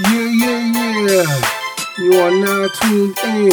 Yeah, 0.00 0.08
yeah, 0.10 1.06
yeah. 1.06 1.42
You 1.98 2.14
are 2.14 2.30
now 2.30 2.66
tuned 2.80 3.18
in 3.24 3.52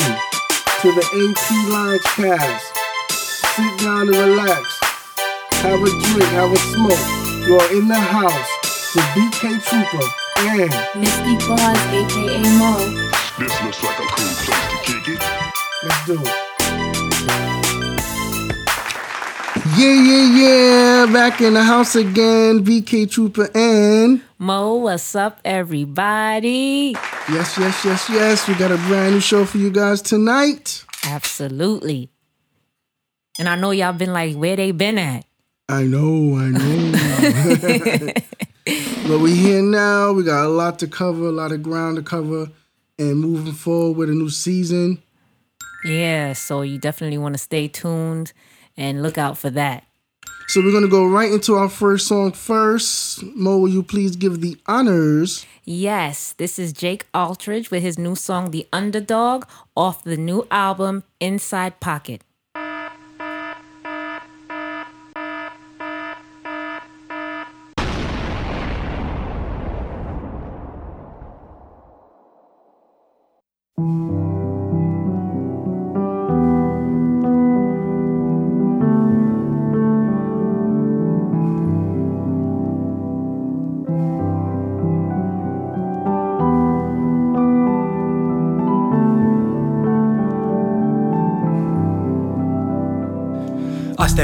to 0.79 0.87
the 0.95 1.03
AP 1.03 1.69
Lounge 1.69 2.01
Cast. 2.15 2.65
Sit 3.11 3.79
down 3.79 4.07
and 4.07 4.15
relax. 4.15 4.79
Have 5.59 5.81
a 5.83 5.89
drink, 5.89 6.23
have 6.31 6.51
a 6.51 6.57
smoke. 6.57 7.45
You 7.45 7.57
are 7.59 7.73
in 7.75 7.87
the 7.89 7.99
house 7.99 8.49
with 8.95 9.03
BK 9.15 9.61
Trooper 9.67 10.05
and 10.39 10.71
Misty 11.01 11.35
Bars, 11.45 11.79
aka 11.91 12.41
Mo. 12.57 12.87
This 13.37 13.61
looks 13.61 13.83
like 13.83 13.99
a 13.99 14.07
cool 14.07 14.33
place 14.39 14.67
to 14.71 14.77
kick 14.85 15.07
it. 15.09 15.23
let's 15.83 16.05
do 16.05 16.21
it. 16.23 17.58
Yeah, 19.79 19.93
yeah, 19.93 20.35
yeah. 20.35 21.13
Back 21.13 21.39
in 21.39 21.53
the 21.53 21.63
house 21.63 21.95
again. 21.95 22.65
BK 22.65 23.09
Trooper 23.09 23.49
and 23.55 24.21
Mo, 24.37 24.75
what's 24.75 25.15
up, 25.15 25.39
everybody? 25.45 26.97
yes, 27.31 27.57
yes, 27.57 27.85
yes, 27.85 28.09
yes. 28.09 28.45
We 28.49 28.55
got 28.55 28.73
a 28.73 28.77
brand 28.89 29.13
new 29.13 29.21
show 29.21 29.45
for 29.45 29.57
you 29.57 29.71
guys 29.71 30.01
tonight. 30.01 30.83
Absolutely. 31.05 32.09
And 33.39 33.47
I 33.47 33.55
know 33.55 33.71
y'all 33.71 33.93
been 33.93 34.11
like, 34.11 34.35
where 34.35 34.57
they 34.57 34.71
been 34.73 34.97
at? 34.97 35.23
I 35.69 35.83
know, 35.83 36.35
I 36.35 36.49
know. 36.49 38.11
but 39.07 39.19
we 39.19 39.33
here 39.33 39.61
now. 39.61 40.11
We 40.11 40.23
got 40.23 40.43
a 40.43 40.49
lot 40.49 40.77
to 40.79 40.87
cover, 40.87 41.27
a 41.27 41.31
lot 41.31 41.53
of 41.53 41.63
ground 41.63 41.95
to 41.95 42.03
cover, 42.03 42.49
and 42.97 43.17
moving 43.17 43.53
forward 43.53 43.97
with 43.97 44.09
a 44.09 44.13
new 44.13 44.29
season. 44.29 45.01
Yeah, 45.85 46.33
so 46.33 46.63
you 46.63 46.79
definitely 46.79 47.17
want 47.17 47.35
to 47.35 47.39
stay 47.39 47.69
tuned 47.69 48.33
and 48.79 49.03
look 49.03 49.19
out 49.19 49.37
for 49.37 49.51
that. 49.51 49.83
So 50.47 50.61
we're 50.61 50.71
gonna 50.71 50.87
go 50.87 51.05
right 51.05 51.31
into 51.31 51.53
our 51.53 51.69
first 51.69 52.07
song 52.07 52.31
first. 52.31 53.21
Mo, 53.35 53.59
will 53.59 53.69
you 53.69 53.83
please 53.83 54.15
give 54.15 54.41
the 54.41 54.57
honors? 54.65 55.45
Yes, 55.63 56.33
this 56.33 56.57
is 56.57 56.73
Jake 56.73 57.05
Aldridge 57.13 57.69
with 57.69 57.83
his 57.83 57.99
new 57.99 58.15
song, 58.15 58.49
The 58.49 58.67
Underdog, 58.73 59.45
off 59.77 60.03
the 60.03 60.17
new 60.17 60.47
album, 60.49 61.03
Inside 61.19 61.79
Pocket. 61.79 62.23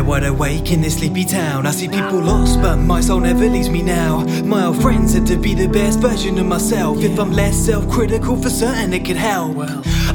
Wide 0.06 0.24
awake 0.24 0.72
in 0.72 0.82
this 0.82 0.98
sleepy 0.98 1.26
town. 1.26 1.66
I 1.66 1.72
see 1.72 1.88
people 1.88 2.22
lost, 2.22 2.62
but 2.62 2.78
my 2.78 3.02
soul 3.02 3.20
never 3.20 3.48
leaves 3.48 3.70
me 3.70 3.82
now. 3.82 4.24
My 4.44 4.66
old 4.66 4.82
friends 4.82 5.14
said 5.14 5.26
to 5.28 5.38
be 5.38 5.54
the 5.54 5.68
best 5.68 6.00
version 6.00 6.38
of 6.38 6.46
myself. 6.46 7.00
If 7.04 7.20
I'm 7.20 7.32
less 7.32 7.56
self 7.58 7.90
critical, 7.90 8.36
for 8.36 8.50
certain 8.50 8.94
it 8.94 9.06
could 9.06 9.18
help. 9.18 9.58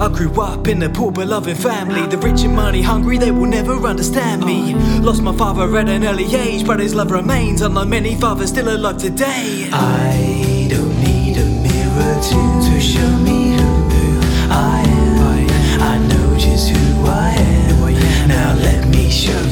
I 0.01 0.09
grew 0.09 0.41
up 0.41 0.69
in 0.69 0.83
a 0.83 0.89
poor 0.89 1.11
but 1.11 1.27
loving 1.27 1.57
family. 1.57 2.07
The 2.07 2.19
rich 2.19 2.43
and 2.43 2.55
money 2.55 2.83
hungry, 2.83 3.19
they 3.19 3.31
will 3.31 3.47
never 3.47 3.75
understand 3.87 4.45
me. 4.45 4.75
Lost 5.01 5.23
my 5.23 5.35
father 5.37 5.77
at 5.77 5.89
an 5.89 6.05
early 6.05 6.35
age, 6.35 6.67
but 6.67 6.81
his 6.81 6.95
love 6.95 7.11
remains. 7.11 7.61
Unlike 7.61 7.89
many 7.89 8.15
fathers 8.15 8.51
still 8.51 8.69
alive 8.75 8.99
today. 8.99 9.69
I 9.73 10.69
don't 10.71 10.97
need 11.01 11.37
a 11.37 11.47
mirror 11.67 12.15
to, 12.31 12.71
to 12.71 12.81
show 12.81 13.11
me 13.19 13.57
who, 13.57 13.69
who 13.91 14.21
I 14.51 14.83
am. 14.87 15.81
I 15.83 15.99
know 16.09 16.39
just 16.39 16.71
who 16.71 17.07
I 17.07 17.31
am. 17.35 17.61
Now 18.29 18.55
let 18.55 18.87
me 18.89 19.11
show 19.11 19.50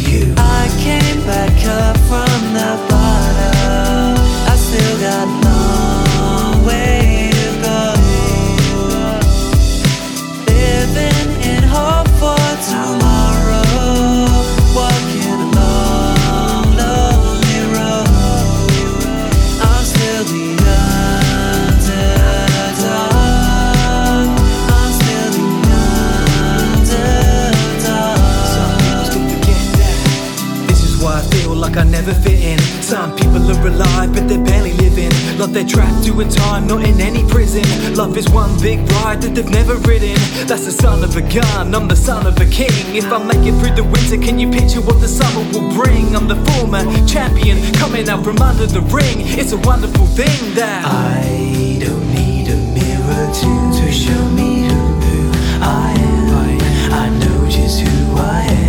I 31.78 31.84
never 31.84 32.12
fit 32.12 32.40
in. 32.40 32.67
Some 32.88 33.14
people 33.16 33.44
are 33.50 33.66
alive, 33.66 34.14
but 34.14 34.28
they're 34.28 34.42
barely 34.42 34.72
living. 34.72 35.10
Like 35.36 35.50
they're 35.50 35.68
trapped 35.68 36.06
doing 36.06 36.30
time, 36.30 36.66
not 36.66 36.88
in 36.88 36.98
any 37.02 37.22
prison. 37.28 37.62
Love 37.94 38.16
is 38.16 38.26
one 38.30 38.58
big 38.62 38.78
ride 38.92 39.20
that 39.20 39.34
they've 39.34 39.50
never 39.50 39.74
ridden. 39.84 40.16
That's 40.46 40.64
the 40.64 40.72
son 40.72 41.04
of 41.04 41.14
a 41.14 41.20
gun, 41.20 41.74
I'm 41.74 41.86
the 41.86 41.94
son 41.94 42.26
of 42.26 42.40
a 42.40 42.46
king. 42.46 42.72
If 42.96 43.12
I 43.12 43.22
make 43.22 43.44
it 43.46 43.52
through 43.60 43.74
the 43.74 43.84
winter, 43.84 44.16
can 44.16 44.38
you 44.38 44.50
picture 44.50 44.80
what 44.80 45.02
the 45.02 45.08
summer 45.08 45.44
will 45.52 45.70
bring? 45.74 46.16
I'm 46.16 46.28
the 46.28 46.40
former 46.48 46.82
champion, 47.06 47.60
coming 47.74 48.08
out 48.08 48.24
from 48.24 48.38
under 48.38 48.64
the 48.64 48.80
ring. 48.80 49.20
It's 49.36 49.52
a 49.52 49.58
wonderful 49.58 50.06
thing 50.06 50.54
that 50.54 50.86
I 50.86 51.76
don't 51.84 52.08
need 52.14 52.48
a 52.48 52.56
mirror 52.72 53.24
to, 53.40 53.50
to 53.80 53.92
show 53.92 54.24
me 54.30 54.64
who, 54.64 54.80
who 55.04 55.30
I 55.60 55.92
am. 55.92 56.92
I 56.94 57.08
know 57.20 57.50
just 57.50 57.80
who 57.80 58.16
I 58.16 58.40
am. 58.48 58.67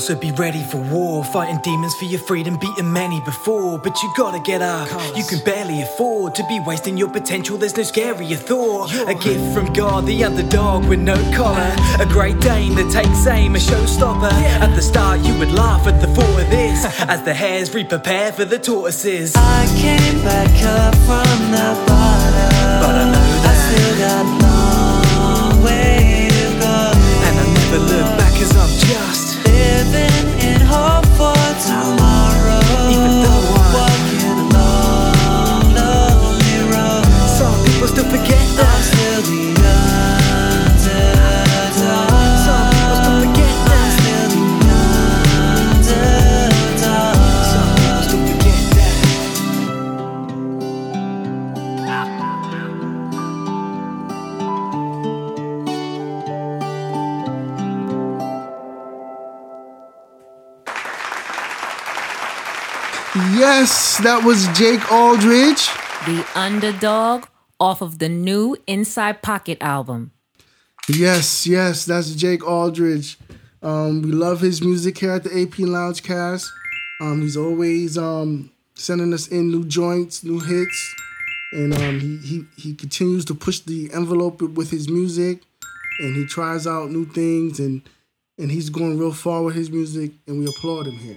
So 0.00 0.16
be 0.16 0.32
ready 0.32 0.62
for 0.62 0.78
war. 0.78 1.22
Fighting 1.24 1.60
demons 1.62 1.94
for 1.94 2.06
your 2.06 2.20
freedom 2.20 2.56
beating 2.56 2.92
many 2.92 3.20
before. 3.20 3.78
But 3.78 4.02
you 4.02 4.12
gotta 4.16 4.40
get 4.40 4.62
up. 4.62 4.88
You 5.16 5.24
can 5.24 5.40
barely 5.44 5.82
afford 5.82 6.34
to 6.36 6.46
be 6.48 6.58
wasting 6.66 6.96
your 6.96 7.10
potential. 7.10 7.58
There's 7.58 7.76
no 7.76 7.82
scarier 7.82 8.38
thought. 8.38 8.92
A 9.06 9.14
gift 9.14 9.54
from 9.54 9.72
God 9.72 10.06
the 10.06 10.24
underdog 10.24 10.86
with 10.86 11.00
no 11.00 11.16
collar. 11.36 11.74
A 12.00 12.06
great 12.06 12.40
Dane 12.40 12.74
that 12.76 12.90
takes 12.90 13.26
aim 13.26 13.54
a 13.54 13.58
showstopper. 13.58 14.32
At 14.64 14.74
the 14.74 14.82
start 14.82 15.20
you 15.20 15.36
would 15.38 15.52
laugh 15.52 15.86
at 15.86 16.00
the 16.00 16.08
thought 16.08 16.40
of 16.40 16.50
this. 16.50 16.84
As 17.08 17.22
the 17.22 17.34
hares 17.34 17.74
re-prepare 17.74 18.32
for 18.32 18.44
the 18.44 18.58
tortoises. 18.58 19.34
I 19.36 19.66
came 19.78 20.22
back 20.24 20.54
up 20.64 20.94
from 21.06 21.38
the 21.54 21.68
bottom. 21.86 22.80
But 22.82 22.94
I 22.96 23.04
know 23.12 23.26
that 23.42 23.50
I 23.50 23.54
still 23.66 23.94
got 24.04 24.24
long 24.42 25.64
way 25.64 25.99
Yes, 63.40 63.96
that 64.02 64.22
was 64.22 64.46
Jake 64.48 64.92
Aldridge. 64.92 65.66
The 66.04 66.26
Underdog, 66.34 67.24
off 67.58 67.80
of 67.80 67.98
the 67.98 68.10
new 68.10 68.54
Inside 68.66 69.22
Pocket 69.22 69.56
album. 69.62 70.12
Yes, 70.86 71.46
yes, 71.46 71.86
that's 71.86 72.14
Jake 72.14 72.46
Aldridge. 72.46 73.16
Um, 73.62 74.02
we 74.02 74.12
love 74.12 74.42
his 74.42 74.60
music 74.60 74.98
here 74.98 75.12
at 75.12 75.24
the 75.24 75.40
AP 75.40 75.58
Lounge 75.60 76.02
Cast. 76.02 76.52
Um, 77.00 77.22
he's 77.22 77.38
always 77.38 77.96
um, 77.96 78.50
sending 78.74 79.14
us 79.14 79.26
in 79.28 79.50
new 79.50 79.64
joints, 79.64 80.22
new 80.22 80.40
hits, 80.40 80.94
and 81.52 81.72
um, 81.72 81.98
he, 81.98 82.18
he 82.18 82.44
he 82.58 82.74
continues 82.74 83.24
to 83.24 83.34
push 83.34 83.60
the 83.60 83.90
envelope 83.94 84.42
with 84.42 84.70
his 84.70 84.90
music, 84.90 85.40
and 86.00 86.14
he 86.14 86.26
tries 86.26 86.66
out 86.66 86.90
new 86.90 87.06
things, 87.06 87.58
and 87.58 87.80
and 88.36 88.50
he's 88.50 88.68
going 88.68 88.98
real 88.98 89.14
far 89.14 89.42
with 89.42 89.54
his 89.54 89.70
music, 89.70 90.12
and 90.26 90.40
we 90.40 90.46
applaud 90.46 90.86
him 90.86 90.98
here. 90.98 91.16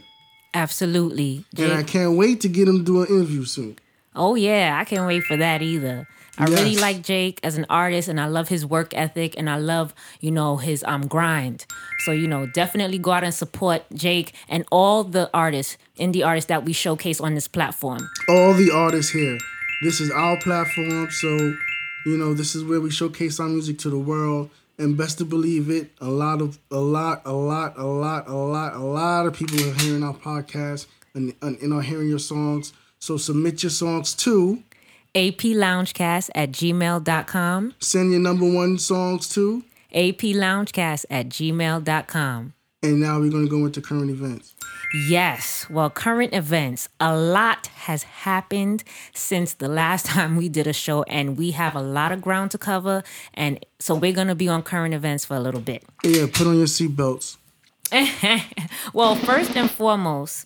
Absolutely. 0.54 1.46
And 1.58 1.74
I 1.74 1.84
can't 1.84 2.16
wait 2.18 2.42
to 2.42 2.48
get 2.50 2.68
him 2.68 2.80
to 2.80 2.84
do 2.84 3.02
an 3.02 3.08
interview 3.08 3.46
soon. 3.46 3.78
Oh 4.16 4.36
yeah, 4.36 4.78
I 4.80 4.86
can't 4.86 5.08
wait 5.08 5.24
for 5.24 5.38
that 5.38 5.62
either. 5.62 6.08
I 6.38 6.46
really 6.46 6.78
like 6.78 7.04
Jake 7.04 7.40
as 7.44 7.58
an 7.58 7.66
artist 7.70 8.08
and 8.08 8.20
I 8.20 8.26
love 8.26 8.48
his 8.48 8.66
work 8.66 8.96
ethic 8.96 9.36
and 9.38 9.48
I 9.50 9.58
love, 9.58 9.94
you 10.20 10.32
know, 10.32 10.58
his 10.58 10.84
um 10.84 11.08
grind. 11.08 11.66
So, 12.06 12.12
you 12.12 12.28
know, 12.28 12.46
definitely 12.48 12.98
go 12.98 13.12
out 13.12 13.24
and 13.24 13.34
support 13.34 13.84
Jake 13.94 14.34
and 14.50 14.66
all 14.72 15.04
the 15.04 15.30
artists, 15.34 15.78
indie 15.98 16.26
artists 16.26 16.48
that 16.50 16.66
we 16.66 16.74
showcase 16.74 17.20
on 17.22 17.36
this 17.36 17.48
platform. 17.48 18.10
all 18.30 18.54
the 18.54 18.72
artists 18.72 19.12
here. 19.12 19.38
This 19.84 20.00
is 20.00 20.10
our 20.12 20.40
platform, 20.40 21.10
so 21.12 21.28
you 22.06 22.18
know 22.18 22.34
this 22.34 22.56
is 22.56 22.64
where 22.64 22.80
we 22.82 22.90
showcase 22.90 23.40
our 23.40 23.50
music 23.50 23.78
to 23.80 23.90
the 23.90 24.00
world. 24.00 24.50
And 24.84 24.98
best 24.98 25.18
to 25.20 25.26
believe 25.26 25.70
it, 25.70 25.92
a 26.02 26.10
lot 26.10 26.42
of 26.42 26.60
a 26.70 26.76
lot, 26.76 27.22
a 27.24 27.32
lot, 27.32 27.78
a 27.78 27.86
lot, 27.86 28.28
a 28.28 28.36
lot, 28.36 28.76
a 28.76 28.80
lot 28.80 29.26
of 29.26 29.34
people 29.34 29.58
are 29.62 29.74
hearing 29.76 30.04
our 30.04 30.14
podcast 30.14 30.88
and, 31.14 31.34
and, 31.42 31.58
and 31.60 31.74
are 31.74 31.82
hearing 31.82 32.10
your 32.10 32.20
songs. 32.20 32.74
So 33.00 33.16
submit 33.16 33.64
your 33.64 33.70
songs 33.70 34.14
to 34.16 34.62
APLoungecast 35.16 36.32
at 36.36 36.52
gmail.com. 36.52 37.76
send 37.80 38.12
your 38.12 38.20
number 38.20 38.52
one 38.52 38.78
songs 38.78 39.30
to. 39.30 39.64
APLoungecast 39.96 41.06
at 41.10 41.30
gmail.com. 41.30 42.54
And 42.84 43.00
now 43.00 43.20
we're 43.20 43.32
gonna 43.32 43.48
go 43.48 43.66
into 43.66 43.82
current 43.82 44.12
events. 44.12 44.54
Yes. 44.94 45.68
Well, 45.70 45.90
current 45.90 46.34
events. 46.36 46.88
A 47.00 47.16
lot 47.18 47.68
has 47.68 48.04
happened 48.04 48.84
since 49.14 49.54
the 49.54 49.68
last 49.68 50.06
time 50.14 50.36
we 50.36 50.50
did 50.50 50.68
a 50.68 50.74
show, 50.74 51.02
and 51.04 51.36
we 51.38 51.52
have 51.52 51.76
a 51.76 51.82
lot 51.82 52.12
of 52.12 52.22
ground 52.22 52.52
to 52.52 52.60
cover. 52.60 53.04
And 53.34 53.66
so 53.80 53.96
we're 53.96 54.14
going 54.14 54.28
to 54.28 54.36
be 54.36 54.48
on 54.48 54.62
current 54.62 54.94
events 54.94 55.26
for 55.26 55.36
a 55.36 55.40
little 55.40 55.62
bit. 55.62 55.84
Yeah, 56.04 56.28
put 56.32 56.46
on 56.46 56.58
your 56.58 56.68
seatbelts. 56.68 57.38
Well, 58.94 59.16
first 59.16 59.56
and 59.56 59.70
foremost, 59.70 60.46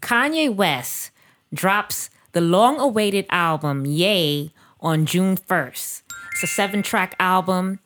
Kanye 0.00 0.52
West 0.52 1.10
drops 1.52 2.10
the 2.32 2.40
long 2.40 2.80
awaited 2.80 3.26
album 3.30 3.86
Ye 3.86 4.52
on 4.80 5.06
June 5.06 5.36
1st. 5.36 6.02
It's 6.32 6.42
a 6.42 6.46
seven 6.46 6.82
track 6.82 7.14
album, 7.20 7.80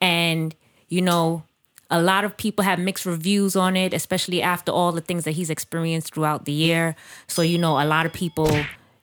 and 0.00 0.54
you 0.88 1.02
know, 1.02 1.44
a 1.90 2.00
lot 2.00 2.24
of 2.24 2.36
people 2.36 2.64
have 2.64 2.78
mixed 2.78 3.04
reviews 3.06 3.56
on 3.56 3.76
it, 3.76 3.92
especially 3.92 4.40
after 4.42 4.70
all 4.72 4.92
the 4.92 5.00
things 5.00 5.24
that 5.24 5.32
he's 5.32 5.50
experienced 5.50 6.14
throughout 6.14 6.44
the 6.44 6.52
year. 6.52 6.94
So, 7.26 7.42
you 7.42 7.58
know, 7.58 7.80
a 7.80 7.84
lot 7.84 8.06
of 8.06 8.12
people, 8.12 8.48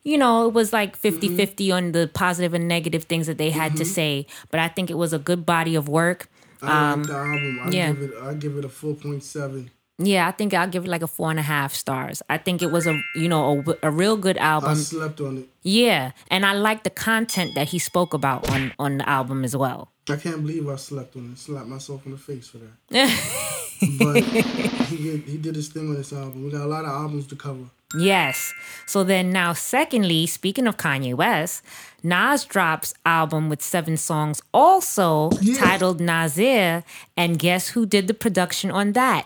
you 0.04 0.18
know, 0.18 0.48
it 0.48 0.54
was 0.54 0.72
like 0.72 0.96
50 0.96 1.36
50 1.36 1.72
on 1.72 1.92
the 1.92 2.10
positive 2.14 2.54
and 2.54 2.68
negative 2.68 3.04
things 3.04 3.28
that 3.28 3.38
they 3.38 3.50
had 3.52 3.76
to 3.78 3.86
say. 3.86 4.26
But 4.52 4.60
I 4.62 4.68
think 4.70 4.90
it 4.90 4.98
was 4.98 5.12
a 5.14 5.20
good 5.20 5.46
body 5.46 5.76
of 5.76 5.90
work. 5.90 6.30
I 6.62 6.96
like 6.96 7.08
the 7.08 7.14
album. 7.14 7.60
I 7.62 7.66
Um, 7.66 7.72
yeah. 7.74 7.92
give 7.92 8.02
it. 8.02 8.12
I 8.24 8.34
give 8.34 8.58
it 8.58 8.66
a 8.66 8.70
four 8.70 8.96
point 8.96 9.24
seven. 9.24 9.70
Yeah, 10.00 10.28
I 10.28 10.32
think 10.32 10.54
I'll 10.54 10.68
give 10.68 10.86
it 10.86 10.90
like 10.90 11.02
a 11.02 11.08
four 11.08 11.32
and 11.32 11.40
a 11.40 11.44
half 11.44 11.74
stars. 11.74 12.22
I 12.30 12.38
think 12.38 12.62
it 12.62 12.72
was 12.72 12.86
a 12.86 13.02
you 13.16 13.28
know 13.28 13.64
a, 13.82 13.88
a 13.88 13.92
real 13.92 14.16
good 14.16 14.38
album. 14.38 14.72
I 14.72 14.74
slept 14.76 15.20
on 15.22 15.38
it. 15.40 15.50
Yeah, 15.64 16.12
and 16.30 16.46
I 16.46 16.54
like 16.54 16.84
the 16.84 16.92
content 16.92 17.56
that 17.56 17.70
he 17.70 17.80
spoke 17.80 18.14
about 18.14 18.50
on 18.52 18.74
on 18.78 18.98
the 19.00 19.10
album 19.10 19.44
as 19.44 19.56
well. 19.56 19.90
I 20.10 20.16
can't 20.16 20.42
believe 20.42 20.70
I 20.70 20.76
slept 20.78 21.16
on 21.16 21.32
it. 21.34 21.38
Slapped 21.40 21.68
myself 21.68 22.06
in 22.06 22.12
the 22.14 22.18
face 22.18 22.48
for 22.48 22.60
that. 22.60 22.72
but 24.00 24.24
he 24.24 24.98
did, 24.98 25.22
he 25.24 25.38
did 25.38 25.56
his 25.56 25.68
thing 25.68 25.90
on 25.90 25.96
this 25.96 26.14
album. 26.14 26.46
We 26.46 26.52
got 26.52 26.62
a 26.62 26.68
lot 26.68 26.86
of 26.86 26.92
albums 26.92 27.28
to 27.28 27.36
cover. 27.36 27.66
Yes. 27.98 28.54
So 28.86 29.04
then 29.04 29.32
now, 29.32 29.54
secondly, 29.54 30.28
speaking 30.28 30.68
of 30.68 30.78
Kanye 30.78 31.14
West, 31.16 31.64
Nas 32.04 32.46
drops 32.46 32.94
album 33.06 33.50
with 33.50 33.62
seven 33.62 33.98
songs, 33.98 34.42
also 34.54 35.32
Yeah. 35.42 35.58
titled 35.58 36.00
Nasir, 36.00 36.84
and 37.18 37.40
guess 37.40 37.70
who 37.70 37.86
did 37.86 38.08
the 38.08 38.14
production 38.14 38.72
on 38.72 38.92
that? 38.94 39.26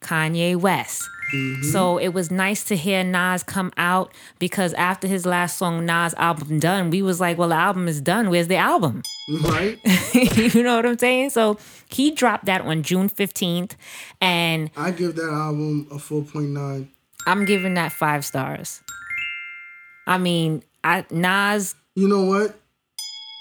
Kanye 0.00 0.56
West. 0.56 1.02
Mm-hmm. 1.32 1.62
So 1.70 1.98
it 1.98 2.08
was 2.08 2.30
nice 2.30 2.64
to 2.64 2.76
hear 2.76 3.04
Nas 3.04 3.44
come 3.44 3.72
out 3.76 4.12
because 4.40 4.72
after 4.74 5.06
his 5.06 5.24
last 5.24 5.58
song, 5.58 5.86
Nas 5.86 6.12
album 6.14 6.58
done, 6.58 6.90
we 6.90 7.02
was 7.02 7.20
like, 7.20 7.38
well, 7.38 7.50
the 7.50 7.54
album 7.54 7.86
is 7.86 8.00
done. 8.00 8.30
Where's 8.30 8.48
the 8.48 8.56
album? 8.56 9.02
Right? 9.42 9.78
you 10.54 10.62
know 10.64 10.74
what 10.76 10.86
I'm 10.86 10.98
saying? 10.98 11.30
So 11.30 11.56
he 11.88 12.10
dropped 12.10 12.46
that 12.46 12.62
on 12.62 12.82
June 12.82 13.08
15th, 13.08 13.72
and 14.20 14.70
I 14.76 14.90
give 14.90 15.14
that 15.16 15.30
album 15.30 15.86
a 15.92 15.96
4.9. 15.96 16.88
I'm 17.26 17.44
giving 17.44 17.74
that 17.74 17.92
five 17.92 18.24
stars. 18.24 18.82
I 20.06 20.18
mean, 20.18 20.64
I 20.82 21.04
Nas, 21.10 21.76
You 21.94 22.08
know 22.08 22.24
what? 22.24 22.58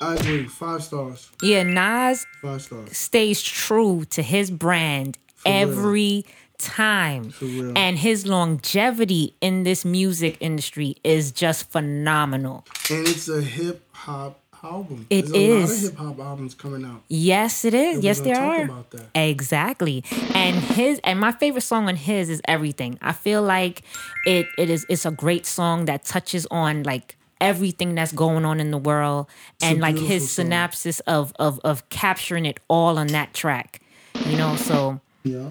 I 0.01 0.13
agree. 0.15 0.45
Five 0.45 0.83
stars. 0.83 1.29
yeah, 1.41 1.63
Nas 1.63 2.25
Five 2.41 2.61
stars. 2.61 2.95
stays 2.95 3.41
true 3.41 4.05
to 4.11 4.21
his 4.21 4.51
brand 4.51 5.17
real. 5.45 5.53
every 5.55 6.25
time. 6.59 7.33
And 7.75 7.97
his 7.97 8.27
longevity 8.27 9.35
in 9.41 9.63
this 9.63 9.83
music 9.85 10.37
industry 10.39 10.97
is 11.03 11.31
just 11.31 11.69
phenomenal. 11.71 12.65
And 12.89 13.07
it's 13.07 13.27
a 13.29 13.41
hip 13.41 13.83
hop 13.91 14.39
album. 14.61 15.07
It 15.09 15.27
There's 15.27 15.31
a 15.31 15.33
lot 15.33 15.63
is. 15.63 15.83
of 15.85 15.91
hip 15.91 15.99
hop 15.99 16.19
albums 16.19 16.53
coming 16.53 16.85
out. 16.85 17.01
Yes, 17.07 17.63
it 17.65 17.73
is. 17.73 18.03
Yes, 18.03 18.19
there 18.19 18.39
are. 18.39 18.69
Exactly. 19.15 20.03
And 20.33 20.55
his 20.57 20.99
and 21.03 21.19
my 21.19 21.31
favorite 21.31 21.61
song 21.61 21.87
on 21.87 21.95
his 21.95 22.29
is 22.29 22.41
Everything. 22.45 22.97
I 23.01 23.13
feel 23.13 23.41
like 23.41 23.83
it 24.25 24.47
it 24.57 24.69
is 24.69 24.85
it's 24.89 25.05
a 25.05 25.11
great 25.11 25.45
song 25.45 25.85
that 25.85 26.03
touches 26.05 26.45
on 26.51 26.83
like 26.83 27.15
everything 27.41 27.95
that's 27.95 28.11
going 28.11 28.43
on 28.43 28.59
in 28.59 28.69
the 28.71 28.77
world 28.77 29.27
and 29.61 29.79
like 29.79 29.97
his 29.97 30.29
song. 30.29 30.45
synopsis 30.45 30.99
of 31.01 31.31
of 31.39 31.59
of 31.63 31.87
capturing 31.89 32.45
it 32.45 32.59
all 32.67 32.97
on 32.97 33.07
that 33.07 33.33
track. 33.33 33.81
You 34.25 34.35
know, 34.37 34.55
so 34.57 34.99
Yeah. 35.23 35.49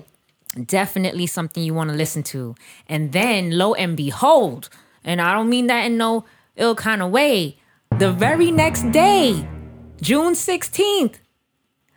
Definitely 0.66 1.26
something 1.26 1.62
you 1.62 1.74
want 1.74 1.90
to 1.90 1.96
listen 1.96 2.22
to. 2.24 2.54
And 2.88 3.12
then 3.12 3.56
lo 3.56 3.74
and 3.74 3.96
behold, 3.96 4.68
and 5.04 5.20
I 5.20 5.32
don't 5.32 5.48
mean 5.48 5.66
that 5.68 5.86
in 5.86 5.96
no 5.96 6.24
ill 6.56 6.74
kind 6.74 7.02
of 7.02 7.10
way, 7.10 7.58
the 7.98 8.12
very 8.12 8.50
next 8.50 8.90
day, 8.90 9.48
June 10.00 10.34
16th, 10.34 11.16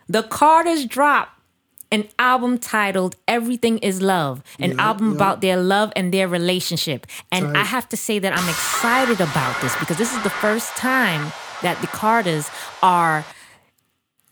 the 0.08 0.22
Carters 0.22 0.86
drop 0.86 1.28
an 1.90 2.08
album 2.18 2.58
titled 2.58 3.16
Everything 3.28 3.78
is 3.78 4.00
Love, 4.00 4.42
an 4.58 4.80
album 4.80 5.12
about 5.12 5.42
their 5.42 5.58
love 5.58 5.92
and 5.94 6.12
their 6.12 6.26
relationship. 6.26 7.06
And. 7.30 7.56
I 7.56 7.64
have 7.64 7.88
to 7.90 7.96
say 7.96 8.18
that 8.18 8.32
I'm 8.32 8.48
excited 8.48 9.20
about 9.20 9.60
this 9.60 9.76
because 9.76 9.98
this 9.98 10.14
is 10.14 10.22
the 10.22 10.30
first 10.30 10.74
time 10.76 11.32
that 11.62 11.80
the 11.80 11.86
Carters 11.86 12.50
are 12.82 13.24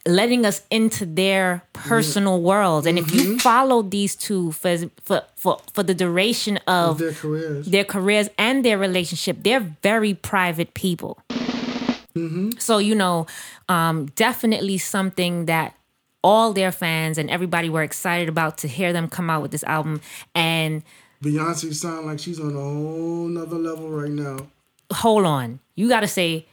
letting 0.07 0.47
us 0.47 0.62
into 0.71 1.04
their 1.04 1.62
personal 1.73 2.38
mm-hmm. 2.38 2.47
world. 2.47 2.87
And 2.87 2.99
if 2.99 3.14
you 3.14 3.23
mm-hmm. 3.23 3.37
follow 3.37 3.83
these 3.83 4.16
two 4.16 4.52
for 4.52 4.76
for 5.02 5.23
for, 5.37 5.59
for 5.73 5.83
the 5.83 5.95
duration 5.95 6.59
of 6.66 6.99
Their 6.99 7.12
careers. 7.12 7.66
their 7.66 7.85
careers 7.85 8.28
and 8.38 8.64
their 8.64 8.78
relationship, 8.78 9.38
they're 9.42 9.61
very 9.83 10.14
private 10.14 10.75
people. 10.75 11.19
Mm-hmm. 11.28 12.50
So 12.59 12.78
you 12.78 12.95
know, 12.95 13.26
um, 13.69 14.07
definitely 14.16 14.78
something 14.78 15.47
that 15.47 15.76
all 16.23 16.52
their 16.52 16.73
fans 16.73 17.16
and 17.19 17.30
everybody 17.30 17.71
were 17.71 17.83
excited 17.83 18.28
about 18.28 18.59
to 18.59 18.69
hear 18.69 18.92
them 18.92 19.09
come 19.09 19.30
out 19.30 19.42
with 19.42 19.50
this 19.52 19.64
album. 19.64 20.00
And 20.35 20.83
Beyonce 21.23 21.73
sound 21.75 22.07
like 22.07 22.19
she's 22.19 22.40
on 22.40 22.50
a 22.50 22.61
whole 22.61 23.28
nother 23.28 23.57
level 23.57 23.90
right 23.90 24.11
now. 24.11 24.49
hold 24.92 25.25
on, 25.25 25.61
you 25.75 25.88
got 25.88 26.00
to 26.00 26.09
say 26.09 26.47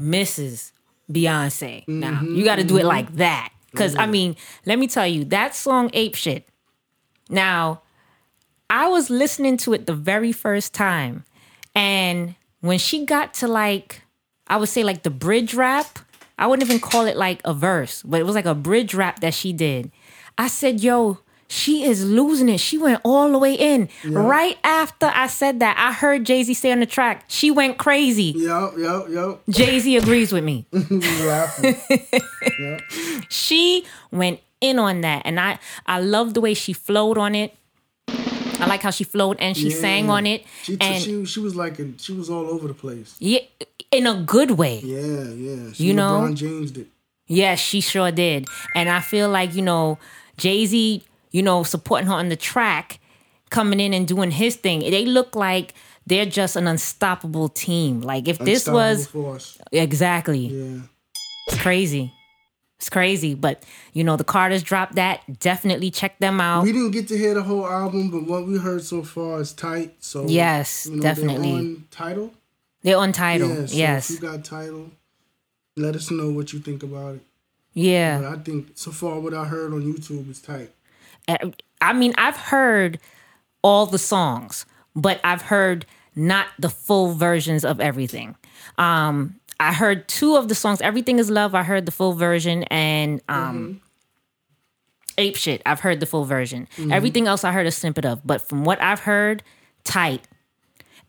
Mrs. 0.00 0.72
Beyonce. 1.10 1.86
Now 1.88 2.22
you 2.22 2.44
got 2.44 2.56
to 2.56 2.62
mm-hmm, 2.62 2.68
do 2.68 2.76
it 2.76 2.80
mm-hmm. 2.80 2.88
like 2.88 3.16
that, 3.16 3.52
because 3.70 3.94
I 3.94 4.02
mm-hmm. 4.02 4.10
mean, 4.12 4.36
let 4.66 4.78
me 4.78 4.86
tell 4.86 5.06
you, 5.06 5.24
that 5.26 5.54
song 5.54 5.90
"Ape 5.92 6.14
Shit." 6.14 6.48
Now, 7.28 7.82
I 8.68 8.88
was 8.88 9.10
listening 9.10 9.56
to 9.58 9.72
it 9.74 9.86
the 9.86 9.94
very 9.94 10.32
first 10.32 10.74
time, 10.74 11.24
and 11.74 12.34
when 12.60 12.78
she 12.78 13.04
got 13.04 13.34
to 13.34 13.48
like, 13.48 14.02
I 14.46 14.56
would 14.56 14.68
say 14.68 14.84
like 14.84 15.02
the 15.02 15.10
bridge 15.10 15.54
rap. 15.54 15.98
I 16.38 16.46
wouldn't 16.46 16.66
even 16.66 16.80
call 16.80 17.04
it 17.04 17.18
like 17.18 17.42
a 17.44 17.52
verse, 17.52 18.02
but 18.02 18.18
it 18.18 18.24
was 18.24 18.34
like 18.34 18.46
a 18.46 18.54
bridge 18.54 18.94
rap 18.94 19.20
that 19.20 19.34
she 19.34 19.52
did. 19.52 19.90
I 20.38 20.48
said, 20.48 20.80
"Yo." 20.80 21.18
She 21.52 21.82
is 21.82 22.04
losing 22.08 22.48
it. 22.48 22.58
She 22.60 22.78
went 22.78 23.00
all 23.04 23.32
the 23.32 23.36
way 23.38 23.54
in. 23.54 23.88
Right 24.06 24.56
after 24.62 25.10
I 25.12 25.26
said 25.26 25.58
that, 25.58 25.76
I 25.76 25.92
heard 25.92 26.24
Jay 26.24 26.44
Z 26.44 26.54
say 26.54 26.70
on 26.70 26.78
the 26.78 26.86
track, 26.86 27.24
she 27.26 27.50
went 27.50 27.76
crazy. 27.76 28.32
Yep, 28.36 28.74
yep, 28.78 29.06
yep. 29.10 29.40
Jay 29.50 29.80
Z 29.80 29.96
agrees 29.96 30.32
with 30.32 30.44
me. 30.44 30.64
Laughing. 30.72 31.74
She 33.28 33.84
went 34.12 34.40
in 34.60 34.78
on 34.78 35.00
that, 35.02 35.22
and 35.24 35.40
I 35.40 35.58
I 35.86 36.00
love 36.00 36.34
the 36.34 36.40
way 36.40 36.54
she 36.54 36.72
flowed 36.72 37.18
on 37.18 37.34
it. 37.34 37.54
I 38.08 38.66
like 38.66 38.82
how 38.82 38.90
she 38.90 39.04
flowed 39.04 39.38
and 39.40 39.56
she 39.56 39.70
sang 39.70 40.10
on 40.10 40.26
it, 40.26 40.44
She, 40.62 40.76
and 40.80 41.02
she 41.02 41.24
she 41.24 41.40
was 41.40 41.56
like 41.56 41.80
she 41.98 42.12
was 42.12 42.28
all 42.30 42.46
over 42.46 42.68
the 42.68 42.74
place. 42.74 43.16
yeah, 43.18 43.40
in 43.90 44.06
a 44.06 44.14
good 44.22 44.52
way. 44.52 44.80
Yeah, 44.84 45.30
yeah. 45.30 45.72
She 45.72 45.84
You 45.84 45.94
know? 45.94 46.20
LeBron 46.20 46.34
James 46.36 46.70
did. 46.70 46.86
Yes, 47.26 47.58
she 47.58 47.80
sure 47.80 48.10
did. 48.12 48.46
And 48.74 48.88
I 48.88 49.00
feel 49.00 49.28
like, 49.30 49.54
you 49.54 49.62
know, 49.62 49.98
Jay 50.36 50.66
Z, 50.66 51.02
you 51.30 51.42
know, 51.42 51.62
supporting 51.62 52.06
her 52.08 52.14
on 52.14 52.28
the 52.28 52.36
track, 52.36 52.98
coming 53.50 53.80
in 53.80 53.92
and 53.94 54.06
doing 54.06 54.30
his 54.30 54.56
thing. 54.56 54.80
They 54.80 55.04
look 55.06 55.34
like 55.36 55.74
they're 56.06 56.26
just 56.26 56.56
an 56.56 56.66
unstoppable 56.66 57.48
team. 57.48 58.00
Like 58.00 58.28
if 58.28 58.38
this 58.38 58.66
was 58.66 59.06
force. 59.06 59.58
exactly, 59.72 60.46
Yeah. 60.46 60.82
it's 61.48 61.60
crazy. 61.60 62.12
It's 62.78 62.88
crazy, 62.88 63.34
but 63.34 63.62
you 63.92 64.02
know 64.04 64.16
the 64.16 64.24
Carters 64.24 64.62
dropped 64.62 64.94
that. 64.94 65.20
Definitely 65.38 65.90
check 65.90 66.18
them 66.18 66.40
out. 66.40 66.64
We 66.64 66.72
didn't 66.72 66.92
get 66.92 67.08
to 67.08 67.18
hear 67.18 67.34
the 67.34 67.42
whole 67.42 67.66
album, 67.66 68.10
but 68.10 68.24
what 68.26 68.46
we 68.46 68.56
heard 68.56 68.82
so 68.82 69.02
far 69.02 69.40
is 69.40 69.52
tight. 69.52 69.94
So 70.00 70.26
Yes, 70.26 70.86
you 70.86 70.96
know, 70.96 71.02
definitely. 71.02 71.50
They're 71.52 71.58
on 71.60 71.84
Tidal. 71.90 72.34
They're 72.82 72.96
on 72.96 73.12
Tidal. 73.12 73.48
Yeah, 73.50 73.66
so 73.66 73.76
yes. 73.76 74.10
If 74.10 74.22
you 74.22 74.28
got 74.30 74.44
Tidal, 74.46 74.90
let 75.76 75.94
us 75.94 76.10
know 76.10 76.30
what 76.30 76.54
you 76.54 76.58
think 76.60 76.82
about 76.82 77.16
it. 77.16 77.20
yeah. 77.74 78.18
But 78.22 78.38
I 78.38 78.42
think 78.42 78.68
so 78.74 78.90
far 78.92 79.20
what 79.20 79.34
I 79.34 79.44
heard 79.44 79.74
on 79.74 79.82
YouTube 79.82 80.30
is 80.30 80.40
tight. 80.40 80.70
Uh, 81.28 81.50
I 81.80 81.92
mean, 81.92 82.12
I've 82.16 82.36
heard 82.36 82.98
all 83.62 83.86
the 83.86 83.98
songs, 83.98 84.66
but 84.94 85.20
I've 85.24 85.42
heard 85.42 85.86
not 86.14 86.46
the 86.58 86.68
full 86.68 87.14
versions 87.14 87.64
of 87.64 87.80
everything. 87.80 88.36
Um, 88.78 89.36
I 89.58 89.72
heard 89.72 90.08
two 90.08 90.36
of 90.36 90.48
the 90.48 90.54
songs. 90.54 90.80
Everything 90.80 91.18
is 91.18 91.30
love. 91.30 91.54
I 91.54 91.62
heard 91.62 91.86
the 91.86 91.92
full 91.92 92.14
version, 92.14 92.64
and 92.64 93.20
um, 93.28 93.80
ape 95.18 95.36
shit. 95.36 95.62
I've 95.66 95.80
heard 95.80 96.00
the 96.00 96.06
full 96.06 96.24
version. 96.24 96.66
Everything 96.90 97.26
else 97.26 97.44
I 97.44 97.52
heard 97.52 97.66
a 97.66 97.70
snippet 97.70 98.04
of, 98.06 98.26
but 98.26 98.40
from 98.40 98.64
what 98.64 98.80
I've 98.82 99.00
heard, 99.00 99.42
tight. 99.84 100.26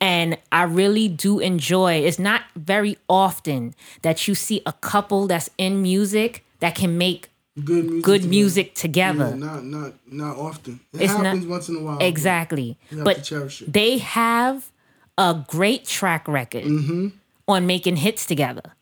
And 0.01 0.37
I 0.51 0.63
really 0.63 1.07
do 1.07 1.39
enjoy. 1.39 1.93
It's 1.93 2.19
not 2.19 2.41
very 2.55 2.97
often 3.07 3.73
that 4.01 4.27
you 4.27 4.35
see 4.35 4.61
a 4.65 4.73
couple 4.73 5.27
that's 5.27 5.49
in 5.57 5.81
music 5.81 6.43
that 6.59 6.75
can 6.75 6.97
make 6.97 7.29
Good 7.55 7.85
music. 7.85 8.03
good 8.03 8.13
together. 8.21 8.29
music 8.29 8.75
together. 8.75 9.29
Yeah, 9.31 9.35
not 9.35 9.63
not 9.65 9.93
not 10.07 10.37
often. 10.37 10.79
It 10.93 11.01
It's 11.01 11.13
not- 11.13 11.25
happens 11.25 11.45
once 11.45 11.67
in 11.69 11.75
a 11.75 11.79
while. 11.81 11.97
Exactly. 11.99 12.77
But 12.91 13.29
it. 13.31 13.71
they 13.73 13.97
have 13.97 14.71
a 15.17 15.43
great 15.47 15.85
track 15.85 16.27
record 16.27 16.63
Mm-hmm. 16.63 17.07
on 17.47 17.67
making 17.67 17.97
hits 17.97 18.25
together. 18.25 18.73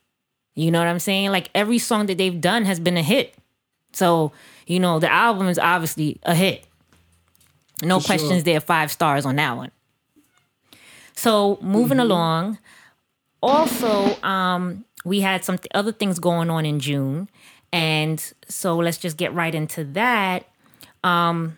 You 0.55 0.69
know 0.71 0.79
what 0.79 0.88
I'm 0.88 0.99
saying? 0.99 1.31
Like 1.31 1.49
every 1.55 1.79
song 1.79 2.05
that 2.07 2.17
they've 2.19 2.39
done 2.39 2.65
has 2.65 2.79
been 2.79 2.95
a 2.97 3.01
hit. 3.01 3.33
So, 3.93 4.31
you 4.67 4.79
know, 4.79 4.99
the 4.99 5.11
album 5.11 5.47
is 5.47 5.57
obviously 5.57 6.19
a 6.23 6.35
hit. 6.35 6.63
No 7.81 7.99
For 7.99 8.05
questions 8.05 8.31
sure. 8.33 8.41
there, 8.43 8.59
five 8.61 8.91
stars 8.91 9.25
on 9.25 9.38
that 9.38 9.57
one. 9.57 9.71
So, 11.15 11.57
moving 11.61 11.97
Mm-hmm. 11.97 12.11
along, 12.11 12.57
also, 13.41 14.21
um, 14.21 14.85
we 15.05 15.21
had 15.21 15.43
some 15.43 15.57
th- 15.57 15.67
other 15.73 15.91
things 15.91 16.19
going 16.19 16.49
on 16.49 16.65
in 16.65 16.79
June. 16.79 17.29
And 17.71 18.33
so 18.47 18.77
let's 18.77 18.97
just 18.97 19.17
get 19.17 19.33
right 19.33 19.53
into 19.53 19.83
that. 19.85 20.45
Um, 21.03 21.57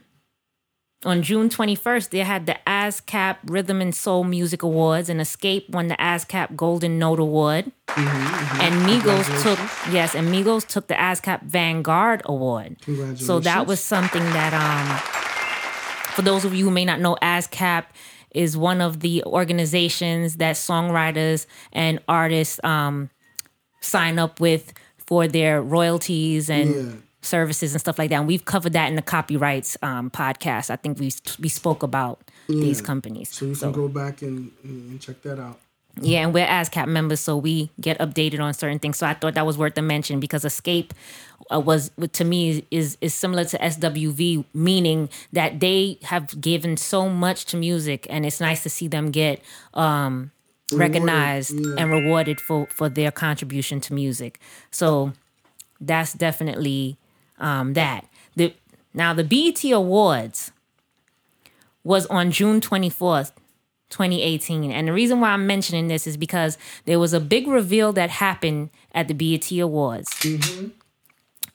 on 1.04 1.24
June 1.24 1.50
21st, 1.50 2.10
they 2.12 2.20
had 2.20 2.46
the 2.46 2.58
ASCAP 2.68 3.38
Rhythm 3.46 3.82
and 3.82 3.94
Soul 3.96 4.24
Music 4.24 4.62
Awards, 4.62 5.10
and 5.10 5.20
Xscape 5.20 5.68
won 5.70 5.88
the 5.88 5.96
ASCAP 5.96 6.56
Golden 6.56 7.00
Note 7.00 7.20
Award. 7.20 7.72
And 7.98 8.86
Migos 8.86 9.26
took 9.42 9.58
yes, 9.92 10.14
and 10.14 10.28
Migos 10.28 10.68
took 10.68 10.88
the 10.88 10.94
ASCAP 10.94 11.42
Vanguard 11.44 12.22
Award. 12.26 12.78
So 13.18 13.40
that 13.40 13.66
was 13.68 13.80
something 13.80 14.24
that 14.24 14.54
um 14.54 14.98
for 16.14 16.22
those 16.22 16.46
of 16.46 16.54
you 16.54 16.66
who 16.66 16.72
may 16.72 16.86
not 16.86 17.00
know, 17.00 17.18
ASCAP 17.22 17.86
is 18.36 18.56
one 18.56 18.80
of 18.80 19.00
the 19.00 19.24
organizations 19.24 20.38
that 20.38 20.56
songwriters 20.56 21.48
and 21.74 22.00
artists 22.08 22.60
um 22.64 23.10
sign 23.82 24.20
up 24.20 24.40
with 24.40 24.72
for 25.12 25.28
their 25.28 25.62
royalties 25.62 26.50
and 26.50 26.70
Yeah. 26.74 26.92
services 27.22 27.74
and 27.74 27.82
stuff 27.82 28.00
like 28.00 28.10
that. 28.12 28.20
And 28.22 28.28
we've 28.28 28.46
covered 28.46 28.72
that 28.74 28.88
in 28.88 28.96
the 28.96 29.02
copyrights 29.02 29.76
um, 29.82 30.10
podcast. 30.10 30.70
I 30.70 30.78
think 30.78 31.00
we 31.00 31.12
we 31.44 31.50
spoke 31.50 31.84
about 31.84 32.16
these 32.48 32.80
companies. 32.82 33.28
So 33.36 33.44
you 33.46 33.56
can 33.56 33.74
go 33.74 33.88
back 33.90 34.22
and, 34.22 34.52
and 34.64 35.02
check 35.02 35.22
that 35.24 35.38
out. 35.38 35.60
Yeah, 36.02 36.24
and 36.24 36.34
we're 36.34 36.48
ASCAP 36.48 36.88
members, 36.88 37.20
so 37.20 37.36
we 37.36 37.70
get 37.82 38.00
updated 38.00 38.40
on 38.40 38.54
certain 38.54 38.80
things. 38.80 38.98
So 38.98 39.06
I 39.06 39.14
thought 39.14 39.34
that 39.34 39.46
was 39.46 39.58
worth 39.58 39.78
a 39.78 39.82
mention 39.82 40.22
because 40.22 40.46
Xscape 40.46 40.92
uh, 41.54 41.60
was, 41.60 41.92
to 42.14 42.24
me, 42.24 42.64
is 42.72 42.98
is 43.02 43.14
similar 43.14 43.44
to 43.52 43.58
SWV, 43.58 44.46
meaning 44.54 45.10
that 45.34 45.60
they 45.60 45.98
have 46.04 46.40
given 46.40 46.78
so 46.78 47.10
much 47.10 47.44
to 47.52 47.58
music, 47.58 48.08
and 48.10 48.26
it's 48.26 48.40
nice 48.40 48.64
to 48.64 48.70
see 48.70 48.88
them 48.88 49.12
get 49.12 49.42
um, 49.74 50.32
recognized 50.74 51.54
yeah. 51.54 51.76
and 51.78 51.92
rewarded 51.92 52.40
for 52.40 52.68
for 52.68 52.90
their 52.90 53.12
contribution 53.12 53.82
to 53.82 53.94
music. 53.94 54.40
So 54.72 55.14
that's 55.80 56.14
definitely 56.14 56.98
um, 57.40 57.74
that. 57.74 58.06
The 58.36 58.54
now 58.94 59.14
the 59.14 59.24
BET 59.24 59.64
Awards 59.72 60.52
was 61.84 62.06
on 62.08 62.32
June 62.32 62.62
twenty 62.62 62.90
fourth. 62.90 63.34
2018. 63.92 64.72
And 64.72 64.88
the 64.88 64.94
reason 64.94 65.20
why 65.20 65.32
I'm 65.32 65.46
mentioning 65.46 65.90
this 65.90 66.08
is 66.08 66.16
because 66.16 66.58
there 66.86 66.98
was 66.98 67.14
a 67.14 67.20
big 67.20 67.46
reveal 67.46 67.92
that 67.92 68.10
happened 68.10 68.70
at 68.94 69.10
the 69.10 69.14
BET 69.14 69.52
Awards. 69.52 70.26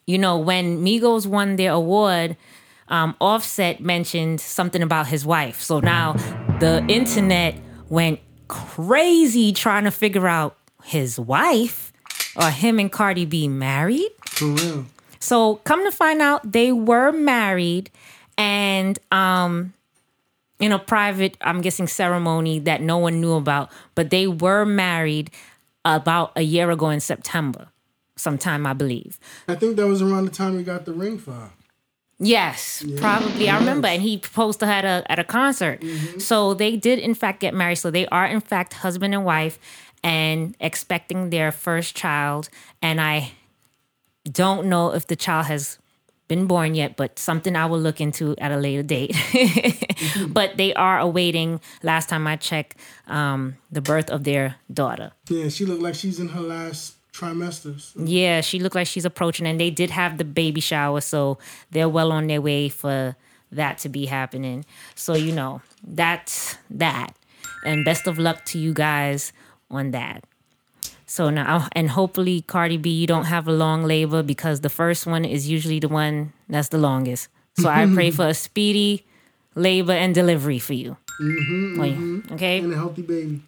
You 0.05 0.17
know, 0.17 0.37
when 0.37 0.85
Migos 0.85 1.25
won 1.25 1.55
their 1.55 1.71
award, 1.71 2.37
um, 2.87 3.15
Offset 3.19 3.81
mentioned 3.81 4.39
something 4.39 4.81
about 4.81 5.07
his 5.07 5.25
wife. 5.25 5.61
So 5.61 5.79
now 5.79 6.13
the 6.59 6.85
internet 6.87 7.59
went 7.89 8.19
crazy 8.47 9.53
trying 9.53 9.83
to 9.83 9.91
figure 9.91 10.27
out 10.27 10.57
his 10.83 11.19
wife 11.19 11.91
or 12.35 12.49
him 12.49 12.79
and 12.79 12.91
Cardi 12.91 13.25
B 13.25 13.47
married. 13.47 14.09
For 14.25 14.45
real. 14.45 14.85
So 15.19 15.55
come 15.57 15.83
to 15.83 15.91
find 15.91 16.21
out, 16.21 16.51
they 16.51 16.71
were 16.71 17.11
married, 17.11 17.89
and 18.37 18.97
um, 19.11 19.73
in 20.59 20.71
a 20.71 20.79
private, 20.79 21.37
I'm 21.41 21.61
guessing 21.61 21.87
ceremony 21.87 22.59
that 22.59 22.81
no 22.81 22.97
one 22.97 23.19
knew 23.19 23.33
about, 23.33 23.71
but 23.95 24.09
they 24.09 24.27
were 24.27 24.65
married 24.65 25.31
about 25.83 26.31
a 26.35 26.41
year 26.41 26.69
ago 26.69 26.89
in 26.89 26.99
September, 26.99 27.69
sometime 28.15 28.65
I 28.67 28.73
believe. 28.73 29.19
I 29.47 29.55
think 29.55 29.75
that 29.77 29.87
was 29.87 30.01
around 30.01 30.25
the 30.25 30.31
time 30.31 30.55
we 30.55 30.63
got 30.63 30.85
the 30.85 30.93
ring 30.93 31.17
file. 31.17 31.51
Yes, 32.19 32.83
probably. 32.97 33.47
I 33.47 33.59
remember, 33.59 33.87
and 33.87 34.01
he 34.01 34.17
proposed 34.17 34.59
to 34.61 34.65
her 34.65 34.71
at 34.71 34.85
a 34.85 35.11
at 35.11 35.19
a 35.19 35.23
concert. 35.23 35.83
So 36.17 36.55
they 36.55 36.75
did, 36.75 36.97
in 36.99 37.13
fact, 37.13 37.41
get 37.41 37.53
married. 37.53 37.75
So 37.75 37.91
they 37.91 38.07
are, 38.07 38.25
in 38.25 38.41
fact, 38.41 38.73
husband 38.73 39.13
and 39.13 39.23
wife, 39.23 39.59
and 40.03 40.55
expecting 40.59 41.29
their 41.29 41.51
first 41.51 41.95
child. 41.95 42.49
And 42.81 42.99
I 42.99 43.33
don't 44.31 44.67
know 44.67 44.93
if 44.93 45.05
the 45.07 45.15
child 45.15 45.45
has 45.45 45.77
been 46.27 46.47
born 46.47 46.75
yet, 46.75 46.97
but 46.97 47.19
something 47.19 47.55
I 47.55 47.67
will 47.67 47.79
look 47.79 48.01
into 48.01 48.35
at 48.37 48.51
a 48.51 48.57
later 48.57 48.83
date. 48.83 49.15
but 50.27 50.57
they 50.57 50.73
are 50.73 50.99
awaiting. 50.99 51.61
Last 51.83 52.09
time 52.09 52.27
I 52.27 52.35
checked, 52.35 52.75
um, 53.07 53.57
the 53.71 53.81
birth 53.81 54.09
of 54.09 54.23
their 54.23 54.55
daughter. 54.73 55.11
Yeah, 55.29 55.49
she 55.49 55.65
looked 55.65 55.81
like 55.81 55.95
she's 55.95 56.19
in 56.19 56.29
her 56.29 56.41
last 56.41 56.96
trimester. 57.17 57.79
So 57.79 57.99
Yeah, 58.03 58.41
she 58.41 58.59
looked 58.59 58.75
like 58.75 58.87
she's 58.87 59.05
approaching, 59.05 59.47
and 59.47 59.59
they 59.59 59.69
did 59.71 59.89
have 59.91 60.17
the 60.17 60.23
baby 60.25 60.61
shower, 60.61 61.01
so 61.01 61.37
they're 61.71 61.89
well 61.89 62.11
on 62.11 62.27
their 62.27 62.41
way 62.41 62.69
for 62.69 63.15
that 63.51 63.77
to 63.79 63.89
be 63.89 64.05
happening. 64.05 64.65
So 64.95 65.13
you 65.15 65.31
know, 65.31 65.61
that's 65.83 66.57
that, 66.69 67.15
and 67.65 67.83
best 67.85 68.07
of 68.07 68.17
luck 68.19 68.45
to 68.45 68.59
you 68.59 68.73
guys 68.73 69.31
on 69.71 69.91
that. 69.91 70.23
So 71.05 71.29
now, 71.29 71.67
and 71.71 71.89
hopefully, 71.89 72.41
Cardi 72.41 72.75
B, 72.77 72.89
you 72.89 73.07
don't 73.07 73.25
have 73.25 73.47
a 73.47 73.51
long 73.53 73.83
labor 73.85 74.21
because 74.23 74.59
the 74.61 74.69
first 74.69 75.07
one 75.07 75.23
is 75.23 75.47
usually 75.49 75.79
the 75.79 75.87
one 75.87 76.33
that's 76.49 76.67
the 76.67 76.77
longest. 76.77 77.29
So 77.57 77.69
I 77.69 77.85
pray 77.93 78.11
for 78.11 78.27
a 78.27 78.33
speedy 78.33 79.05
labor 79.55 79.93
and 79.93 80.13
delivery 80.13 80.59
for 80.59 80.73
you. 80.73 80.97
Mm-hmm, 81.21 82.33
Okay. 82.33 82.59
and 82.59 82.73
a 82.73 82.75
healthy 82.75 83.01
baby. 83.01 83.41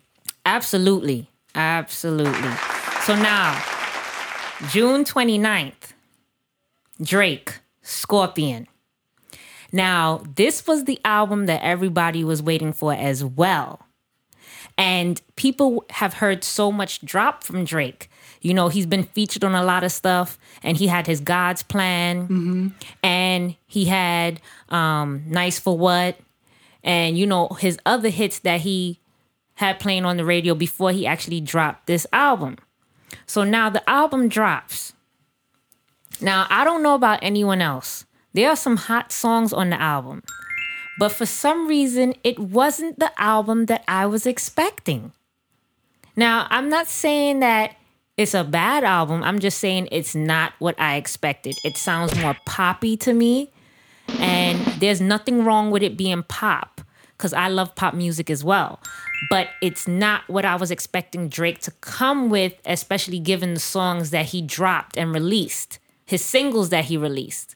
Absolutely. 0.45 1.29
Absolutely. 1.53 2.78
So 3.09 3.15
now, 3.15 3.59
June 4.69 5.03
29th, 5.03 5.93
Drake, 7.01 7.59
Scorpion. 7.81 8.67
Now, 9.71 10.21
this 10.35 10.67
was 10.67 10.83
the 10.83 10.99
album 11.03 11.47
that 11.47 11.63
everybody 11.63 12.23
was 12.23 12.43
waiting 12.43 12.71
for 12.71 12.93
as 12.93 13.25
well. 13.25 13.79
And 14.77 15.19
people 15.37 15.85
have 15.89 16.13
heard 16.13 16.43
so 16.43 16.71
much 16.71 17.01
drop 17.01 17.43
from 17.43 17.65
Drake. 17.65 18.11
You 18.41 18.53
know, 18.53 18.69
he's 18.69 18.85
been 18.85 19.05
featured 19.05 19.43
on 19.43 19.55
a 19.55 19.63
lot 19.63 19.83
of 19.83 19.91
stuff, 19.91 20.37
and 20.61 20.77
he 20.77 20.85
had 20.85 21.07
his 21.07 21.19
God's 21.19 21.63
Plan, 21.63 22.27
and 23.01 23.55
he 23.65 23.85
had 23.85 24.39
um, 24.69 25.23
Nice 25.25 25.57
for 25.57 25.75
What, 25.75 26.19
and, 26.83 27.17
you 27.17 27.25
know, 27.25 27.47
his 27.59 27.79
other 27.87 28.09
hits 28.09 28.37
that 28.37 28.61
he 28.61 28.99
had 29.55 29.79
playing 29.79 30.05
on 30.05 30.17
the 30.17 30.25
radio 30.25 30.53
before 30.53 30.91
he 30.91 31.07
actually 31.07 31.41
dropped 31.41 31.87
this 31.87 32.05
album. 32.13 32.59
So 33.25 33.43
now 33.43 33.69
the 33.69 33.87
album 33.89 34.29
drops. 34.29 34.93
Now, 36.21 36.47
I 36.49 36.63
don't 36.63 36.83
know 36.83 36.95
about 36.95 37.19
anyone 37.21 37.61
else. 37.61 38.05
There 38.33 38.49
are 38.49 38.55
some 38.55 38.77
hot 38.77 39.11
songs 39.11 39.53
on 39.53 39.69
the 39.69 39.81
album. 39.81 40.23
But 40.99 41.13
for 41.13 41.25
some 41.25 41.67
reason, 41.67 42.13
it 42.23 42.37
wasn't 42.37 42.99
the 42.99 43.11
album 43.19 43.67
that 43.67 43.83
I 43.87 44.05
was 44.05 44.25
expecting. 44.25 45.13
Now, 46.15 46.47
I'm 46.49 46.69
not 46.69 46.87
saying 46.87 47.39
that 47.39 47.77
it's 48.17 48.33
a 48.33 48.43
bad 48.43 48.83
album. 48.83 49.23
I'm 49.23 49.39
just 49.39 49.59
saying 49.59 49.87
it's 49.93 50.13
not 50.13 50.51
what 50.59 50.77
I 50.77 50.97
expected. 50.97 51.55
It 51.63 51.77
sounds 51.77 52.19
more 52.19 52.35
poppy 52.45 52.97
to 52.97 53.13
me. 53.13 53.49
And 54.19 54.59
there's 54.81 54.99
nothing 54.99 55.45
wrong 55.45 55.71
with 55.71 55.83
it 55.83 55.95
being 55.95 56.23
pop 56.23 56.81
because 57.17 57.31
I 57.31 57.47
love 57.47 57.75
pop 57.75 57.93
music 57.93 58.29
as 58.29 58.43
well. 58.43 58.81
But 59.29 59.49
it's 59.61 59.87
not 59.87 60.27
what 60.27 60.45
I 60.45 60.55
was 60.55 60.71
expecting 60.71 61.27
Drake 61.27 61.59
to 61.59 61.71
come 61.81 62.29
with, 62.29 62.53
especially 62.65 63.19
given 63.19 63.53
the 63.53 63.59
songs 63.59 64.11
that 64.11 64.27
he 64.27 64.41
dropped 64.41 64.97
and 64.97 65.13
released, 65.13 65.79
his 66.05 66.23
singles 66.23 66.69
that 66.69 66.85
he 66.85 66.97
released. 66.97 67.55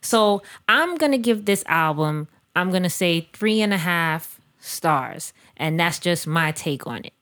So 0.00 0.42
I'm 0.68 0.96
gonna 0.96 1.18
give 1.18 1.44
this 1.44 1.64
album, 1.66 2.28
I'm 2.54 2.70
gonna 2.70 2.90
say 2.90 3.28
three 3.32 3.60
and 3.60 3.72
a 3.72 3.78
half 3.78 4.40
stars, 4.58 5.32
and 5.56 5.78
that's 5.78 5.98
just 5.98 6.26
my 6.26 6.52
take 6.52 6.86
on 6.86 7.04
it. 7.04 7.12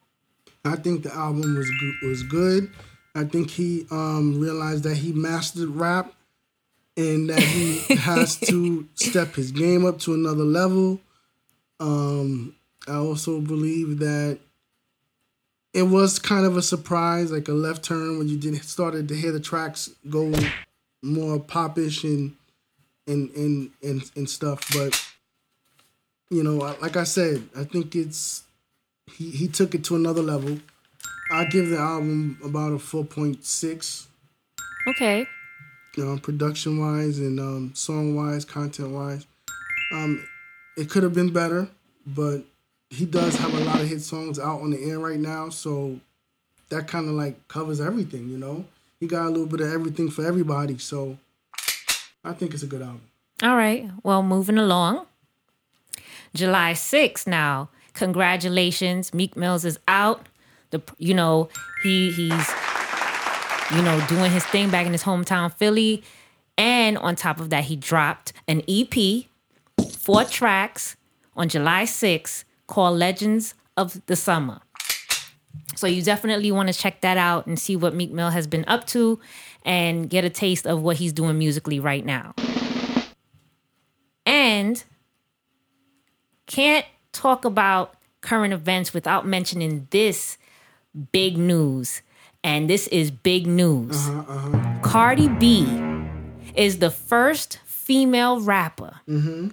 I 0.64 0.76
think 0.76 1.02
the 1.02 1.14
album 1.14 1.56
was 1.56 1.70
was 2.02 2.22
good. 2.22 2.70
I 3.14 3.24
think 3.24 3.50
he 3.50 3.86
um, 3.90 4.38
realized 4.38 4.84
that 4.84 4.96
he 4.96 5.12
mastered 5.12 5.70
rap 5.70 6.12
and 6.96 7.28
that 7.30 7.40
he 7.40 7.94
has 7.96 8.36
to 8.40 8.88
step 8.94 9.34
his 9.34 9.50
game 9.52 9.84
up 9.84 9.98
to 10.00 10.14
another 10.14 10.44
level. 10.44 11.00
Um, 11.80 12.54
I 12.88 12.94
also 12.94 13.40
believe 13.40 13.98
that 13.98 14.38
it 15.72 15.84
was 15.84 16.18
kind 16.18 16.46
of 16.46 16.56
a 16.56 16.62
surprise, 16.62 17.30
like 17.30 17.48
a 17.48 17.52
left 17.52 17.84
turn 17.84 18.18
when 18.18 18.28
you 18.28 18.36
did 18.36 18.62
started 18.64 19.08
to 19.08 19.14
hear 19.14 19.32
the 19.32 19.40
tracks 19.40 19.90
go 20.08 20.32
more 21.02 21.38
popish 21.38 22.04
and 22.04 22.34
and 23.06 23.30
and 23.30 23.70
and, 23.82 24.10
and 24.16 24.28
stuff. 24.28 24.68
But 24.72 25.00
you 26.30 26.42
know, 26.42 26.56
like 26.56 26.96
I 26.96 27.04
said, 27.04 27.48
I 27.56 27.64
think 27.64 27.94
it's 27.94 28.44
he 29.06 29.30
he 29.30 29.48
took 29.48 29.74
it 29.74 29.84
to 29.84 29.96
another 29.96 30.22
level. 30.22 30.58
I 31.32 31.44
give 31.44 31.68
the 31.68 31.78
album 31.78 32.38
about 32.44 32.72
a 32.72 32.78
four 32.78 33.04
point 33.04 33.44
six. 33.44 34.08
Okay. 34.88 35.26
You 35.96 36.04
know, 36.04 36.18
production 36.18 36.78
wise 36.78 37.18
and 37.18 37.38
um, 37.38 37.72
song 37.74 38.14
wise, 38.16 38.44
content 38.44 38.90
wise. 38.90 39.26
Um, 39.92 40.26
it 40.76 40.88
could 40.88 41.02
have 41.02 41.14
been 41.14 41.32
better, 41.32 41.68
but 42.06 42.44
he 42.90 43.06
does 43.06 43.36
have 43.36 43.54
a 43.54 43.64
lot 43.64 43.80
of 43.80 43.88
hit 43.88 44.02
songs 44.02 44.38
out 44.38 44.60
on 44.60 44.70
the 44.70 44.82
air 44.90 44.98
right 44.98 45.18
now, 45.18 45.48
so 45.48 45.98
that 46.68 46.88
kind 46.88 47.08
of 47.08 47.14
like 47.14 47.48
covers 47.48 47.80
everything. 47.80 48.28
You 48.28 48.38
know, 48.38 48.64
he 48.98 49.06
got 49.06 49.26
a 49.26 49.30
little 49.30 49.46
bit 49.46 49.60
of 49.60 49.72
everything 49.72 50.10
for 50.10 50.26
everybody, 50.26 50.76
so 50.78 51.16
I 52.24 52.32
think 52.32 52.52
it's 52.52 52.64
a 52.64 52.66
good 52.66 52.82
album. 52.82 53.02
All 53.42 53.56
right. 53.56 53.90
Well, 54.02 54.22
moving 54.22 54.58
along. 54.58 55.06
July 56.34 56.72
6th 56.72 57.26
now. 57.26 57.70
Congratulations. 57.94 59.14
Meek 59.14 59.36
Mills 59.36 59.64
is 59.64 59.78
out. 59.88 60.26
The 60.70 60.82
you 60.98 61.14
know, 61.14 61.48
he 61.82 62.10
he's 62.10 62.50
you 63.74 63.82
know, 63.82 64.04
doing 64.08 64.30
his 64.32 64.44
thing 64.46 64.70
back 64.70 64.86
in 64.86 64.92
his 64.92 65.04
hometown 65.04 65.52
Philly. 65.52 66.02
And 66.58 66.98
on 66.98 67.16
top 67.16 67.40
of 67.40 67.50
that, 67.50 67.64
he 67.64 67.76
dropped 67.76 68.32
an 68.46 68.62
EP, 68.68 69.24
four 69.90 70.24
tracks 70.24 70.96
on 71.36 71.48
July 71.48 71.84
6th 71.84 72.44
called 72.70 72.98
Legends 72.98 73.54
of 73.76 74.00
the 74.06 74.16
Summer. 74.16 74.60
So 75.76 75.86
you 75.86 76.02
definitely 76.02 76.52
want 76.52 76.72
to 76.72 76.74
check 76.74 77.00
that 77.02 77.16
out 77.16 77.46
and 77.46 77.58
see 77.58 77.76
what 77.76 77.94
Meek 77.94 78.12
Mill 78.12 78.30
has 78.30 78.46
been 78.46 78.64
up 78.66 78.86
to 78.88 79.20
and 79.64 80.08
get 80.08 80.24
a 80.24 80.30
taste 80.30 80.66
of 80.66 80.80
what 80.82 80.96
he's 80.96 81.12
doing 81.12 81.38
musically 81.38 81.80
right 81.80 82.04
now. 82.04 82.34
And 84.24 84.82
can't 86.46 86.86
talk 87.12 87.44
about 87.44 87.94
current 88.20 88.52
events 88.52 88.94
without 88.94 89.26
mentioning 89.26 89.88
this 89.90 90.38
big 91.12 91.36
news. 91.36 92.02
And 92.44 92.70
this 92.70 92.86
is 92.88 93.10
big 93.10 93.46
news. 93.46 93.96
Uh-huh, 93.96 94.32
uh-huh. 94.32 94.78
Cardi 94.82 95.28
B 95.28 95.66
is 96.54 96.78
the 96.78 96.90
first 96.90 97.58
female 97.64 98.40
rapper 98.40 99.00
mm-hmm. 99.08 99.48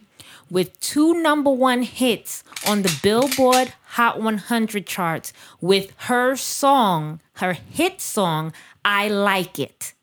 With 0.49 0.79
two 0.79 1.21
number 1.21 1.49
one 1.49 1.81
hits 1.83 2.43
on 2.67 2.81
the 2.81 2.99
Billboard 3.03 3.73
Hot 3.91 4.21
100 4.21 4.85
charts 4.85 5.33
with 5.59 5.91
her 6.01 6.35
song, 6.35 7.19
her 7.33 7.53
hit 7.53 7.99
song, 8.01 8.53
I 8.85 9.07
Like 9.07 9.59
It. 9.59 9.93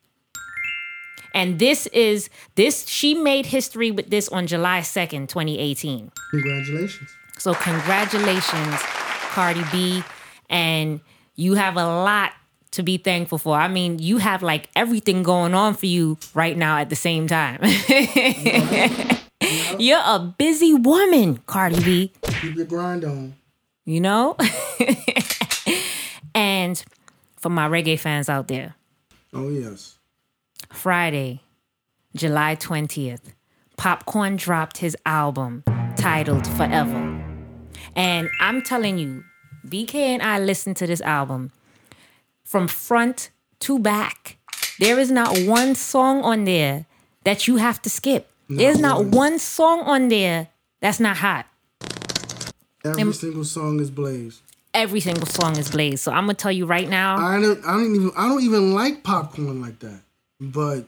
And 1.32 1.58
this 1.58 1.86
is 1.88 2.30
this 2.54 2.86
she 2.86 3.14
made 3.14 3.46
history 3.46 3.90
with 3.90 4.08
this 4.08 4.28
on 4.28 4.46
July 4.46 4.80
2nd, 4.80 5.28
2018. 5.28 6.12
Congratulations. 6.30 7.10
So 7.38 7.54
congratulations, 7.54 8.76
Cardi 9.32 9.64
B, 9.72 10.04
and 10.48 11.00
you 11.34 11.54
have 11.54 11.76
a 11.76 11.84
lot 11.84 12.32
to 12.72 12.82
be 12.82 12.98
thankful 12.98 13.38
for. 13.38 13.56
I 13.56 13.68
mean, 13.68 13.98
you 13.98 14.18
have 14.18 14.42
like 14.42 14.68
everything 14.76 15.22
going 15.22 15.54
on 15.54 15.74
for 15.74 15.86
you 15.86 16.18
right 16.34 16.56
now 16.56 16.78
at 16.78 16.90
the 16.90 16.96
same 16.96 17.26
time. 17.26 17.60
You're 19.78 20.02
a 20.04 20.18
busy 20.18 20.74
woman, 20.74 21.42
Cardi 21.46 21.82
B. 21.84 22.12
Keep 22.40 22.56
your 22.56 22.66
grind 22.66 23.04
on. 23.04 23.34
You 23.84 24.00
know? 24.00 24.36
and 26.34 26.82
for 27.36 27.50
my 27.50 27.68
reggae 27.68 27.98
fans 27.98 28.28
out 28.28 28.48
there, 28.48 28.74
Oh 29.32 29.48
yes. 29.48 29.98
Friday, 30.72 31.40
July 32.14 32.56
20th, 32.56 33.32
Popcaan 33.76 34.36
dropped 34.36 34.78
his 34.78 34.96
album 35.04 35.64
titled 35.96 36.46
Forever. 36.46 37.20
And 37.96 38.30
I'm 38.40 38.62
telling 38.62 38.98
you, 38.98 39.24
BK 39.66 39.94
and 39.94 40.22
I 40.22 40.38
listened 40.38 40.76
to 40.76 40.86
this 40.86 41.00
album 41.00 41.50
from 42.44 42.68
front 42.68 43.30
to 43.60 43.78
back. 43.78 44.38
There 44.78 44.98
is 44.98 45.10
not 45.10 45.36
one 45.38 45.74
song 45.74 46.22
on 46.22 46.44
there 46.44 46.86
that 47.24 47.48
you 47.48 47.56
have 47.56 47.82
to 47.82 47.90
skip. 47.90 48.30
There's 48.48 48.78
not 48.78 48.98
one. 49.00 49.10
one 49.10 49.38
song 49.38 49.80
on 49.80 50.08
there 50.08 50.48
that's 50.80 51.00
not 51.00 51.16
hot. 51.16 51.46
Every 52.84 53.12
single 53.14 53.44
song 53.44 53.80
is 53.80 53.90
Blaze. 53.90 54.42
Every 54.74 55.00
single 55.00 55.26
song 55.26 55.56
is 55.56 55.70
Blaze. 55.70 56.02
So 56.02 56.12
I'm 56.12 56.24
gonna 56.24 56.34
tell 56.34 56.52
you 56.52 56.66
right 56.66 56.88
now. 56.88 57.16
I 57.16 57.40
don't. 57.40 57.64
I 57.64 57.72
don't 57.72 57.94
even. 57.94 58.10
I 58.16 58.28
don't 58.28 58.42
even 58.42 58.74
like 58.74 59.02
Popcaan 59.02 59.62
like 59.62 59.78
that. 59.80 60.00
But 60.40 60.84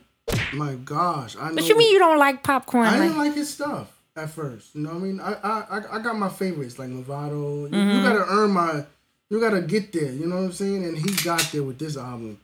my 0.53 0.75
gosh, 0.75 1.35
I 1.39 1.49
know. 1.49 1.55
What 1.55 1.67
you 1.69 1.77
mean 1.77 1.91
you 1.93 1.99
don't 1.99 2.19
like 2.19 2.43
Popcaan? 2.43 2.85
I 2.85 2.91
Like, 2.91 3.01
didn't 3.01 3.17
like 3.17 3.33
his 3.33 3.49
stuff 3.51 3.91
at 4.15 4.29
first. 4.29 4.75
You 4.75 4.81
know 4.81 4.89
what 4.89 4.97
I 4.97 4.99
mean? 4.99 5.19
I 5.21 5.33
I 5.43 5.81
I- 5.93 5.99
got 5.99 6.17
my 6.19 6.29
favorites 6.29 6.77
like. 6.77 6.89
You, 6.89 6.97
Mm-hmm. 6.97 7.75
you 7.75 8.01
gotta 8.03 8.25
earn 8.29 8.51
my. 8.51 8.85
You 9.29 9.39
gotta 9.39 9.61
get 9.61 9.91
there. 9.93 10.11
You 10.11 10.27
know 10.27 10.35
what 10.35 10.43
I'm 10.43 10.51
saying? 10.51 10.83
And 10.85 10.97
he 10.97 11.11
got 11.23 11.41
there 11.51 11.63
with 11.63 11.79
this 11.79 11.97
album. 11.97 12.39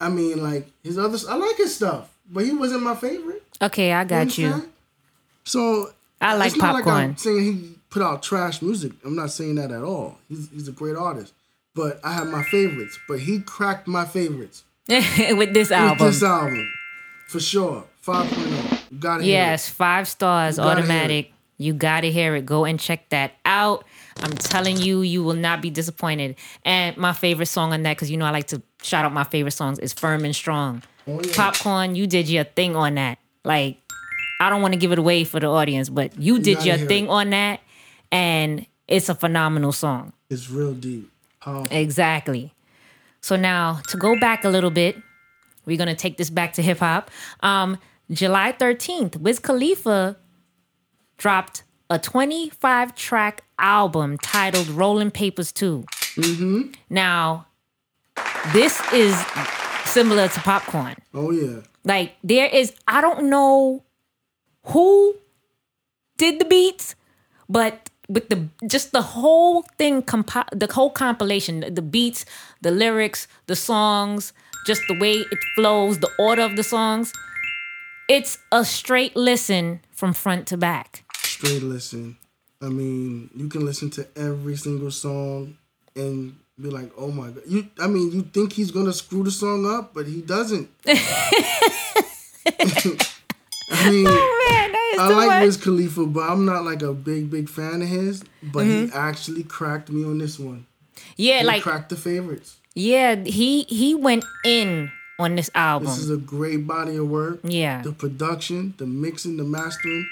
I 0.00 0.08
mean, 0.08 0.42
like 0.42 0.68
his 0.82 0.96
other. 0.96 1.18
I 1.28 1.36
like 1.36 1.56
his 1.56 1.74
stuff, 1.74 2.08
but 2.32 2.44
he 2.44 2.52
wasn't 2.52 2.82
my 2.82 2.94
favorite. 2.96 3.42
okay, 3.62 3.92
I 3.92 4.04
got 4.04 4.36
you. 4.38 4.70
So 5.44 5.90
I 6.20 6.34
like 6.36 6.48
it's 6.52 6.56
not 6.56 6.74
like 6.74 6.84
Popcaan. 6.84 7.02
I'm 7.10 7.16
saying 7.16 7.40
he 7.42 7.74
put 7.90 8.02
out 8.02 8.22
trash 8.22 8.62
music. 8.62 8.92
I'm 9.04 9.14
not 9.16 9.30
saying 9.30 9.56
that 9.56 9.70
at 9.70 9.82
all. 9.82 10.18
He's 10.28 10.48
he's 10.50 10.68
a 10.68 10.72
great 10.72 10.96
artist. 10.96 11.32
But 11.74 12.00
I 12.04 12.12
have 12.12 12.26
my 12.28 12.42
favorites. 12.44 12.98
But 13.08 13.20
he 13.20 13.40
cracked 13.40 13.88
my 13.88 14.04
favorites 14.04 14.64
with 14.88 15.54
this 15.54 15.70
album. 15.70 16.06
with 16.06 16.14
this 16.14 16.22
album. 16.22 16.72
For 17.28 17.40
sure. 17.40 17.84
5.0. 18.04 19.00
Gotta 19.00 19.22
hear 19.22 19.32
Yes, 19.32 19.68
five 19.68 20.06
stars, 20.08 20.58
You 20.58 20.64
gotta 20.64 20.80
automatic. 20.80 21.32
You 21.56 21.72
gotta 21.72 22.08
hear 22.08 22.34
it. 22.36 22.44
Go 22.44 22.64
and 22.64 22.78
check 22.78 23.08
that 23.10 23.32
out. 23.46 23.86
I'm 24.22 24.32
telling 24.32 24.76
you, 24.76 25.00
you 25.02 25.22
will 25.22 25.34
not 25.34 25.62
be 25.62 25.70
disappointed. 25.70 26.36
And 26.64 26.96
my 26.96 27.12
favorite 27.12 27.46
song 27.46 27.72
on 27.72 27.84
that, 27.84 27.96
because 27.96 28.10
you 28.10 28.16
know 28.16 28.26
I 28.26 28.30
like 28.30 28.48
to 28.48 28.60
shout 28.82 29.04
out 29.04 29.12
my 29.12 29.24
favorite 29.24 29.52
songs, 29.52 29.78
is 29.78 29.92
Firm 29.92 30.24
and 30.24 30.34
Strong. 30.36 30.82
Oh, 31.06 31.14
yeah. 31.14 31.32
Popcaan, 31.32 31.96
you 31.96 32.06
did 32.06 32.28
your 32.28 32.44
thing 32.44 32.76
on 32.76 32.94
that. 32.94 33.18
Like, 33.44 33.78
I 34.40 34.50
don't 34.50 34.62
want 34.62 34.74
to 34.74 34.78
give 34.78 34.92
it 34.92 34.98
away 34.98 35.24
for 35.24 35.40
the 35.40 35.46
audience, 35.46 35.88
but 35.88 36.18
you 36.18 36.38
did 36.38 36.56
gotta 36.56 36.66
your 36.66 36.76
hear 36.78 36.86
thing 36.86 37.04
it. 37.04 37.10
on 37.10 37.30
that, 37.30 37.60
and 38.10 38.66
it's 38.88 39.08
a 39.08 39.14
phenomenal 39.14 39.72
song. 39.72 40.12
It's 40.30 40.50
real 40.50 40.74
deep. 40.74 41.10
Powerful. 41.40 41.76
Exactly. 41.76 42.52
So 43.20 43.36
now 43.36 43.80
to 43.88 43.96
go 43.96 44.18
back 44.18 44.44
a 44.44 44.48
little 44.48 44.70
bit, 44.70 44.96
we're 45.64 45.76
gonna 45.76 45.94
take 45.94 46.16
this 46.16 46.30
back 46.30 46.54
to 46.54 46.62
hip 46.62 46.78
hop. 46.78 47.10
Um, 47.40 47.78
July 48.10 48.52
13th, 48.52 49.16
Wiz 49.16 49.38
Khalifa 49.38 50.16
dropped 51.18 51.62
a 51.88 51.98
25 51.98 52.94
track 52.94 53.44
album 53.58 54.18
titled 54.18 54.68
Rolling 54.68 55.10
Papers 55.10 55.52
2. 55.52 55.84
Mm-hmm. 56.16 56.62
Now, 56.90 57.46
this 58.52 58.80
is 58.92 59.14
similar 59.92 60.28
to 60.28 60.40
Popcaan. 60.40 60.96
Oh 61.14 61.30
yeah. 61.30 61.60
Like 61.84 62.16
there 62.24 62.46
is, 62.46 62.72
I 62.88 63.00
don't 63.00 63.28
know 63.28 63.84
who 64.66 65.16
did 66.16 66.40
the 66.40 66.44
beats, 66.44 66.94
but 67.48 67.90
with 68.08 68.28
the 68.28 68.48
just 68.66 68.92
the 68.92 69.02
whole 69.02 69.62
thing, 69.78 70.02
compi- 70.02 70.48
the 70.52 70.72
whole 70.72 70.90
compilation, 70.90 71.60
the, 71.60 71.70
the 71.70 71.82
beats, 71.82 72.24
the 72.60 72.70
lyrics, 72.70 73.28
the 73.46 73.56
songs, 73.56 74.32
just 74.66 74.82
the 74.88 74.98
way 74.98 75.12
it 75.12 75.38
flows, 75.54 75.98
the 75.98 76.10
order 76.18 76.42
of 76.42 76.56
the 76.56 76.62
songs, 76.62 77.12
it's 78.08 78.38
a 78.50 78.64
straight 78.64 79.16
listen 79.16 79.80
from 79.90 80.12
front 80.12 80.46
to 80.48 80.56
back. 80.56 81.04
Straight 81.16 81.62
listen. 81.62 82.16
I 82.60 82.68
mean, 82.68 83.30
you 83.34 83.48
can 83.48 83.64
listen 83.64 83.90
to 83.90 84.06
every 84.14 84.56
single 84.56 84.92
song 84.92 85.56
and 85.96 86.36
be 86.60 86.68
like, 86.70 86.90
"Oh 86.96 87.10
my 87.10 87.30
god!" 87.30 87.42
You, 87.48 87.66
I 87.80 87.86
mean, 87.86 88.12
you 88.12 88.22
think 88.22 88.52
he's 88.52 88.70
gonna 88.70 88.92
screw 88.92 89.22
the 89.24 89.30
song 89.30 89.66
up, 89.66 89.94
but 89.94 90.06
he 90.06 90.20
doesn't. 90.22 90.68
I 93.74 93.90
mean, 93.90 94.06
oh, 94.08 94.48
Man, 94.50 94.72
that 94.72 94.90
is 94.94 95.00
I 95.00 95.08
like 95.08 95.28
much. 95.28 95.42
Wiz 95.44 95.56
Khalifa, 95.56 96.06
but 96.06 96.20
I'm 96.28 96.44
not 96.44 96.64
like 96.64 96.82
a 96.82 96.92
big, 96.92 97.30
big 97.30 97.48
fan 97.48 97.80
of 97.82 97.88
his. 97.88 98.22
But 98.42 98.64
he 98.66 98.70
mm-hmm. 98.86 98.96
actually 98.96 99.44
cracked 99.44 99.90
me 99.90 100.04
on 100.04 100.18
this 100.18 100.38
one. 100.38 100.66
yeah, 101.16 101.38
He 101.40 101.44
like 101.46 101.62
cracked 101.62 101.88
the 101.88 101.96
favorites. 101.96 102.58
yeah, 102.74 103.14
he 103.16 103.62
he 103.64 103.94
went 103.94 104.24
in 104.44 104.90
on 105.18 105.36
this 105.36 105.50
album. 105.54 105.88
This 105.88 105.98
is 105.98 106.10
a 106.10 106.16
great 106.16 106.66
body 106.66 106.96
of 106.96 107.08
work. 107.08 107.40
yeah. 107.44 107.82
The 107.82 107.92
production, 107.92 108.74
the 108.78 108.86
mixing, 108.86 109.36
the 109.36 109.44
mastering. 109.44 110.06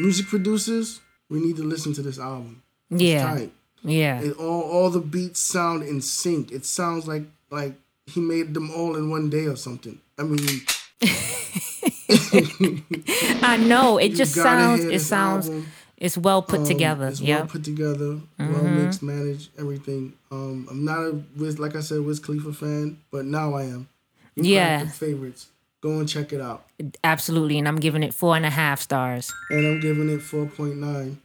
Music 0.00 0.26
producers, 0.28 1.00
we 1.28 1.40
need 1.40 1.56
to 1.56 1.64
listen 1.64 1.92
to 1.94 2.02
this 2.02 2.18
album. 2.20 2.62
It's 2.90 3.02
Yeah. 3.02 3.24
tight. 3.34 3.52
Yeah. 3.84 4.20
It, 4.20 4.36
all 4.38 4.62
all 4.62 4.90
the 4.90 5.00
beats 5.00 5.40
sound 5.40 5.82
in 5.82 6.00
sync. 6.00 6.52
It 6.52 6.64
sounds 6.64 7.06
like 7.06 7.24
like 7.50 7.74
he 8.06 8.20
made 8.20 8.54
them 8.54 8.70
all 8.70 8.96
in 8.96 9.10
one 9.10 9.28
day 9.30 9.46
or 9.46 9.56
something. 9.56 9.98
I 10.18 10.22
mean, 10.22 10.60
I 13.42 13.56
know. 13.58 13.98
It 13.98 14.14
just 14.14 14.34
sounds 14.34 14.84
it 14.84 15.00
sounds 15.00 15.48
album. 15.48 15.66
it's 15.96 16.18
well 16.18 16.42
put 16.42 16.60
Um, 16.60 16.66
together. 16.66 17.08
It's 17.08 17.20
Yeah. 17.20 17.38
well 17.40 17.46
put 17.48 17.64
together, 17.64 18.18
well 18.38 18.64
mixed, 18.64 19.02
managed, 19.02 19.50
everything. 19.58 20.12
Um, 20.30 20.66
I'm 20.70 20.84
not 20.84 20.98
a 20.98 21.22
Wiz, 21.36 21.58
like 21.58 21.76
I 21.76 21.80
said, 21.80 22.00
Wiz 22.00 22.20
Khalifa 22.20 22.52
fan, 22.52 22.98
but 23.10 23.24
now 23.24 23.54
I 23.54 23.64
am. 23.64 23.88
Yeah. 24.36 24.86
favorites. 24.88 25.48
Go 25.80 25.98
and 25.98 26.08
check 26.08 26.32
it 26.32 26.40
out. 26.40 26.64
Absolutely. 27.02 27.58
And 27.58 27.66
I'm 27.66 27.80
giving 27.80 28.04
it 28.04 28.14
four 28.14 28.36
and 28.36 28.46
a 28.46 28.50
half 28.50 28.80
stars. 28.80 29.32
And 29.50 29.66
I'm 29.66 29.80
giving 29.80 30.08
it 30.08 30.20
4.9. 30.20 31.16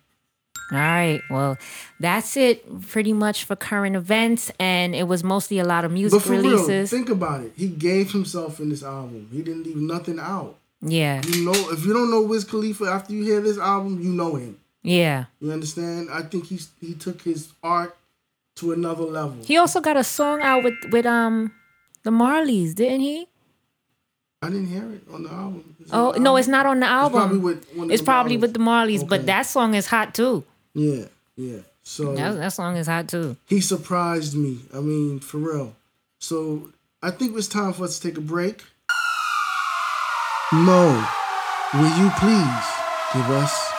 All 0.72 0.78
right. 0.78 1.22
Well, 1.30 1.58
that's 2.00 2.36
it 2.36 2.82
pretty 2.90 3.14
much 3.14 3.46
for 3.46 3.56
current 3.56 3.96
events. 3.96 4.52
And 4.60 4.94
it 4.96 5.08
was 5.08 5.24
mostly 5.24 5.60
a 5.60 5.64
lot 5.66 5.86
of 5.86 5.92
music 5.92 6.20
But 6.20 6.26
for 6.28 6.34
real, 6.34 6.42
releases. 6.44 6.90
think 6.90 7.10
about 7.10 7.42
it. 7.42 7.54
He 7.56 7.68
gave 7.70 8.12
himself 8.12 8.60
in 8.60 8.70
this 8.70 8.84
album. 8.84 9.30
He 9.32 9.42
didn't 9.42 9.64
leave 9.64 9.78
nothing 9.78 10.20
out. 10.20 10.56
yeah. 10.82 11.22
You 11.26 11.46
know, 11.46 11.54
if 11.72 11.86
you 11.86 11.94
don't 11.94 12.12
know 12.12 12.22
Wiz 12.22 12.44
Khalifa 12.44 12.86
after 12.86 13.14
you 13.14 13.24
hear 13.24 13.40
this 13.42 13.58
album, 13.58 14.02
you 14.02 14.10
know 14.12 14.36
him. 14.36 14.60
Yeah. 14.84 15.26
You 15.40 15.52
understand? 15.52 16.10
I 16.12 16.22
think 16.24 16.46
he's 16.48 16.70
he 16.82 16.94
took 16.94 17.22
his 17.22 17.52
art 17.64 17.96
to 18.56 18.72
another 18.74 19.04
level. 19.04 19.38
He 19.44 19.58
also 19.58 19.80
got 19.82 19.98
a 19.98 20.04
song 20.04 20.42
out 20.42 20.64
with 20.64 20.76
with 20.92 21.06
um 21.06 21.52
the 22.04 22.12
Marleys, 22.12 22.76
didn't 22.76 23.02
he? 23.02 23.28
I 24.42 24.50
didn't 24.50 24.68
hear 24.68 24.92
it 24.92 25.02
on 25.12 25.24
the 25.24 25.32
album. 25.32 25.76
Oh 25.92 26.10
on 26.10 26.14
the 26.14 26.20
no, 26.20 26.30
album? 26.32 26.40
it's 26.40 26.48
not 26.48 26.66
on 26.68 26.80
the 26.80 26.86
album. 26.86 27.20
probably 27.20 27.40
with 27.40 27.92
It's 27.92 28.02
the 28.02 28.06
probably 28.06 28.38
Marleys. 28.38 28.42
with 28.42 28.54
the 28.54 28.60
Marleys, 28.60 29.08
but 29.08 29.26
that 29.26 29.44
song 29.48 29.74
is 29.74 29.88
hot 29.88 30.14
too. 30.14 30.44
Yeah, 30.78 31.06
yeah. 31.36 31.60
So 31.82 32.14
That, 32.16 32.36
that 32.36 32.54
song 32.54 32.78
is 32.78 32.86
hot 32.86 33.08
too. 33.08 33.36
he 33.48 33.62
surprised 33.62 34.36
me. 34.38 34.60
I 34.74 34.80
mean, 34.80 35.20
for 35.20 35.38
real. 35.40 35.76
So 36.20 36.70
I 37.02 37.10
think 37.10 37.36
it's 37.36 37.48
time 37.48 37.74
for 37.74 37.86
us 37.86 37.98
to 38.00 38.08
take 38.10 38.18
a 38.18 38.22
break. 38.22 38.62
Mo, 40.54 41.04
will 41.74 41.98
you 41.98 42.10
please 42.20 42.66
give 43.14 43.30
us 43.32 43.72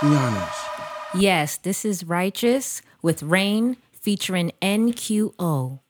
the 0.00 0.08
honors? 0.08 0.56
Yes, 1.14 1.56
this 1.58 1.84
is 1.84 2.04
Righteous 2.04 2.80
with 3.02 3.22
Rain 3.22 3.76
featuring 3.92 4.50
NQO. 4.62 5.80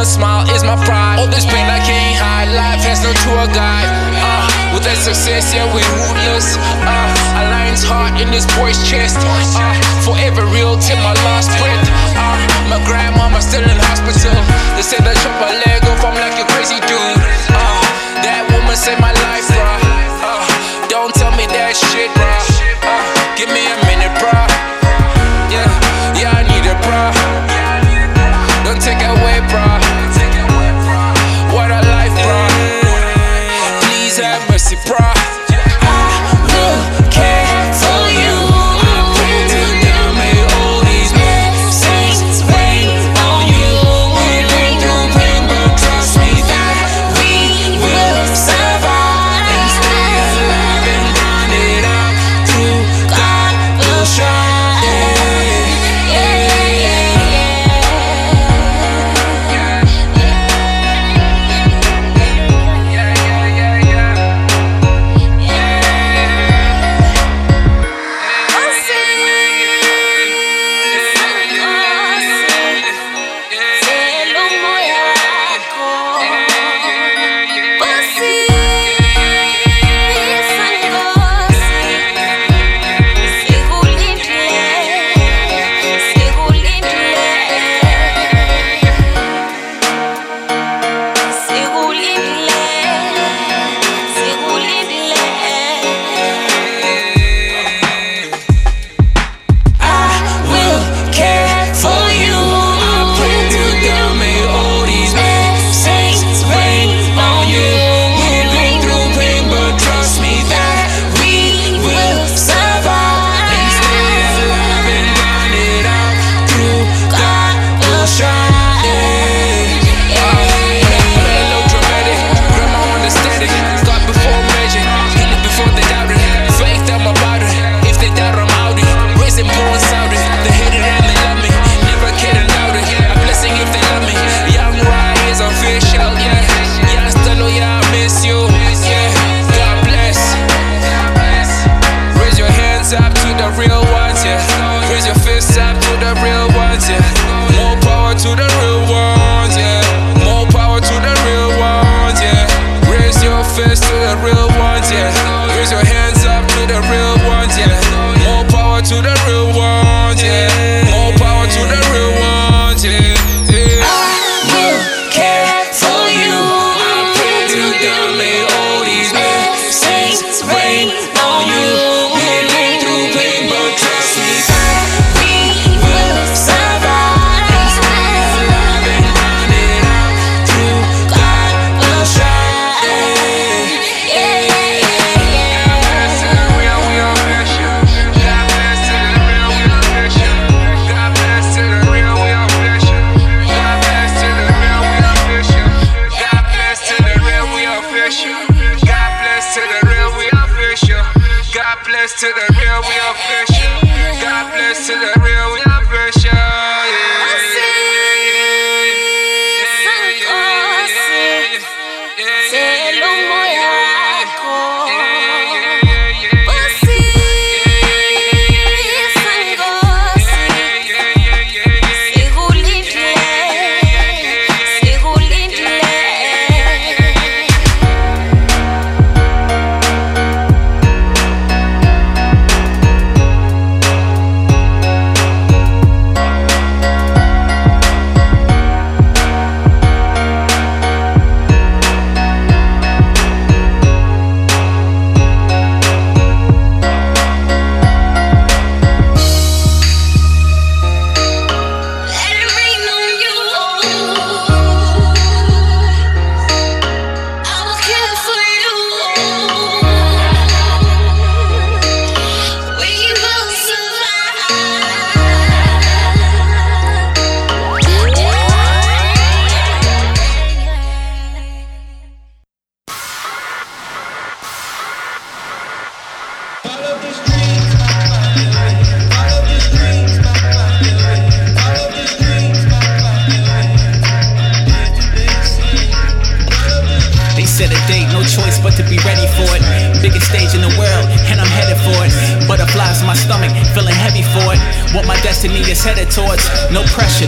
Ride, 0.00 0.06
smile 0.06 0.56
is 0.56 0.64
my 0.64 0.76
pride. 0.84 1.18
All 1.20 1.28
this 1.28 1.44
pain 1.44 1.66
I 1.68 1.80
can't 1.84 2.16
hide, 2.16 2.48
life 2.56 2.80
has 2.88 3.04
no 3.04 3.12
tour 3.24 3.44
guide. 3.52 3.88
Uh, 4.16 4.48
with 4.72 4.84
that 4.84 4.96
success, 4.96 5.52
yeah, 5.52 5.68
we 5.74 5.84
ruthless. 6.00 6.56
Uh, 6.84 7.40
a 7.40 7.42
lion's 7.52 7.84
heart 7.84 8.16
in 8.20 8.30
this 8.30 8.46
boy's 8.56 8.80
chest. 8.88 9.16
Uh, 9.20 9.76
forever 10.04 10.46
real 10.48 10.78
till 10.80 11.00
my 11.04 11.14
last 11.28 11.52
breath. 11.60 11.84
Uh, 12.16 12.36
my 12.72 12.80
grandmama 12.88 13.40
still 13.42 13.64
in 13.64 13.76
hospital. 13.92 14.36
They 14.76 14.84
say 14.84 14.98
they 15.04 15.14
chop 15.20 15.36
my 15.40 15.52
leg 15.68 15.84
off, 15.84 16.04
I'm 16.04 16.16
like 16.16 16.38
a 16.40 16.46
crazy 16.56 16.80
dude. 16.88 17.20
Uh, 17.52 17.80
that 18.24 18.48
woman 18.52 18.76
saved 18.76 19.00
my 19.00 19.12
life, 19.12 19.49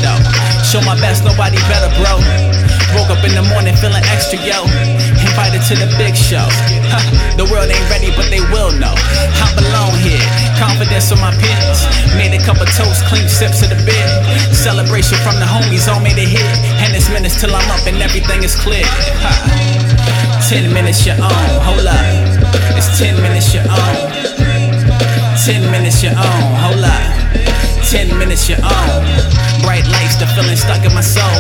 though. 0.03 0.21
Show 0.67 0.83
my 0.83 0.99
best, 0.99 1.25
nobody 1.25 1.57
better, 1.71 1.89
bro. 2.03 2.19
Woke 2.93 3.09
up 3.09 3.25
in 3.25 3.33
the 3.33 3.47
morning 3.49 3.73
feeling 3.81 4.05
extra, 4.13 4.37
yo. 4.45 4.69
Invited 5.17 5.65
to 5.71 5.75
the 5.79 5.89
big 5.97 6.13
show. 6.13 6.45
The 7.41 7.49
world 7.49 7.73
ain't 7.73 7.89
ready, 7.89 8.13
but 8.13 8.29
they 8.29 8.45
will 8.53 8.69
know. 8.77 8.93
I 8.93 9.49
belong 9.57 9.97
here. 10.05 10.21
Confidence 10.61 11.09
on 11.09 11.21
my 11.25 11.33
pins. 11.33 11.89
Made 12.21 12.37
a 12.37 12.41
cup 12.45 12.61
of 12.61 12.69
toast, 12.77 13.07
clean 13.09 13.25
sips 13.29 13.65
of 13.65 13.73
the 13.73 13.81
beer. 13.89 14.09
Celebration 14.53 15.17
from 15.25 15.41
the 15.41 15.49
homies, 15.49 15.89
all 15.89 16.05
made 16.05 16.21
a 16.21 16.27
hit. 16.29 16.45
And 16.85 16.93
it's 16.93 17.09
minutes 17.09 17.41
till 17.41 17.55
I'm 17.55 17.65
up 17.73 17.87
and 17.89 17.97
everything 18.03 18.45
is 18.45 18.55
clear. 18.61 18.85
Ten 20.45 20.69
minutes 20.73 21.07
your 21.07 21.17
own, 21.17 21.49
hold 21.65 21.87
up. 21.89 21.97
It's 22.77 22.99
ten 22.99 23.17
minutes 23.23 23.55
your 23.55 23.65
own. 23.65 24.13
Ten 25.41 25.65
minutes 25.73 26.03
your 26.03 26.13
own, 26.13 26.45
hold 26.61 26.85
up. 26.85 27.42
Ten 27.91 28.09
minutes 28.19 28.49
your 28.49 28.59
own. 28.63 29.03
Bright 29.63 29.87
lights, 29.89 30.17
the 30.17 30.27
feeling 30.35 30.57
stuck 30.57 30.85
in 30.85 30.95
my 30.95 31.03
soul. 31.03 31.39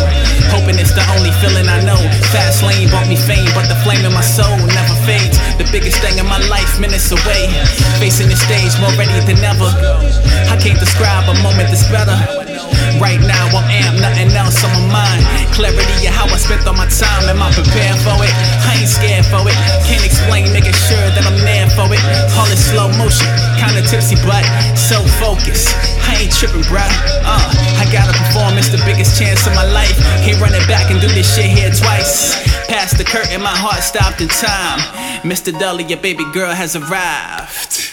Hoping 0.52 0.78
it's 0.78 0.92
the 0.92 1.05
only 1.16 1.31
feeling 1.40 1.68
I 1.68 1.81
know. 1.83 1.96
Fast 2.35 2.62
lane 2.62 2.88
brought 2.90 3.09
me 3.09 3.16
fame, 3.16 3.48
but 3.55 3.68
the 3.68 3.78
flame 3.87 4.05
in 4.05 4.12
my 4.12 4.20
soul 4.20 4.57
never 4.59 4.96
fades. 5.07 5.38
The 5.57 5.68
biggest 5.72 5.98
thing 6.02 6.18
in 6.18 6.26
my 6.26 6.38
life, 6.48 6.78
minutes 6.81 7.11
away. 7.11 7.48
Facing 7.98 8.28
the 8.28 8.37
stage 8.37 8.74
more 8.81 8.92
ready 8.98 9.18
than 9.24 9.38
ever. 9.44 9.70
I 10.50 10.57
can't 10.61 10.78
describe 10.78 11.28
a 11.28 11.37
moment 11.42 11.70
that's 11.70 11.88
better. 11.88 12.41
Right 13.00 13.20
now 13.20 13.46
I'm 13.52 13.68
amped, 13.68 14.00
nothing 14.00 14.33
else 14.37 14.61
on 14.64 14.72
my 14.88 15.05
mind. 15.05 15.22
Clarity 15.55 16.09
of 16.09 16.12
how 16.12 16.26
I 16.26 16.37
spent 16.37 16.66
all 16.66 16.74
my 16.74 16.88
time. 16.88 17.28
Am 17.28 17.40
I 17.40 17.52
prepared 17.52 17.98
for 18.05 18.16
it? 18.20 18.33
I 18.68 18.81
ain't 18.81 18.88
scared 18.88 19.26
for 19.28 19.40
it. 19.44 19.57
Can't 19.88 20.05
explain, 20.05 20.52
making 20.52 20.76
sure 20.88 21.07
that 21.14 21.24
I'm 21.24 21.38
there 21.44 21.68
for 21.72 21.88
it. 21.92 22.02
All 22.37 22.48
in 22.48 22.57
slow 22.57 22.88
motion, 22.96 23.28
kinda 23.61 23.85
tipsy, 23.88 24.16
but 24.24 24.44
so 24.76 25.00
focused. 25.20 25.72
I 26.09 26.26
ain't 26.26 26.33
tripping, 26.33 26.64
bruh. 26.68 26.88
Uh, 27.24 27.46
I 27.81 27.85
gotta 27.92 28.12
perform, 28.12 28.59
it's 28.59 28.68
the 28.68 28.83
biggest 28.85 29.18
chance 29.20 29.46
of 29.46 29.55
my 29.55 29.64
life. 29.70 29.96
Can't 30.24 30.40
run 30.40 30.55
it 30.55 30.66
back 30.68 30.90
and 30.90 31.00
do 31.00 31.09
this 31.09 31.28
shit 31.35 31.46
here 31.46 31.70
twice. 31.70 32.37
Past 32.68 32.98
the 32.98 33.05
curtain, 33.05 33.42
my 33.42 33.55
heart 33.55 33.83
stopped 33.83 34.20
in 34.20 34.28
time. 34.28 34.81
Mr. 35.22 35.57
Dully, 35.59 35.85
your 35.85 35.98
baby 35.98 36.24
girl 36.33 36.52
has 36.52 36.74
arrived. 36.76 37.91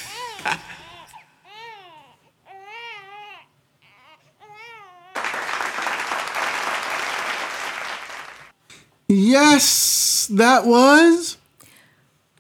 Yes, 9.09 10.27
that 10.31 10.67
was. 10.67 11.37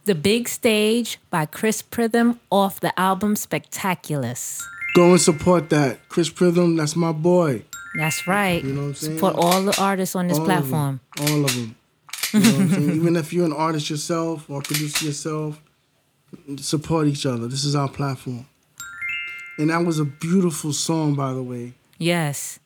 The 0.05 0.13
Big 0.13 0.47
Stage 0.47 1.17
by 1.31 1.47
Chris 1.47 1.81
Pritham 1.81 2.37
off 2.51 2.79
the 2.79 2.97
album 2.99 3.35
Spectaculous. 3.35 4.63
Go 4.95 5.11
and 5.11 5.21
support 5.21 5.69
that. 5.71 6.07
Chris 6.09 6.29
Pritham, 6.29 6.77
that's 6.77 6.95
my 6.95 7.11
boy. 7.11 7.63
That's 7.95 8.27
right. 8.27 8.63
You 8.63 8.73
know 8.73 8.81
what 8.81 8.87
I'm 8.87 8.95
saying? 8.95 9.15
Support 9.15 9.35
all 9.35 9.63
the 9.63 9.81
artists 9.81 10.15
on 10.15 10.27
this 10.27 10.37
All 10.37 10.45
platform. 10.45 10.99
Of. 11.19 11.29
All 11.31 11.45
of 11.45 11.55
them. 11.55 11.75
You 12.33 12.39
know 12.39 12.51
what 12.51 12.77
I'm? 12.77 12.91
Even 12.91 13.15
if 13.15 13.33
you're 13.33 13.45
an 13.45 13.53
artist 13.53 13.89
yourself 13.89 14.47
or 14.47 14.61
producer 14.61 15.05
yourself, 15.05 15.59
support 16.57 17.07
each 17.07 17.25
other. 17.25 17.47
This 17.47 17.65
is 17.65 17.75
our 17.75 17.89
platform. 17.89 18.45
And 19.57 19.71
that 19.71 19.83
was 19.85 19.97
a 19.99 20.05
beautiful 20.05 20.71
song, 20.71 21.15
by 21.15 21.33
the 21.33 21.41
way. 21.41 21.73
Yes, 21.97 22.59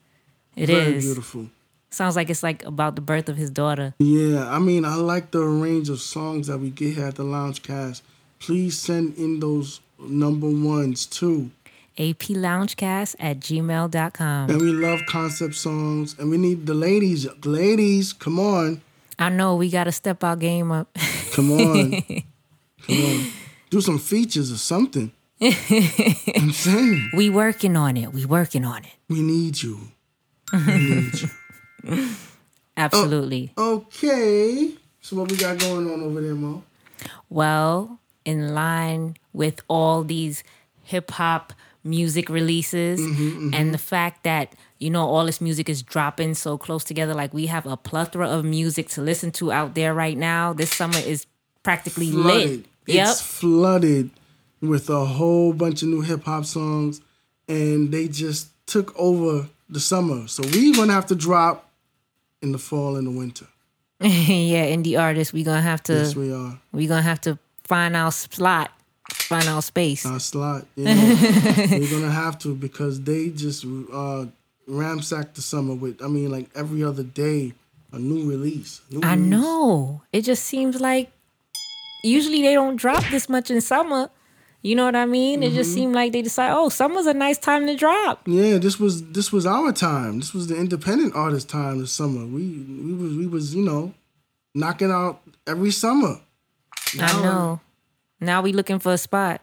it 0.54 0.68
is. 0.68 0.76
Very 0.76 1.00
beautiful. 1.00 1.48
Sounds 1.94 2.16
like 2.16 2.28
it's 2.28 2.42
like 2.42 2.64
about 2.64 2.96
the 2.96 3.00
birth 3.00 3.28
of 3.28 3.36
his 3.36 3.50
daughter. 3.50 3.94
Yeah, 4.00 4.48
I 4.50 4.58
mean, 4.58 4.84
I 4.84 4.96
like 4.96 5.30
the 5.30 5.40
range 5.40 5.88
of 5.88 6.00
songs 6.00 6.48
that 6.48 6.58
we 6.58 6.70
get 6.70 6.96
here 6.96 7.06
at 7.06 7.14
the 7.14 7.22
Lounge 7.22 7.62
Cast. 7.62 8.02
Please 8.40 8.76
send 8.76 9.16
in 9.16 9.38
those 9.38 9.80
number 10.00 10.48
ones 10.48 11.06
too. 11.06 11.52
APLoungecast 11.96 13.14
at 13.20 13.38
gmail.com. 13.38 14.50
And 14.50 14.60
we 14.60 14.72
love 14.72 15.06
concept 15.06 15.54
songs. 15.54 16.16
And 16.18 16.30
we 16.30 16.36
need 16.36 16.66
the 16.66 16.74
ladies. 16.74 17.28
Ladies, 17.44 18.12
come 18.12 18.40
on. 18.40 18.82
I 19.16 19.28
know 19.28 19.54
we 19.54 19.70
got 19.70 19.84
to 19.84 19.92
step 19.92 20.24
our 20.24 20.34
game 20.34 20.72
up. 20.72 20.92
Come 21.32 21.52
on. 21.52 21.90
come 22.82 23.04
on. 23.04 23.26
Do 23.70 23.80
some 23.80 24.00
features 24.00 24.50
or 24.50 24.58
something. 24.58 25.12
I'm 25.40 26.50
saying. 26.50 27.10
we 27.14 27.30
working 27.30 27.76
on 27.76 27.96
it. 27.96 28.12
We 28.12 28.24
working 28.24 28.64
on 28.64 28.84
it. 28.84 28.94
We 29.08 29.22
need 29.22 29.62
you. 29.62 29.78
We 30.52 30.58
need 30.58 31.20
you. 31.22 31.28
Absolutely. 32.76 33.52
Okay. 33.56 34.72
So 35.00 35.16
what 35.16 35.30
we 35.30 35.36
got 35.36 35.58
going 35.58 35.90
on 35.90 36.02
over 36.02 36.20
there, 36.20 36.34
Mo? 36.34 36.62
Well, 37.28 38.00
in 38.24 38.54
line 38.54 39.16
with 39.32 39.60
all 39.68 40.02
these 40.02 40.42
hip 40.82 41.10
hop 41.12 41.52
music 41.82 42.30
releases 42.30 42.98
mm-hmm, 42.98 43.28
mm-hmm. 43.28 43.54
and 43.54 43.74
the 43.74 43.78
fact 43.78 44.24
that 44.24 44.54
you 44.78 44.88
know 44.88 45.06
all 45.06 45.26
this 45.26 45.38
music 45.38 45.68
is 45.68 45.82
dropping 45.82 46.32
so 46.32 46.56
close 46.56 46.82
together 46.82 47.12
like 47.12 47.34
we 47.34 47.44
have 47.44 47.66
a 47.66 47.76
plethora 47.76 48.26
of 48.26 48.42
music 48.42 48.88
to 48.88 49.02
listen 49.02 49.30
to 49.30 49.52
out 49.52 49.74
there 49.74 49.92
right 49.92 50.16
now 50.16 50.54
this 50.54 50.70
summer 50.70 50.98
is 50.98 51.26
practically 51.62 52.10
lit 52.10 52.24
Flooded. 52.24 52.64
yep 52.86 53.08
It's 53.08 53.20
flooded 53.20 54.10
with 54.68 54.88
a 54.90 55.04
whole 55.04 55.52
bunch 55.52 55.82
of 55.82 55.88
new 55.88 56.00
hip 56.00 56.24
hop 56.24 56.44
songs, 56.44 57.00
and 57.48 57.92
they 57.92 58.08
just 58.08 58.48
took 58.66 58.98
over 58.98 59.48
the 59.68 59.80
summer. 59.80 60.26
So 60.26 60.42
we're 60.52 60.74
gonna 60.74 60.92
have 60.92 61.06
to 61.06 61.14
drop 61.14 61.63
in 62.44 62.52
the 62.52 62.58
fall 62.58 62.96
and 62.96 63.06
the 63.08 63.10
winter. 63.22 63.46
yeah 64.00 64.66
indie 64.74 64.96
artists 65.00 65.32
we 65.32 65.42
gonna 65.42 65.60
have 65.72 65.82
to 65.82 65.94
Yes, 65.94 66.14
we 66.16 66.32
are. 66.32 66.52
we 66.72 66.86
gonna 66.86 67.08
have 67.12 67.20
to 67.22 67.38
find 67.64 67.96
our 67.96 68.12
slot 68.12 68.70
find 69.30 69.48
our 69.48 69.62
space 69.62 70.04
Our 70.06 70.20
slot. 70.20 70.66
Yeah. 70.76 70.94
We're 71.80 71.90
gonna 71.96 72.10
have 72.24 72.38
to 72.44 72.54
because 72.54 73.00
they 73.10 73.30
just 73.30 73.64
uh 73.92 74.26
ransacked 74.66 75.34
the 75.36 75.42
summer 75.42 75.74
with 75.74 76.02
I 76.02 76.08
mean 76.08 76.30
like 76.36 76.48
every 76.54 76.82
other 76.84 77.02
day 77.24 77.52
a 77.92 77.98
new 77.98 78.28
release. 78.34 78.80
New 78.90 79.00
i 79.02 79.14
release. 79.14 79.30
know 79.30 80.02
it 80.12 80.22
just 80.30 80.44
seems 80.44 80.80
like 80.80 81.06
usually 82.02 82.42
they 82.42 82.54
don't 82.54 82.76
drop 82.76 83.04
this 83.10 83.28
much 83.28 83.50
in 83.50 83.60
summer 83.60 84.10
you 84.64 84.74
know 84.74 84.84
what 84.86 84.96
i 84.96 85.04
mean 85.06 85.42
it 85.42 85.48
Mm-hmm. 85.48 85.56
just 85.56 85.72
seemed 85.74 85.94
like 85.94 86.10
they 86.12 86.22
decide 86.22 86.50
oh 86.52 86.68
summer's 86.70 87.06
a 87.06 87.14
nice 87.14 87.38
time 87.38 87.66
to 87.68 87.76
drop 87.76 88.22
Yeah, 88.26 88.58
this 88.58 88.80
was 88.80 88.94
this 89.12 89.30
was 89.30 89.44
our 89.46 89.70
time. 89.72 90.18
This 90.20 90.32
was 90.34 90.46
the 90.48 90.56
independent 90.56 91.14
artist 91.14 91.48
time 91.48 91.78
this 91.80 91.92
summer. 91.92 92.24
We 92.26 92.42
we 92.86 92.92
was 92.94 93.12
we 93.20 93.26
was, 93.26 93.54
you 93.54 93.62
know, 93.62 93.92
knocking 94.54 94.90
out 94.90 95.20
every 95.46 95.70
summer. 95.70 96.14
i 97.00 97.12
know 97.22 97.60
now 98.20 98.40
we 98.42 98.52
looking 98.52 98.78
for 98.78 98.92
a 98.94 98.98
spot 98.98 99.40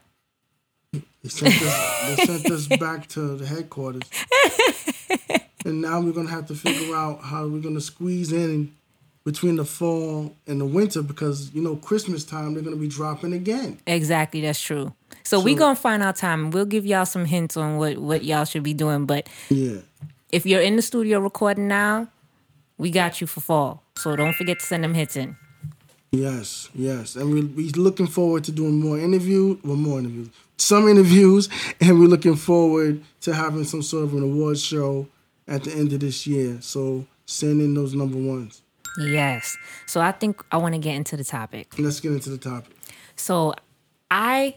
They 0.92 1.30
sent 1.30 1.54
us, 1.62 1.76
they 2.08 2.26
sent 2.26 2.46
us 2.52 2.66
back 2.86 3.08
to 3.16 3.22
the 3.38 3.46
headquarters. 3.46 4.08
and 5.66 5.82
now 5.82 6.02
we're 6.02 6.14
gonna 6.14 6.30
have 6.38 6.48
to 6.48 6.56
figure 6.56 6.96
out 6.96 7.22
how 7.22 7.46
we're 7.48 7.62
gonna 7.62 7.82
squeeze 7.82 8.32
in 8.32 8.74
between 9.24 9.56
the 9.58 9.66
fall 9.66 10.36
and 10.48 10.60
the 10.60 10.66
winter 10.66 11.02
because 11.04 11.52
you 11.54 11.62
know 11.62 11.76
Christmas 11.76 12.24
time 12.26 12.54
they're 12.54 12.64
gonna 12.64 12.76
be 12.76 12.88
dropping 12.88 13.34
again. 13.34 13.80
Exactly, 13.86 14.42
that's 14.42 14.60
true. 14.62 14.94
So, 15.24 15.40
we 15.40 15.56
gonna 15.56 15.76
find 15.76 16.02
our 16.04 16.14
time. 16.14 16.52
We'll 16.52 16.66
give 16.66 16.86
y'all 16.86 17.06
some 17.06 17.26
hints 17.26 17.58
on 17.58 17.78
what 17.78 17.98
what 17.98 18.24
y'all 18.24 18.46
should 18.46 18.64
be 18.64 18.74
doing. 18.74 19.06
But 19.06 19.28
Yeah. 19.50 19.78
if 20.32 20.46
you're 20.46 20.62
in 20.62 20.76
the 20.76 20.82
studio 20.82 21.20
recording 21.20 21.68
now, 21.68 22.08
we 22.78 22.90
got 22.92 23.22
you 23.22 23.28
for 23.28 23.42
fall. 23.42 23.84
So 23.98 24.16
don't 24.16 24.34
forget 24.34 24.60
to 24.60 24.66
send 24.66 24.84
them 24.84 24.94
hits 24.94 25.16
in. 25.16 25.36
Yes, 26.12 26.70
yes, 26.76 27.16
and 27.16 27.32
we 27.32 27.42
we 27.42 27.70
looking 27.70 28.08
forward 28.08 28.44
to 28.46 28.52
doing 28.52 28.80
more 28.80 29.00
interviews. 29.00 29.58
well, 29.64 29.78
more 29.78 30.00
interviews, 30.00 30.28
some 30.58 30.90
interviews, 30.90 31.48
and 31.80 32.00
we're 32.00 32.08
looking 32.08 32.36
forward 32.36 33.02
to 33.22 33.34
having 33.34 33.64
some 33.64 33.82
sort 33.82 34.04
of 34.06 34.14
an 34.14 34.24
awards 34.24 34.62
show 34.62 35.08
at 35.48 35.64
the 35.64 35.72
end 35.72 35.94
of 35.94 36.02
this 36.02 36.28
year. 36.28 36.58
So 36.62 37.06
send 37.26 37.62
in 37.62 37.74
those 37.76 37.94
number 37.94 38.18
ones. 38.18 38.62
Yes. 39.00 39.56
So 39.86 40.02
I 40.02 40.12
think 40.12 40.44
I 40.52 40.58
want 40.58 40.76
to 40.76 40.80
get 40.80 40.96
into 40.96 41.16
the 41.16 41.24
topic. 41.24 41.80
Let's 41.80 42.02
get 42.02 42.12
into 42.12 42.30
the 42.30 42.38
topic. 42.38 42.76
So 43.16 43.54
I 44.10 44.56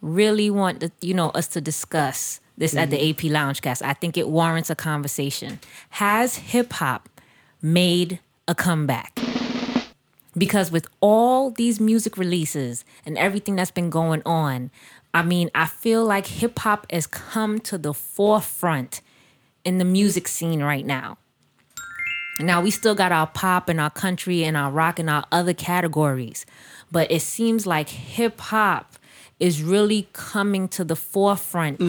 really 0.00 0.50
want 0.50 0.80
the, 0.80 0.92
you 1.00 1.14
know 1.14 1.30
us 1.30 1.48
to 1.48 1.60
discuss 1.60 2.40
this 2.56 2.74
at 2.74 2.90
the 2.90 2.96
mm-hmm. 2.96 3.28
AP 3.28 3.32
Loungecast. 3.32 3.82
I 3.82 3.94
think 3.94 4.16
it 4.16 4.28
warrants 4.28 4.70
a 4.70 4.74
conversation. 4.74 5.60
Has 5.90 6.36
hip 6.36 6.72
hop 6.74 7.08
made 7.62 8.18
a 8.46 8.54
comeback? 8.54 9.18
Because 10.36 10.70
with 10.70 10.86
all 11.00 11.50
these 11.50 11.80
music 11.80 12.16
releases 12.16 12.84
and 13.06 13.16
everything 13.18 13.56
that's 13.56 13.70
been 13.70 13.90
going 13.90 14.22
on, 14.26 14.70
I 15.14 15.22
mean, 15.22 15.50
I 15.54 15.66
feel 15.66 16.04
like 16.04 16.26
hip 16.26 16.58
hop 16.58 16.90
has 16.90 17.06
come 17.06 17.60
to 17.60 17.78
the 17.78 17.94
forefront 17.94 19.00
in 19.64 19.78
the 19.78 19.84
music 19.84 20.28
scene 20.28 20.62
right 20.62 20.84
now. 20.84 21.18
Now 22.40 22.60
we 22.60 22.70
still 22.70 22.94
got 22.94 23.10
our 23.10 23.26
pop 23.26 23.68
and 23.68 23.80
our 23.80 23.90
country 23.90 24.44
and 24.44 24.56
our 24.56 24.70
rock 24.70 24.98
and 24.98 25.10
our 25.10 25.24
other 25.32 25.54
categories, 25.54 26.46
but 26.90 27.10
it 27.10 27.22
seems 27.22 27.66
like 27.66 27.88
hip 27.88 28.40
hop 28.40 28.94
is 29.40 29.62
really 29.62 30.08
coming 30.12 30.66
to 30.68 30.82
the 30.84 30.96
forefront. 30.96 31.80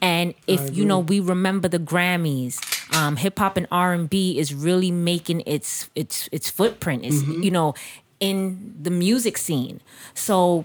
And 0.00 0.34
if 0.46 0.76
you 0.76 0.84
know, 0.84 0.98
we 1.00 1.18
remember 1.20 1.68
the 1.68 1.78
Grammys, 1.80 2.58
um, 2.96 3.16
hip 3.16 3.38
hop 3.38 3.56
and 3.56 3.66
R 3.72 3.92
and 3.92 4.08
B 4.08 4.38
is 4.38 4.54
really 4.54 4.90
making 4.90 5.42
its 5.46 5.88
its 5.94 6.28
its 6.30 6.48
footprint. 6.50 7.04
It's 7.04 7.22
you 7.26 7.50
know, 7.50 7.74
in 8.20 8.74
the 8.80 8.90
music 8.90 9.36
scene. 9.36 9.80
So 10.14 10.64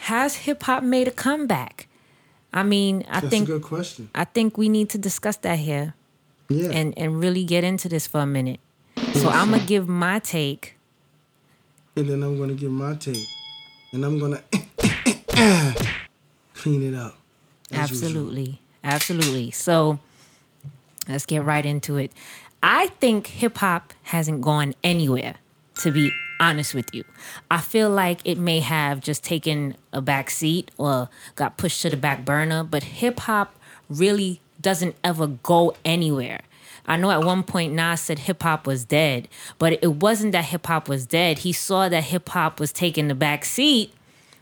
has 0.00 0.36
hip 0.36 0.62
hop 0.62 0.82
made 0.82 1.06
a 1.08 1.10
comeback? 1.10 1.88
I 2.52 2.62
mean, 2.62 3.04
I 3.08 3.20
That's 3.20 3.30
think 3.30 3.48
a 3.48 3.52
good 3.52 3.62
question. 3.62 4.08
I 4.14 4.24
think 4.24 4.56
we 4.56 4.68
need 4.68 4.88
to 4.90 4.98
discuss 4.98 5.36
that 5.38 5.58
here 5.58 5.94
Yeah. 6.48 6.70
and 6.70 6.94
and 6.96 7.20
really 7.20 7.44
get 7.44 7.62
into 7.64 7.88
this 7.88 8.06
for 8.06 8.20
a 8.20 8.26
minute. 8.26 8.60
So 9.14 9.28
I'm 9.28 9.50
gonna 9.50 9.64
give 9.66 9.86
my 9.88 10.18
take. 10.20 10.76
and 11.96 12.08
then 12.08 12.22
I'm 12.22 12.38
gonna 12.38 12.54
give 12.54 12.70
my 12.72 12.94
take, 12.94 13.26
and 13.92 14.04
I'm 14.04 14.18
gonna 14.18 14.42
clean 16.54 16.82
it 16.82 16.94
up. 16.94 17.16
as 17.70 17.90
usual. 17.90 18.08
Absolutely. 18.08 18.60
Absolutely. 18.82 19.50
So 19.50 19.98
let's 21.08 21.26
get 21.26 21.44
right 21.44 21.64
into 21.64 21.96
it. 21.96 22.12
I 22.62 22.88
think 23.00 23.26
hip 23.26 23.58
hop 23.58 23.92
hasn't 24.04 24.40
gone 24.40 24.74
anywhere, 24.82 25.36
to 25.80 25.90
be 25.90 26.12
honest 26.40 26.74
with 26.74 26.94
you. 26.94 27.04
I 27.50 27.58
feel 27.58 27.90
like 27.90 28.20
it 28.24 28.38
may 28.38 28.60
have 28.60 29.00
just 29.00 29.22
taken 29.22 29.76
a 29.92 30.00
back 30.00 30.30
seat 30.30 30.70
or 30.78 31.08
got 31.34 31.56
pushed 31.56 31.82
to 31.82 31.90
the 31.90 31.96
back 31.96 32.24
burner, 32.24 32.64
but 32.64 32.82
hip 32.82 33.20
hop 33.20 33.54
really 33.90 34.40
doesn't 34.60 34.96
ever 35.04 35.26
go 35.26 35.74
anywhere. 35.84 36.40
I 36.86 36.96
know 36.96 37.10
at 37.10 37.24
one 37.24 37.42
point 37.42 37.72
Nas 37.72 38.00
said 38.00 38.20
hip 38.20 38.42
hop 38.42 38.66
was 38.66 38.84
dead, 38.84 39.28
but 39.58 39.78
it 39.82 39.94
wasn't 39.96 40.32
that 40.32 40.46
hip 40.46 40.66
hop 40.66 40.88
was 40.88 41.06
dead. 41.06 41.40
He 41.40 41.52
saw 41.52 41.88
that 41.88 42.04
hip 42.04 42.28
hop 42.30 42.60
was 42.60 42.72
taking 42.72 43.08
the 43.08 43.14
back 43.14 43.44
seat 43.44 43.92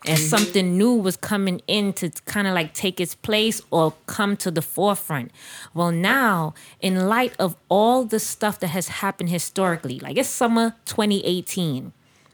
and 0.04 0.18
mm-hmm. 0.18 0.26
something 0.26 0.76
new 0.76 0.94
was 0.94 1.16
coming 1.16 1.60
in 1.66 1.92
to 1.94 2.10
kind 2.24 2.46
of 2.46 2.54
like 2.54 2.74
take 2.74 3.00
its 3.00 3.14
place 3.14 3.62
or 3.70 3.94
come 4.06 4.36
to 4.38 4.50
the 4.50 4.62
forefront. 4.62 5.30
Well, 5.74 5.92
now, 5.92 6.54
in 6.80 7.08
light 7.08 7.34
of 7.38 7.56
all 7.68 8.04
the 8.04 8.18
stuff 8.18 8.58
that 8.60 8.68
has 8.68 8.88
happened 8.88 9.30
historically, 9.30 10.00
like 10.00 10.16
it's 10.16 10.28
summer 10.28 10.74
2018, 10.86 11.92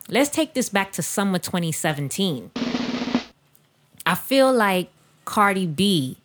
let's 0.09 0.31
take 0.31 0.54
this 0.54 0.68
back 0.68 0.92
to 0.92 1.02
summer 1.02 1.38
2017. 1.38 2.50
I 4.07 4.14
feel 4.14 4.52
like 4.52 4.90
Cardi 5.26 5.66
B 5.66 6.18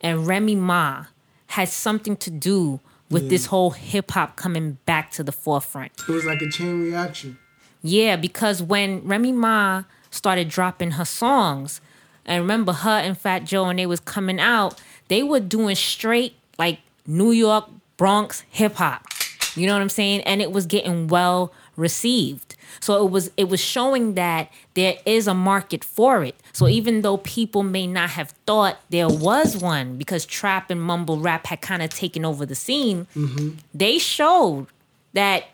and 0.00 0.26
Remy 0.26 0.56
Ma 0.56 1.06
had 1.48 1.68
something 1.68 2.16
to 2.16 2.30
do 2.30 2.80
with 3.10 3.30
this 3.30 3.46
whole 3.46 3.70
hip 3.70 4.10
hop 4.10 4.36
coming 4.36 4.78
back 4.84 5.10
to 5.12 5.22
the 5.22 5.32
forefront. 5.32 5.92
It 6.00 6.08
was 6.08 6.24
like 6.24 6.42
a 6.42 6.48
chain 6.50 6.82
reaction. 6.82 7.38
Yeah, 7.82 8.16
because 8.16 8.62
when 8.62 9.06
Remy 9.06 9.32
Ma 9.32 9.84
started 10.10 10.48
dropping 10.48 10.92
her 10.92 11.04
songs, 11.04 11.80
and 12.24 12.42
remember 12.42 12.72
her 12.72 12.98
and 12.98 13.16
Fat 13.16 13.44
Joe 13.44 13.66
and 13.66 13.78
they 13.78 13.86
was 13.86 14.00
coming 14.00 14.38
out, 14.38 14.80
they 15.08 15.22
were 15.22 15.40
doing 15.40 15.74
straight 15.74 16.34
like 16.58 16.80
New 17.06 17.32
York, 17.32 17.68
Bronx 17.96 18.44
hip 18.50 18.74
hop. 18.74 19.06
You 19.54 19.66
know 19.66 19.72
what 19.72 19.82
I'm 19.82 19.88
saying? 19.88 20.20
And 20.22 20.40
it 20.40 20.52
was 20.52 20.66
getting 20.66 21.08
well 21.08 21.52
received. 21.76 22.54
So 22.80 23.04
it 23.04 23.10
was 23.10 23.30
it 23.36 23.48
was 23.48 23.60
showing 23.60 24.14
that 24.14 24.52
there 24.74 24.96
is 25.06 25.26
a 25.26 25.34
market 25.34 25.82
for 25.82 26.22
it. 26.22 26.36
So 26.52 26.68
even 26.68 27.02
though 27.02 27.16
people 27.18 27.62
may 27.62 27.86
not 27.86 28.10
have 28.10 28.30
thought 28.46 28.78
there 28.90 29.08
was 29.08 29.56
one 29.56 29.96
because 29.96 30.26
trap 30.26 30.70
and 30.70 30.80
mumble 30.82 31.18
rap 31.18 31.46
had 31.46 31.60
kind 31.60 31.82
of 31.82 31.90
taken 31.90 32.24
over 32.24 32.44
the 32.44 32.54
scene, 32.54 33.06
mm-hmm. 33.16 33.56
they 33.72 33.98
showed 33.98 34.66
that 35.14 35.44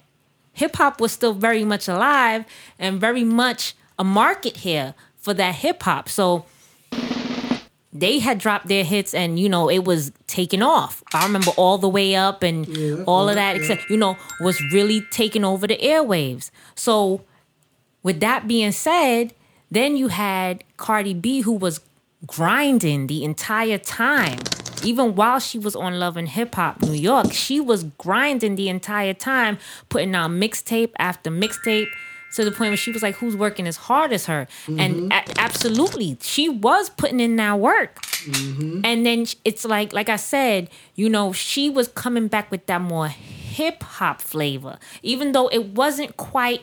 hip 0.52 0.76
hop 0.76 1.00
was 1.00 1.12
still 1.12 1.34
very 1.34 1.64
much 1.64 1.88
alive 1.88 2.44
and 2.78 3.00
very 3.00 3.24
much 3.24 3.74
a 3.98 4.04
market 4.04 4.58
here 4.58 4.94
for 5.18 5.34
that 5.34 5.56
hip 5.56 5.82
hop. 5.82 6.08
So 6.08 6.44
they 7.92 8.18
had 8.18 8.38
dropped 8.38 8.66
their 8.66 8.82
hits 8.84 9.14
and 9.14 9.38
you 9.38 9.48
know 9.48 9.70
it 9.70 9.84
was 9.84 10.10
taking 10.26 10.62
off. 10.62 11.02
I 11.12 11.24
remember 11.24 11.52
all 11.56 11.78
the 11.78 11.88
way 11.88 12.16
up 12.16 12.42
and 12.42 12.66
Yeah, 12.66 13.04
all 13.04 13.28
of 13.28 13.36
that 13.36 13.54
yeah. 13.54 13.60
except 13.62 13.88
you 13.88 13.96
know 13.96 14.16
was 14.40 14.60
really 14.72 15.02
taking 15.12 15.44
over 15.44 15.66
the 15.66 15.76
airwaves. 15.78 16.50
So 16.74 17.22
with 18.02 18.20
that 18.20 18.48
being 18.48 18.72
said, 18.72 19.32
then 19.70 19.96
you 19.96 20.08
had 20.08 20.64
Cardi 20.76 21.14
B 21.14 21.40
who 21.42 21.52
was 21.52 21.80
grinding 22.26 23.06
the 23.06 23.22
entire 23.24 23.78
time. 23.78 24.38
Even 24.82 25.14
while 25.14 25.38
she 25.38 25.58
was 25.58 25.74
on 25.74 25.98
Love 25.98 26.16
and 26.18 26.28
Hip 26.28 26.56
Hop 26.56 26.82
New 26.82 26.92
York, 26.92 27.32
she 27.32 27.58
was 27.58 27.84
grinding 27.84 28.56
the 28.56 28.68
entire 28.68 29.14
time, 29.14 29.56
putting 29.88 30.14
out 30.14 30.30
mixtape 30.30 30.90
after 30.98 31.30
mixtape 31.30 31.86
to 32.34 32.44
the 32.44 32.50
point 32.50 32.70
where 32.70 32.76
she 32.76 32.90
was 32.90 33.02
like, 33.02 33.16
Who's 33.16 33.36
working 33.36 33.66
as 33.66 33.76
hard 33.76 34.12
as 34.12 34.26
her? 34.26 34.46
And 34.66 34.78
mm-hmm. 34.78 35.12
a- 35.12 35.40
absolutely, 35.40 36.18
she 36.20 36.48
was 36.48 36.90
putting 36.90 37.20
in 37.20 37.36
that 37.36 37.58
work. 37.58 38.00
Mm-hmm. 38.02 38.80
And 38.84 39.04
then 39.04 39.26
it's 39.44 39.64
like, 39.64 39.92
like 39.92 40.08
I 40.08 40.16
said, 40.16 40.70
you 40.94 41.08
know, 41.08 41.32
she 41.32 41.68
was 41.70 41.88
coming 41.88 42.28
back 42.28 42.50
with 42.50 42.66
that 42.66 42.80
more 42.80 43.08
hip 43.08 43.82
hop 43.82 44.20
flavor, 44.20 44.78
even 45.02 45.32
though 45.32 45.48
it 45.48 45.66
wasn't 45.74 46.16
quite 46.16 46.62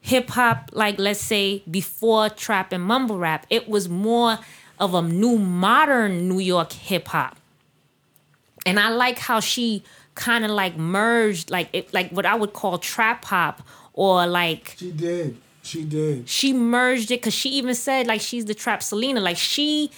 hip 0.00 0.30
hop, 0.30 0.70
like 0.72 0.98
let's 0.98 1.20
say 1.20 1.62
before 1.70 2.28
trap 2.28 2.72
and 2.72 2.82
mumble 2.82 3.18
rap, 3.18 3.46
it 3.50 3.68
was 3.68 3.88
more 3.88 4.38
of 4.78 4.94
a 4.94 5.02
new 5.02 5.38
modern 5.38 6.28
New 6.28 6.38
York 6.38 6.72
hip 6.72 7.08
hop. 7.08 7.36
And 8.64 8.78
I 8.78 8.90
like 8.90 9.18
how 9.18 9.40
she 9.40 9.82
kind 10.14 10.44
of 10.44 10.50
like 10.50 10.76
merged 10.76 11.48
like 11.48 11.68
it 11.72 11.94
like 11.94 12.10
what 12.10 12.26
I 12.26 12.34
would 12.34 12.52
call 12.52 12.76
trap 12.78 13.24
hop 13.24 13.62
or 13.98 14.28
like 14.28 14.76
She 14.78 14.92
did. 14.92 15.36
She 15.62 15.84
did. 15.84 16.28
she 16.28 16.52
merged 16.52 17.10
it 17.10 17.20
because 17.20 17.34
she 17.34 17.50
even 17.50 17.74
said 17.74 18.06
like 18.06 18.20
she's 18.20 18.44
the 18.44 18.54
trap 18.54 18.80
Selena. 18.82 19.20
Like 19.20 19.36
she 19.36 19.90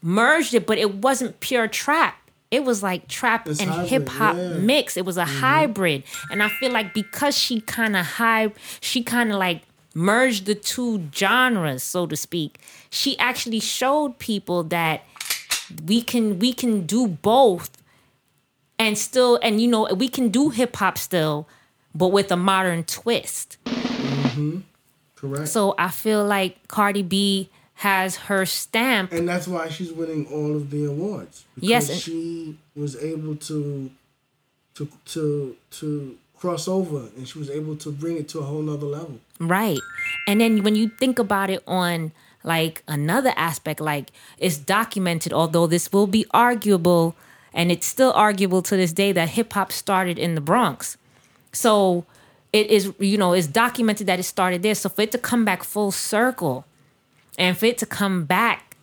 merged 0.00 0.54
it, 0.54 0.66
but 0.66 0.78
it 0.78 0.94
wasn't 0.96 1.38
pure 1.40 1.68
trap. 1.68 2.16
It 2.50 2.64
was 2.64 2.82
like 2.82 3.08
trap 3.08 3.46
It's 3.46 3.60
and 3.60 3.70
hip 3.86 4.08
hop 4.08 4.36
yeah. 4.36 4.54
mix. 4.54 4.96
It 4.96 5.04
was 5.04 5.18
a 5.18 5.24
mm-hmm. 5.24 5.40
hybrid, 5.40 6.02
and 6.30 6.42
I 6.42 6.48
feel 6.48 6.72
like 6.72 6.94
because 6.94 7.36
she 7.36 7.60
kind 7.60 7.94
of 7.94 8.06
high, 8.06 8.52
she 8.80 9.02
kind 9.02 9.30
of 9.30 9.38
like 9.38 9.62
merged 9.94 10.46
the 10.46 10.54
two 10.54 11.08
genres, 11.14 11.82
so 11.82 12.06
to 12.06 12.16
speak. 12.16 12.58
She 12.88 13.18
actually 13.18 13.60
showed 13.60 14.18
people 14.18 14.62
that 14.64 15.04
we 15.86 16.00
can 16.00 16.38
we 16.38 16.54
can 16.54 16.86
do 16.86 17.06
both, 17.06 17.70
and 18.78 18.96
still, 18.96 19.38
and 19.42 19.60
you 19.60 19.68
know, 19.68 19.92
we 19.94 20.08
can 20.08 20.30
do 20.30 20.48
hip 20.48 20.74
hop 20.76 20.96
still, 20.96 21.46
but 21.94 22.08
with 22.08 22.30
a 22.32 22.36
modern 22.36 22.84
twist. 22.84 23.58
Mm-hmm. 23.64 24.58
Correct. 25.16 25.48
So 25.48 25.74
I 25.78 25.88
feel 25.88 26.24
like 26.24 26.66
Cardi 26.68 27.02
B 27.02 27.48
has 27.74 28.16
her 28.16 28.44
stamp. 28.46 29.12
and 29.12 29.28
that's 29.28 29.48
why 29.48 29.68
she's 29.68 29.92
winning 29.92 30.26
all 30.26 30.56
of 30.56 30.70
the 30.70 30.84
awards. 30.84 31.44
Because 31.54 31.68
Yes, 31.68 32.00
she 32.00 32.56
was 32.76 32.96
able 33.02 33.36
to 33.36 33.90
to 34.74 34.88
to 35.06 35.56
to 35.72 36.16
cross 36.36 36.66
over 36.66 37.08
and 37.16 37.28
she 37.28 37.38
was 37.38 37.48
able 37.50 37.76
to 37.76 37.90
bring 37.92 38.16
it 38.16 38.28
to 38.30 38.40
a 38.40 38.42
whole 38.42 38.62
nother 38.62 38.86
level. 38.86 39.20
Right. 39.38 39.78
And 40.26 40.40
then 40.40 40.62
when 40.64 40.74
you 40.74 40.88
think 40.88 41.18
about 41.18 41.50
it 41.50 41.62
on 41.66 42.12
like 42.44 42.82
another 42.88 43.32
aspect, 43.36 43.80
like 43.80 44.10
it's 44.38 44.58
documented, 44.58 45.32
although 45.32 45.66
this 45.68 45.92
will 45.92 46.08
be 46.08 46.26
arguable, 46.32 47.14
and 47.54 47.70
it's 47.70 47.86
still 47.86 48.12
arguable 48.14 48.62
to 48.62 48.76
this 48.76 48.92
day 48.92 49.12
that 49.12 49.30
hip 49.30 49.52
hop 49.52 49.70
started 49.70 50.18
in 50.18 50.34
the 50.34 50.40
Bronx. 50.40 50.96
So 51.52 52.04
it 52.52 52.68
is, 52.68 52.92
you 52.98 53.16
know, 53.16 53.32
it's 53.32 53.46
documented 53.46 54.06
that 54.06 54.18
it 54.18 54.24
started 54.24 54.62
there. 54.62 54.74
So 54.74 54.88
for 54.88 55.02
it 55.02 55.12
to 55.12 55.18
come 55.18 55.44
back 55.44 55.62
full 55.62 55.92
circle 55.92 56.64
and 57.38 57.56
for 57.56 57.66
it 57.66 57.78
to 57.78 57.86
come 57.86 58.24
back 58.24 58.76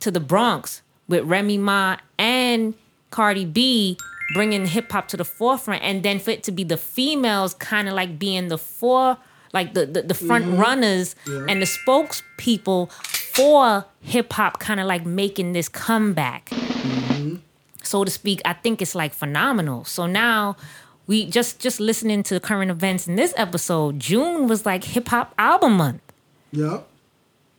to 0.00 0.10
the 0.10 0.20
Bronx 0.20 0.82
with 1.08 1.24
Remy 1.24 1.58
Ma 1.58 1.96
and 2.18 2.74
Cardi 3.10 3.44
B 3.44 3.98
bringing 4.34 4.66
hip 4.66 4.92
hop 4.92 5.08
to 5.08 5.16
the 5.16 5.24
forefront, 5.24 5.82
and 5.82 6.02
then 6.02 6.18
for 6.18 6.30
it 6.30 6.42
to 6.42 6.52
be 6.52 6.62
the 6.62 6.76
females 6.76 7.54
kind 7.54 7.88
of 7.88 7.94
like 7.94 8.18
being 8.18 8.48
the 8.48 8.58
four 8.58 9.16
like 9.54 9.72
the 9.72 9.86
the, 9.86 10.02
the 10.02 10.14
front 10.14 10.44
mm-hmm. 10.44 10.60
runners 10.60 11.16
and 11.26 11.62
the 11.62 11.66
spokespeople 11.66 12.92
for 12.92 13.86
hip 14.02 14.32
hop, 14.34 14.60
kind 14.60 14.80
of 14.80 14.86
like 14.86 15.06
making 15.06 15.54
this 15.54 15.68
comeback, 15.68 16.44
mm-hmm. 16.50 17.36
so 17.82 18.04
to 18.04 18.10
speak. 18.10 18.42
I 18.44 18.52
think 18.52 18.82
it's 18.82 18.94
like 18.94 19.14
phenomenal. 19.14 19.84
So 19.84 20.06
now. 20.06 20.56
We 21.08 21.26
just 21.26 21.58
just 21.58 21.80
listening 21.80 22.22
to 22.24 22.34
the 22.34 22.40
current 22.40 22.70
events 22.70 23.08
in 23.08 23.16
this 23.16 23.34
episode. 23.36 23.98
June 23.98 24.46
was 24.46 24.64
like 24.64 24.84
hip 24.84 25.08
hop 25.08 25.34
album 25.38 25.72
month. 25.78 26.00
Yep. 26.52 26.86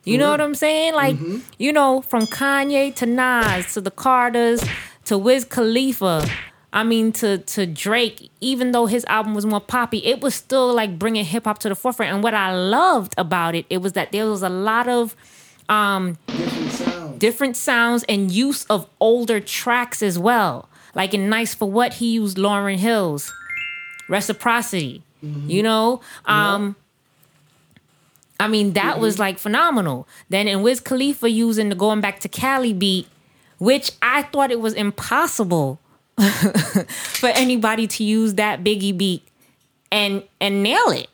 You 0.05 0.17
know 0.17 0.31
what 0.31 0.39
I'm 0.41 0.55
saying? 0.55 0.93
Like, 0.95 1.15
Mm-hmm. 1.17 1.39
you 1.59 1.73
know, 1.73 2.01
from 2.01 2.25
Kanye 2.27 2.95
to 2.95 3.05
Nas 3.05 3.73
to 3.73 3.81
the 3.81 3.91
Carters 3.91 4.63
to 5.05 5.17
Wiz 5.17 5.43
Khalifa. 5.45 6.25
I 6.71 6.83
mean, 6.83 7.11
to 7.13 7.39
to 7.39 7.65
Drake. 7.65 8.29
Even 8.39 8.71
though 8.71 8.85
his 8.85 9.03
album 9.05 9.33
was 9.33 9.45
more 9.45 9.59
poppy, 9.59 9.97
it 10.05 10.21
was 10.21 10.35
still 10.35 10.73
like 10.73 10.97
bringing 10.99 11.25
hip 11.25 11.45
hop 11.45 11.57
to 11.59 11.69
the 11.69 11.75
forefront. 11.75 12.13
And 12.13 12.23
what 12.23 12.33
I 12.35 12.55
loved 12.55 13.13
about 13.17 13.55
it, 13.55 13.65
it 13.69 13.81
was 13.81 13.93
that 13.93 14.11
there 14.11 14.27
was 14.27 14.41
a 14.43 14.49
lot 14.49 14.87
of 14.87 15.15
Different 15.67 16.71
sounds. 16.71 17.19
different 17.19 17.57
sounds 17.57 18.03
and 18.09 18.31
use 18.31 18.65
of 18.65 18.87
older 18.99 19.39
tracks 19.39 20.01
as 20.01 20.17
well. 20.17 20.69
Like 20.95 21.13
in 21.13 21.29
Nice 21.29 21.53
for 21.53 21.69
What, 21.69 21.95
he 21.95 22.11
used 22.13 22.37
Lauryn 22.37 22.77
Hill's 22.77 23.31
Reciprocity. 24.09 25.03
Mm-hmm. 25.23 25.49
You 25.49 25.63
know? 25.63 26.01
Um 26.25 26.75
I 28.39 28.47
mean, 28.47 28.73
that 28.73 28.93
mm-hmm. 28.93 29.01
was 29.01 29.19
like 29.19 29.37
phenomenal. 29.37 30.07
Then 30.29 30.47
in 30.47 30.61
Wiz 30.61 30.79
Khalifa 30.79 31.29
using 31.29 31.69
the 31.69 31.75
going 31.75 32.01
back 32.01 32.21
to 32.21 32.29
Cali 32.29 32.73
beat, 32.73 33.07
which 33.57 33.91
I 34.01 34.23
thought 34.23 34.49
it 34.51 34.61
was 34.61 34.73
impossible 34.73 35.79
for 36.17 37.29
anybody 37.29 37.87
to 37.87 38.03
use 38.03 38.35
that 38.35 38.63
Biggie 38.63 38.97
beat 38.97 39.27
and 39.91 40.23
and 40.39 40.63
nail 40.63 40.89
it. 40.89 41.09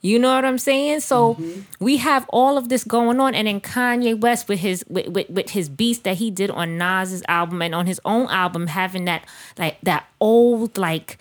You 0.00 0.18
know 0.18 0.34
what 0.34 0.44
I'm 0.44 0.58
saying? 0.58 1.00
So 1.00 1.34
mm-hmm. 1.34 1.62
we 1.80 1.96
have 1.96 2.26
all 2.28 2.58
of 2.58 2.68
this 2.68 2.84
going 2.84 3.20
on, 3.20 3.34
and 3.34 3.48
then 3.48 3.60
Kanye 3.60 4.20
West 4.20 4.48
with 4.48 4.58
his 4.58 4.84
with, 4.86 5.08
with, 5.08 5.30
with 5.30 5.50
his 5.50 5.70
beats 5.70 6.00
that 6.00 6.18
he 6.18 6.30
did 6.30 6.50
on 6.50 6.76
Nas's 6.76 7.22
album 7.26 7.62
and 7.62 7.74
on 7.74 7.86
his 7.86 8.00
own 8.04 8.28
album, 8.28 8.66
having 8.66 9.06
that 9.06 9.24
like 9.58 9.80
that 9.82 10.06
old 10.20 10.76
like 10.76 11.18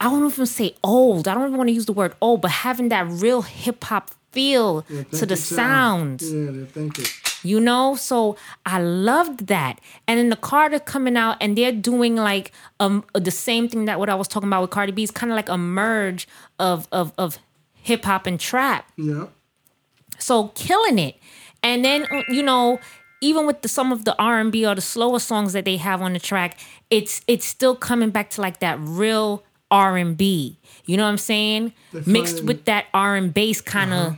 I 0.00 0.04
don't 0.10 0.26
even 0.30 0.46
say 0.46 0.74
old. 0.84 1.26
I 1.28 1.34
don't 1.34 1.46
even 1.46 1.56
want 1.56 1.68
to 1.68 1.74
use 1.74 1.86
the 1.86 1.92
word 1.92 2.14
old, 2.20 2.42
but 2.42 2.50
having 2.50 2.88
that 2.90 3.06
real 3.08 3.42
hip 3.42 3.82
hop 3.84 4.10
feel 4.32 4.84
Yeah, 4.90 5.02
to 5.18 5.24
the 5.26 5.36
sound. 5.36 6.20
Yeah, 6.22 6.64
think 6.66 6.98
it. 6.98 7.10
you 7.42 7.58
know 7.60 7.94
so 7.94 8.36
i 8.66 8.78
loved 8.80 9.46
that 9.46 9.78
and 10.08 10.18
then 10.18 10.28
the 10.30 10.36
carter 10.36 10.78
coming 10.80 11.16
out 11.16 11.36
and 11.40 11.56
they're 11.56 11.70
doing 11.72 12.16
like 12.16 12.50
um 12.80 13.04
the 13.14 13.30
same 13.30 13.68
thing 13.68 13.84
that 13.84 13.98
what 14.00 14.08
i 14.10 14.14
was 14.14 14.26
talking 14.28 14.48
about 14.48 14.62
with 14.62 14.70
cardi 14.70 14.90
b 14.92 15.02
is 15.02 15.10
kind 15.10 15.30
of 15.32 15.36
like 15.36 15.48
a 15.48 15.56
merge 15.56 16.26
of 16.58 16.88
of 16.92 17.12
of 17.18 17.38
hip-hop 17.74 18.26
and 18.26 18.40
trap 18.40 18.90
Yeah. 18.96 19.26
so 20.18 20.48
killing 20.48 20.98
it 20.98 21.16
and 21.62 21.84
then 21.84 22.06
uh, 22.10 22.22
you 22.28 22.42
know 22.42 22.80
even 23.22 23.46
with 23.46 23.62
the, 23.62 23.68
some 23.68 23.92
of 23.92 24.04
the 24.04 24.14
r&b 24.18 24.66
or 24.66 24.74
the 24.74 24.80
slower 24.80 25.18
songs 25.20 25.52
that 25.52 25.64
they 25.64 25.76
have 25.76 26.02
on 26.02 26.12
the 26.14 26.18
track 26.20 26.58
it's 26.90 27.20
it's 27.26 27.46
still 27.46 27.74
coming 27.76 28.10
back 28.10 28.30
to 28.30 28.40
like 28.40 28.60
that 28.60 28.78
real 28.80 29.44
r&b 29.70 30.58
you 30.84 30.96
know 30.96 31.02
what 31.02 31.08
i'm 31.10 31.18
saying 31.18 31.72
mixed 32.06 32.44
with 32.44 32.64
that 32.66 32.86
r 32.94 33.16
and 33.16 33.34
bass 33.34 33.60
kind 33.60 33.92
of 33.92 34.06
uh-huh. 34.12 34.16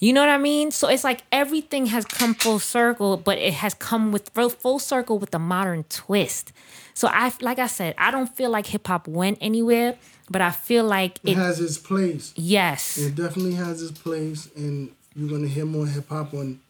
you 0.00 0.12
know 0.14 0.20
what 0.22 0.30
I 0.30 0.38
mean? 0.38 0.70
So 0.70 0.88
it's 0.88 1.04
like 1.04 1.24
everything 1.30 1.86
has 1.86 2.06
come 2.06 2.32
full 2.34 2.58
circle, 2.58 3.18
but 3.18 3.36
it 3.36 3.52
has 3.52 3.74
come 3.74 4.12
with 4.12 4.30
full, 4.30 4.78
circle 4.78 5.18
with 5.18 5.34
a 5.34 5.38
modern 5.38 5.84
twist. 5.90 6.52
So 6.94 7.06
I, 7.12 7.30
like 7.42 7.58
I 7.58 7.66
said, 7.66 7.94
I 7.98 8.10
don't 8.10 8.34
feel 8.34 8.48
like 8.48 8.66
hip 8.68 8.86
hop 8.86 9.06
went 9.06 9.36
anywhere, 9.42 9.96
but 10.30 10.40
I 10.40 10.52
feel 10.52 10.84
like 10.84 11.18
It 11.22 11.32
it. 11.32 11.36
has 11.36 11.60
its 11.60 11.76
place. 11.76 12.32
yes, 12.34 12.96
It 12.96 13.14
definitely 13.14 13.56
has 13.56 13.82
its 13.82 13.98
place, 13.98 14.48
and 14.56 14.90
you're 15.14 15.28
gonna 15.28 15.48
hear 15.48 15.66
more 15.66 15.86
hip 15.86 16.08
hop 16.08 16.32
on 16.32 16.60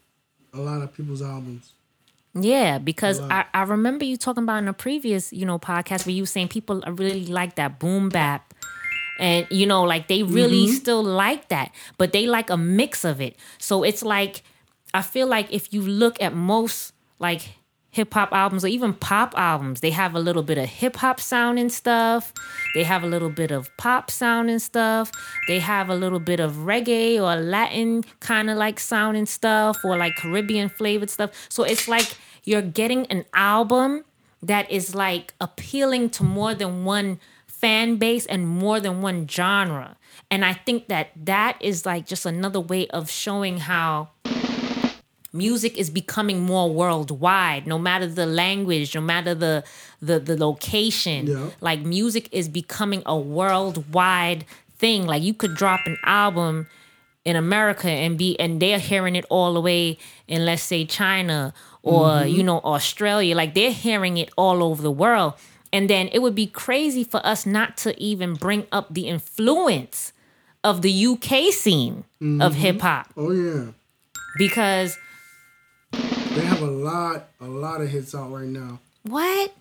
a 0.53 0.59
lot 0.59 0.83
of 0.83 0.93
people's 0.93 1.23
albums. 1.23 1.73
Yeah, 2.35 2.79
because 2.79 3.21
I, 3.21 3.45
I 3.53 3.63
remember 3.63 4.05
you 4.05 4.17
talking 4.17 4.45
about 4.45 4.63
in 4.63 4.69
a 4.69 4.73
previous, 4.73 5.33
you 5.33 5.45
know, 5.45 5.59
podcast 5.59 6.07
where 6.07 6.15
you 6.15 6.23
were 6.23 6.27
saying 6.27 6.49
people 6.49 6.83
really 6.87 7.27
like 7.27 7.57
that 7.57 7.79
boom 7.79 8.09
bap. 8.09 8.55
And 9.19 9.47
you 9.51 9.67
know, 9.67 9.83
like 9.83 10.09
they 10.09 10.23
really 10.23 10.67
mm-hmm. 10.67 10.75
still 10.75 11.03
like 11.03 11.49
that, 11.49 11.73
but 11.99 12.13
they 12.13 12.27
like 12.27 12.49
a 12.49 12.57
mix 12.57 13.05
of 13.05 13.21
it. 13.21 13.37
So 13.59 13.83
it's 13.83 14.03
like 14.03 14.43
I 14.95 15.03
feel 15.03 15.27
like 15.27 15.53
if 15.53 15.73
you 15.73 15.83
look 15.83 16.21
at 16.23 16.35
most 16.35 16.95
like 17.19 17.60
hip 17.91 18.15
hop 18.15 18.33
albums 18.33 18.65
or 18.65 18.69
even 18.69 18.95
pop 18.95 19.35
albums, 19.37 19.81
they 19.81 19.91
have 19.91 20.15
a 20.15 20.21
little 20.21 20.43
bit 20.43 20.59
of 20.59 20.67
hip 20.67 20.97
hop 20.97 21.21
sound 21.21 21.59
and 21.59 21.73
stuff. 21.73 22.33
They 22.75 22.85
have 22.85 23.03
a 23.03 23.07
little 23.07 23.31
bit 23.31 23.51
of 23.51 23.75
pop 23.77 24.11
sound 24.11 24.49
and 24.51 24.63
stuff. 24.63 25.11
They 25.49 25.59
have 25.59 25.89
a 25.91 25.95
little 25.95 26.21
bit 26.21 26.41
of 26.41 26.53
reggae 26.53 27.17
or 27.17 27.41
Latin 27.41 28.05
kind 28.21 28.49
of 28.49 28.57
like 28.57 28.79
sound 28.79 29.17
and 29.17 29.29
stuff 29.29 29.79
or 29.85 29.97
like 29.97 30.17
Caribbean 30.17 30.69
flavored 30.69 31.11
stuff. 31.11 31.31
So 31.49 31.65
it's 31.65 31.89
like 31.89 32.17
you're 32.45 32.63
getting 32.63 33.07
an 33.07 33.25
album 33.35 34.05
that 34.43 34.71
is 34.71 34.95
like 34.95 35.35
appealing 35.41 36.11
to 36.11 36.25
more 36.25 36.55
than 36.55 36.85
one 36.85 37.21
fan 37.47 37.97
base 37.97 38.25
and 38.27 38.49
more 38.49 38.81
than 38.81 39.03
one 39.03 39.29
genre. 39.29 39.97
And 40.31 40.45
I 40.45 40.55
think 40.55 40.89
that 40.89 41.11
that 41.25 41.57
is 41.61 41.85
like 41.85 42.07
just 42.07 42.25
another 42.25 42.61
way 42.61 42.87
of 42.89 43.11
showing 43.11 43.59
how 43.59 44.11
music 45.33 45.77
is 45.79 45.91
becoming 45.91 46.41
more 46.41 46.69
worldwide 46.69 47.67
no 47.67 47.79
matter 47.79 48.07
the 48.07 48.27
language 48.27 48.95
no 48.95 49.01
matter 49.01 49.35
the 49.35 49.63
the, 50.01 50.19
the 50.19 50.37
location. 50.37 51.27
Yeah. 51.27 51.51
like 51.61 51.81
music 51.81 52.29
is 52.33 52.49
becoming 52.49 53.03
a 53.07 53.17
worldwide 53.17 54.45
thing. 54.79 55.07
Like 55.07 55.23
you 55.23 55.35
could 55.35 55.55
drop 55.55 55.87
an 55.87 55.99
album 56.05 56.67
in 57.23 57.37
america 57.37 57.89
and 57.89 58.17
be 58.17 58.39
and 58.41 58.61
they're 58.61 58.79
hearing 58.79 59.15
it 59.15 59.27
all 59.29 59.53
the 59.53 59.61
way 59.61 59.99
in 60.27 60.47
let's 60.47 60.63
say 60.63 60.87
china 60.87 61.53
or 61.83 62.09
mm-hmm. 62.09 62.29
you 62.29 62.43
know 62.43 62.61
australia. 62.61 63.37
Like 63.37 63.55
they're 63.55 63.73
hearing 63.73 64.17
it 64.17 64.31
all 64.37 64.63
over 64.63 64.83
the 64.83 64.91
world. 64.91 65.35
And 65.73 65.89
then 65.89 66.09
it 66.09 66.19
would 66.19 66.35
be 66.35 66.49
crazy 66.49 67.05
for 67.05 67.25
us 67.25 67.47
not 67.47 67.77
to 67.79 67.97
even 68.03 68.35
bring 68.35 68.67
up 68.73 68.93
the 68.93 69.07
influence 69.07 70.13
of 70.65 70.83
the 70.83 71.07
uk 71.07 71.53
scene 71.53 72.05
of 72.21 72.53
mm-hmm. 72.53 72.53
hip-hop 72.53 73.07
Oh 73.17 73.31
yeah, 73.31 73.67
because 74.37 74.99
they 76.35 76.43
have 76.43 76.63
a 76.63 76.67
lot, 76.67 77.29
a 77.41 77.47
lot 77.47 77.81
of 77.81 77.89
hits 77.89 78.15
out 78.15 78.31
right 78.31 78.47
now. 78.47 78.79
What? 79.03 79.53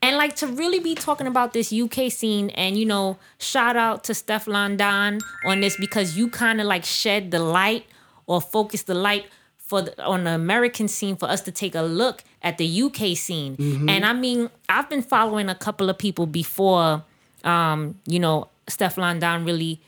And 0.00 0.16
like 0.16 0.34
to 0.36 0.46
really 0.46 0.80
be 0.80 0.94
talking 0.94 1.26
about 1.26 1.52
this 1.52 1.72
UK 1.72 2.10
scene, 2.10 2.50
and 2.50 2.76
you 2.76 2.84
know, 2.84 3.18
shout 3.38 3.76
out 3.76 4.02
to 4.04 4.12
Stefflon 4.12 4.76
Don 4.76 5.20
on 5.44 5.60
this 5.60 5.76
because 5.76 6.16
you 6.16 6.28
kind 6.28 6.60
of 6.60 6.66
like 6.66 6.84
shed 6.84 7.30
the 7.30 7.38
light 7.38 7.86
or 8.26 8.40
focus 8.40 8.82
the 8.82 8.94
light 8.94 9.26
for 9.58 9.82
the, 9.82 10.04
on 10.04 10.24
the 10.24 10.34
American 10.34 10.88
scene 10.88 11.16
for 11.16 11.28
us 11.28 11.40
to 11.42 11.52
take 11.52 11.74
a 11.74 11.82
look 11.82 12.24
at 12.42 12.58
the 12.58 12.82
UK 12.82 13.16
scene. 13.16 13.54
And 13.88 14.04
I 14.04 14.12
mean, 14.12 14.50
I've 14.68 14.88
been 14.90 15.02
following 15.02 15.48
a 15.48 15.54
couple 15.54 15.88
of 15.88 15.98
people 15.98 16.26
before, 16.26 17.04
um, 17.44 17.98
you 18.06 18.18
know, 18.18 18.48
Stefflon 18.66 19.20
Don 19.20 19.44
really, 19.44 19.80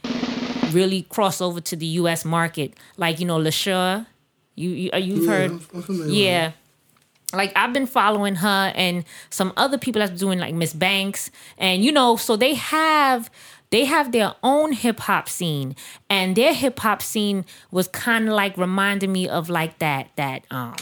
really 0.71 1.03
cross 1.03 1.41
over 1.41 1.61
to 1.63 1.75
the 1.75 1.87
US 1.87 2.25
market, 2.25 2.75
like 2.97 3.19
you 3.19 3.27
know, 3.27 3.39
Leshurr. 3.39 4.07
You 4.55 4.71
you 4.71 4.91
uh, 4.93 4.97
you've 4.99 5.25
Yeah, 5.25 5.31
heard, 5.31 5.51
I'm- 5.51 5.67
I'm 5.75 5.83
familiar 5.83 6.07
with 6.07 6.17
yeah. 6.17 6.53
like 7.33 7.53
I've 7.57 7.73
been 7.73 7.87
following 7.87 8.37
her 8.37 8.73
and 8.77 9.05
some 9.31 9.53
other 9.57 9.79
people 9.79 10.01
that's 10.01 10.19
doing 10.21 10.39
like 10.39 10.55
Miss 10.55 10.73
Banks. 10.73 11.31
And 11.59 11.85
you 11.85 11.93
know 11.93 12.17
so 12.17 12.37
they 12.37 12.55
have 12.55 13.31
they 13.71 13.85
have 13.87 14.13
their 14.13 14.35
own 14.43 14.73
hip 14.73 15.01
hop 15.01 15.29
scene. 15.29 15.75
And 16.09 16.37
their 16.37 16.55
hip 16.55 16.79
hop 16.81 17.03
scene 17.03 17.45
was 17.73 17.89
kind 17.89 18.29
of 18.29 18.35
like 18.35 18.57
reminding 18.57 19.11
me 19.13 19.29
of 19.29 19.49
like 19.51 19.79
that 19.81 20.11
that 20.17 20.45
um 20.51 20.77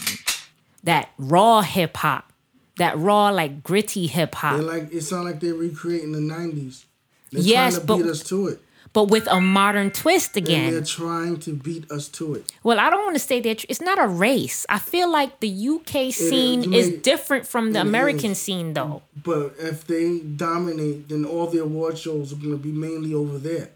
that 0.83 1.09
raw 1.17 1.61
hip 1.61 1.97
hop 1.97 2.31
that 2.77 2.97
raw 2.97 3.29
like 3.29 3.63
gritty 3.63 4.07
hip 4.07 4.35
hop 4.35 4.59
like 4.61 4.91
it 4.93 5.01
sound 5.01 5.25
like 5.25 5.39
they're 5.39 5.53
recreating 5.55 6.11
the 6.11 6.19
'90s. 6.19 6.85
They're 7.31 7.41
Yes, 7.41 7.73
trying 7.73 7.81
to 7.81 7.87
but- 7.87 7.97
beat 7.97 8.05
us 8.11 8.23
to 8.25 8.47
it. 8.49 8.61
But 8.93 9.05
with 9.05 9.27
a 9.27 9.41
modern 9.41 9.89
twist 9.91 10.37
And 10.37 10.45
they're 10.47 10.81
trying 10.83 11.37
to 11.39 11.53
beat 11.53 11.89
us 11.91 12.07
to 12.09 12.35
it. 12.35 12.51
well 12.63 12.79
I 12.79 12.89
don't 12.89 13.03
want 13.03 13.15
to 13.15 13.19
say 13.19 13.39
that 13.41 13.65
it's 13.67 13.81
not 13.81 13.97
a 14.01 14.07
race 14.07 14.65
I 14.69 14.79
feel 14.79 15.11
like 15.11 15.39
the 15.39 15.49
UK 15.75 16.13
scene 16.13 16.73
is 16.73 16.89
may- 16.89 16.97
different 16.97 17.47
from 17.47 17.73
the 17.73 17.81
American 17.81 18.31
is. 18.31 18.39
scene 18.39 18.73
though 18.73 19.01
But 19.23 19.55
if 19.59 19.85
they 19.87 20.19
dominate, 20.19 21.09
then 21.09 21.25
all 21.25 21.47
the 21.47 21.59
award 21.59 21.97
shows 21.97 22.31
are 22.33 22.37
going 22.37 22.51
to 22.51 22.57
be 22.57 22.71
mainly 22.71 23.13
over 23.13 23.37
there. 23.37 23.69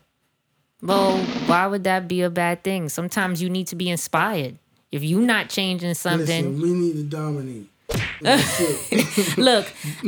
Well, 0.82 1.18
why 1.48 1.66
would 1.66 1.84
that 1.86 2.08
be 2.08 2.22
a 2.22 2.30
bad 2.30 2.64
thing? 2.64 2.90
Sometimes 2.90 3.42
you 3.42 3.50
need 3.50 3.66
to 3.68 3.76
be 3.76 3.90
inspired. 3.90 4.60
If 4.92 5.04
you're 5.04 5.22
not 5.22 5.50
changing 5.50 5.96
something, 5.96 6.56
Listen, 6.56 6.62
we 6.62 6.70
need 6.72 6.94
to 6.94 7.04
dominate. 7.04 7.68
Look, 9.38 9.68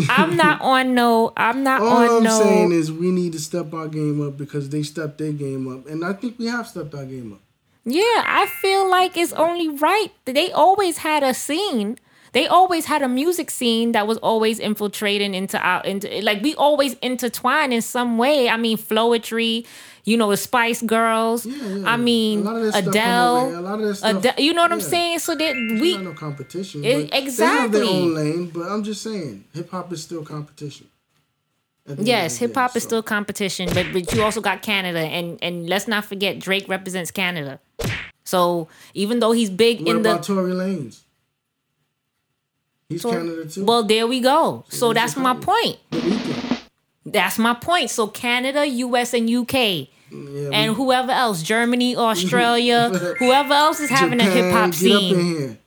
I'm 0.10 0.36
not 0.36 0.62
on 0.62 0.94
no, 0.94 1.32
I'm 1.38 1.64
not 1.64 1.82
All 1.82 1.88
on 1.98 2.18
I'm 2.18 2.24
no. 2.24 2.40
saying 2.40 2.72
is 2.72 2.92
we 2.92 3.12
need 3.12 3.34
to 3.34 3.40
step 3.40 3.74
our 3.74 3.88
game 3.88 4.26
up 4.26 4.38
because 4.38 4.70
they 4.70 4.84
stepped 4.84 5.18
their 5.18 5.32
game 5.32 5.72
up, 5.72 5.88
and 5.88 6.04
I 6.04 6.14
think 6.14 6.38
we 6.40 6.48
have 6.48 6.68
stepped 6.68 6.94
our 6.94 7.06
game 7.06 7.34
up. 7.34 7.40
yeah, 7.86 8.24
I 8.26 8.48
feel 8.62 8.90
like 8.90 9.16
it's 9.16 9.34
only 9.34 9.70
right. 9.70 10.12
They 10.26 10.52
always 10.52 10.98
had 11.00 11.24
a 11.24 11.34
scene. 11.34 11.98
They 12.32 12.48
always 12.48 12.86
had 12.86 13.02
a 13.02 13.08
music 13.08 13.50
scene 13.52 13.92
that 13.94 14.06
was 14.08 14.18
always 14.20 14.60
infiltrating 14.60 15.34
into 15.34 15.60
our 15.60 15.84
into 15.84 16.08
like 16.22 16.42
we 16.44 16.56
always 16.56 16.94
intertwine 16.96 17.72
in 17.74 17.82
some 17.82 18.18
way. 18.18 18.48
I 18.50 18.58
mean, 18.58 18.78
Flowetry, 18.78 19.66
you 20.06 20.16
know, 20.18 20.30
the 20.30 20.38
Spice 20.38 20.82
Girls. 20.82 21.46
yeah. 21.46 21.84
I 21.86 21.98
mean, 21.98 22.40
A 22.40 22.44
lot 22.44 22.56
of 22.58 22.62
that 22.64 22.72
stuff 22.74 22.84
come 22.86 22.90
Adele. 22.94 23.36
over 23.38 23.50
here. 23.50 23.58
A 23.58 23.62
lot 23.62 23.80
of 23.80 23.88
that 23.88 23.96
stuff- 23.96 24.16
Adele. 24.18 24.34
You 24.38 24.54
know 24.54 24.62
what 24.62 24.72
I'm 24.72 24.82
saying? 24.82 25.20
So 25.20 25.36
that 25.36 25.56
we 25.56 25.98
no 25.98 26.14
competition. 26.14 26.84
It- 26.86 27.10
but 27.12 27.26
They 27.38 27.46
have 27.46 27.72
their 27.72 27.84
own 27.86 28.14
lane, 28.14 28.52
but 28.54 28.64
I'm 28.72 28.84
just 28.84 29.02
saying, 29.02 29.46
hip 29.54 29.70
hop 29.72 29.92
is 29.92 30.04
still 30.04 30.24
competition. 30.24 30.88
At 31.88 31.96
the 31.96 32.02
end 32.02 32.08
Yes, 32.08 32.38
hip 32.38 32.54
hop 32.54 32.74
day, 32.74 32.78
is 32.78 32.84
so. 32.84 32.88
still 32.90 33.04
competition, 33.04 33.70
but 33.74 33.88
but 33.92 34.14
you 34.14 34.22
also 34.22 34.42
got 34.42 34.62
Canada, 34.62 35.00
and 35.00 35.40
and 35.42 35.68
let's 35.68 35.88
not 35.88 36.06
forget 36.06 36.38
Drake 36.38 36.68
represents 36.70 37.10
Canada. 37.10 37.60
So 38.24 38.68
even 38.94 39.20
though 39.20 39.32
he's 39.32 39.50
big 39.50 39.80
What 39.82 39.90
in 39.90 39.98
about 40.02 40.22
the 40.22 40.36
Tory 40.36 40.52
Lanez? 40.52 41.00
He's 42.90 43.04
Canada 43.04 43.46
too. 43.48 43.66
well, 43.66 43.84
there 43.84 44.08
we 44.08 44.20
go. 44.20 44.66
So 44.70 44.88
he's 44.90 44.96
that's 44.96 45.16
my 45.16 45.36
point. 45.36 45.78
That's 47.06 47.38
my 47.40 47.54
point. 47.54 47.90
So 47.92 48.08
Canada, 48.08 48.68
U.S. 48.68 49.14
and 49.14 49.30
U.K. 49.30 49.90
Yeah, 50.12 50.50
and 50.52 50.72
we- 50.72 50.76
whoever 50.76 51.12
else, 51.12 51.44
Germany, 51.44 51.96
Australia, 51.96 52.90
whoever 53.20 53.54
else 53.54 53.80
is 53.80 53.90
having 53.92 54.20
a 54.20 54.24
hip 54.24 54.52
hop 54.52 54.72
Get 54.72 54.92
up 54.92 55.02
in 55.04 55.10
scene, 55.10 55.26
here. 55.38 55.58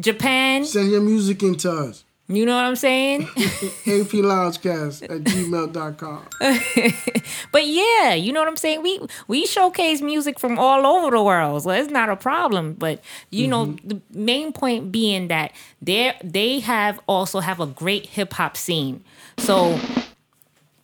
Japan. 0.00 0.64
Send 0.64 0.90
your 0.90 1.00
music 1.00 1.42
in 1.44 1.54
to 1.58 1.70
us. 1.70 2.04
You 2.28 2.46
know 2.46 2.54
what 2.54 2.64
I'm 2.64 2.76
saying? 2.76 3.22
AP 3.36 4.14
Loungecast 4.22 5.02
at 5.02 5.24
gmail.com. 5.24 6.24
But 7.52 7.66
yeah, 7.66 8.14
you 8.14 8.32
know 8.32 8.40
what 8.40 8.48
I'm 8.48 8.56
saying. 8.56 8.82
We 8.82 9.00
we 9.28 9.46
showcase 9.46 10.00
music 10.00 10.40
from 10.40 10.58
all 10.58 10.86
over 10.86 11.10
the 11.14 11.22
world, 11.22 11.62
so 11.62 11.70
it's 11.70 11.90
not 11.90 12.08
a 12.08 12.16
problem. 12.16 12.72
But 12.72 13.02
you 13.30 13.46
know, 13.46 13.66
mm-hmm. 13.66 13.88
the 13.88 14.00
main 14.10 14.52
point 14.52 14.90
being 14.90 15.28
that 15.28 15.52
they 15.82 16.14
they 16.24 16.60
have 16.60 16.98
also 17.06 17.40
have 17.40 17.60
a 17.60 17.66
great 17.66 18.06
hip 18.06 18.32
hop 18.32 18.56
scene. 18.56 19.04
So 19.36 19.78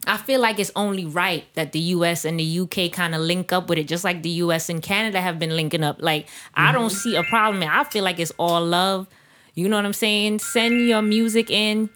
I 0.07 0.17
feel 0.17 0.41
like 0.41 0.59
it's 0.59 0.73
only 0.75 1.05
right 1.05 1.45
that 1.55 1.73
the 1.73 1.81
US 1.97 2.25
and 2.25 2.41
the 2.41 2.61
UK 2.61 2.91
kind 2.93 3.15
of 3.15 3.21
link 3.21 3.53
up 3.53 3.69
with 3.69 3.79
it, 3.79 3.89
just 3.89 4.05
like 4.05 4.23
the 4.23 4.31
US 4.45 4.69
and 4.69 4.83
Canada 4.83 5.21
have 5.21 5.39
been 5.39 5.57
linking 5.57 5.85
up. 5.85 5.97
Like, 6.01 6.27
I 6.55 6.73
don't 6.73 6.91
mm-hmm. 6.91 6.97
see 6.97 7.17
a 7.17 7.23
problem. 7.23 7.63
I 7.63 7.85
feel 7.85 8.05
like 8.05 8.19
it's 8.19 8.33
all 8.39 8.65
love. 8.65 9.07
You 9.59 9.69
know 9.69 9.75
what 9.75 9.87
I'm 9.87 9.93
saying? 9.93 10.39
Send 10.39 10.87
your 10.87 11.03
music 11.03 11.51
in, 11.51 11.91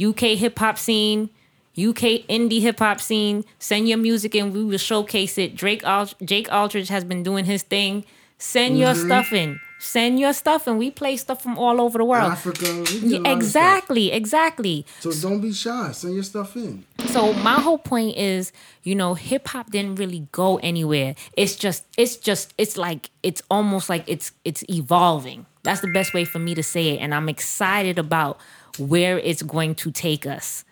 UK 0.00 0.38
hip 0.38 0.56
hop 0.56 0.78
scene, 0.78 1.30
UK 1.76 2.22
indie 2.28 2.60
hip 2.60 2.78
hop 2.78 3.00
scene. 3.00 3.44
Send 3.58 3.88
your 3.88 3.98
music 3.98 4.36
in. 4.36 4.52
We 4.52 4.62
will 4.62 4.78
showcase 4.78 5.36
it. 5.36 5.56
Drake 5.56 5.82
Al- 5.82 6.14
Jake 6.24 6.48
Aldridge 6.52 6.88
has 6.90 7.02
been 7.02 7.24
doing 7.24 7.44
his 7.44 7.64
thing. 7.64 8.04
Send 8.38 8.78
your 8.78 8.90
mm-hmm. 8.90 9.06
stuff 9.06 9.32
in. 9.32 9.60
Send 9.80 10.20
your 10.20 10.32
stuff 10.32 10.68
and 10.68 10.78
We 10.78 10.92
play 10.92 11.16
stuff 11.16 11.42
from 11.42 11.58
all 11.58 11.80
over 11.80 11.98
the 11.98 12.04
world. 12.04 12.30
Africa. 12.30 12.84
Yeah, 13.02 13.32
exactly, 13.32 14.12
exactly. 14.12 14.86
So 15.00 15.10
don't 15.10 15.40
be 15.40 15.52
shy. 15.52 15.90
Send 15.90 16.14
your 16.14 16.22
stuff 16.22 16.56
in. 16.56 16.84
So 17.06 17.32
my 17.32 17.54
whole 17.54 17.78
point 17.78 18.16
is, 18.16 18.52
you 18.84 18.94
know, 18.94 19.14
hip 19.14 19.48
hop 19.48 19.70
didn't 19.70 19.96
really 19.96 20.28
go 20.30 20.58
anywhere. 20.58 21.16
It's 21.36 21.56
just 21.56 21.84
it's 21.96 22.16
just 22.16 22.54
it's 22.58 22.76
like 22.76 23.10
it's 23.24 23.42
almost 23.50 23.88
like 23.88 24.04
it's 24.06 24.30
it's 24.44 24.62
evolving. 24.68 25.46
That's 25.62 25.80
the 25.80 25.88
best 25.92 26.14
way 26.14 26.24
for 26.24 26.38
me 26.38 26.54
to 26.54 26.62
say 26.62 26.90
it 26.90 26.98
and 26.98 27.14
I'm 27.14 27.28
excited 27.28 27.98
about 27.98 28.40
where 28.78 29.18
it's 29.18 29.42
going 29.42 29.74
to 29.76 29.90
take 29.90 30.26
us. 30.26 30.64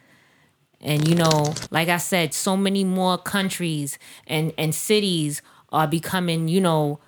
And 0.80 1.08
you 1.08 1.14
know, 1.14 1.54
like 1.70 1.88
I 1.88 1.96
said, 1.96 2.34
so 2.34 2.56
many 2.56 2.84
more 2.84 3.18
countries 3.18 3.98
and 4.26 4.52
and 4.56 4.74
cities 4.74 5.42
are 5.72 5.86
becoming, 5.86 6.48
you 6.48 6.60
know, 6.60 7.00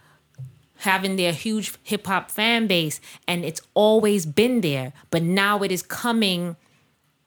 having 0.78 1.16
their 1.16 1.32
huge 1.32 1.74
hip 1.82 2.06
hop 2.06 2.30
fan 2.30 2.66
base 2.66 3.00
and 3.26 3.44
it's 3.44 3.60
always 3.74 4.26
been 4.26 4.60
there, 4.60 4.92
but 5.10 5.22
now 5.22 5.62
it 5.62 5.70
is 5.70 5.82
coming 5.82 6.56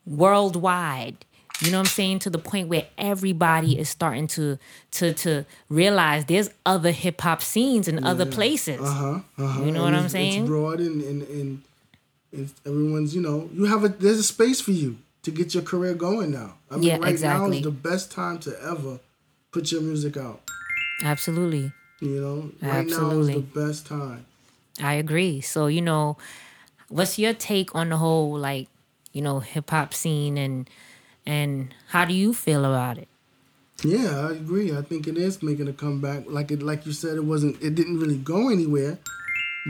worldwide. 0.06 1.26
You 1.62 1.72
know 1.72 1.78
what 1.78 1.88
I'm 1.88 1.92
saying? 1.92 2.20
To 2.20 2.30
the 2.30 2.40
point 2.40 2.70
where 2.70 2.88
everybody 2.98 3.78
is 3.78 3.88
starting 3.88 4.28
to 4.28 4.58
to 4.92 5.14
to 5.14 5.46
realize 5.70 6.26
there's 6.26 6.50
other 6.66 6.92
hip 6.92 7.22
hop 7.22 7.42
scenes 7.42 7.88
in 7.88 8.04
other 8.04 8.26
places. 8.26 8.82
Uh-huh. 8.82 9.20
uh-huh. 9.38 9.64
You 9.64 9.72
know 9.72 9.84
what 9.84 9.94
I'm 9.94 10.10
saying? 10.10 10.42
It's 10.42 10.50
broad 10.50 10.80
and, 10.80 11.02
and, 11.04 11.22
and 11.24 11.62
it's, 12.32 12.54
everyone's, 12.66 13.14
you 13.14 13.22
know, 13.22 13.50
you 13.54 13.66
have 13.66 13.84
a, 13.84 13.90
there's 13.90 14.18
a 14.18 14.24
space 14.24 14.60
for 14.60 14.72
you 14.72 14.98
to 15.24 15.32
get 15.32 15.54
your 15.54 15.64
career 15.64 15.94
going 15.94 16.32
now. 16.32 16.56
I 16.70 16.76
mean, 16.76 16.84
Yeah, 16.84 16.94
right 16.94 17.02
now 17.02 17.08
exactly. 17.10 17.58
is 17.58 17.64
the 17.64 17.72
best 17.72 18.12
time 18.12 18.40
to 18.40 18.58
ever 18.64 19.00
put 19.52 19.72
your 19.72 19.82
music 19.82 20.18
out. 20.18 20.42
Absolutely. 21.04 21.72
You 22.00 22.22
know, 22.22 22.52
right 22.68 22.88
now 22.88 23.12
is 23.12 23.28
the 23.28 23.40
best 23.40 23.86
time. 23.86 24.26
I 24.82 24.94
agree. 24.94 25.42
So, 25.42 25.68
you 25.68 25.82
know, 25.82 26.18
what's 26.90 27.20
your 27.20 27.34
take 27.34 27.76
on 27.76 27.90
the 27.90 27.98
whole 27.98 28.36
like, 28.38 28.68
you 29.14 29.22
know, 29.22 29.40
hip 29.40 29.70
hop 29.70 29.94
scene 29.94 30.38
and 30.38 30.70
and 31.26 31.74
how 31.90 32.06
do 32.06 32.14
you 32.14 32.34
feel 32.34 32.66
about 32.66 32.98
it? 32.98 33.08
Yeah, 33.84 34.28
I 34.28 34.32
agree. 34.34 34.76
I 34.76 34.82
think 34.82 35.08
it 35.08 35.18
is 35.18 35.42
making 35.42 35.68
a 35.68 35.74
comeback. 35.74 36.26
Like 36.28 36.52
it, 36.52 36.62
like 36.62 36.86
you 36.86 36.92
said, 36.92 37.18
it 37.18 37.24
wasn't. 37.24 37.62
It 37.62 37.76
didn't 37.76 38.00
really 38.00 38.18
go 38.18 38.50
anywhere, 38.50 39.00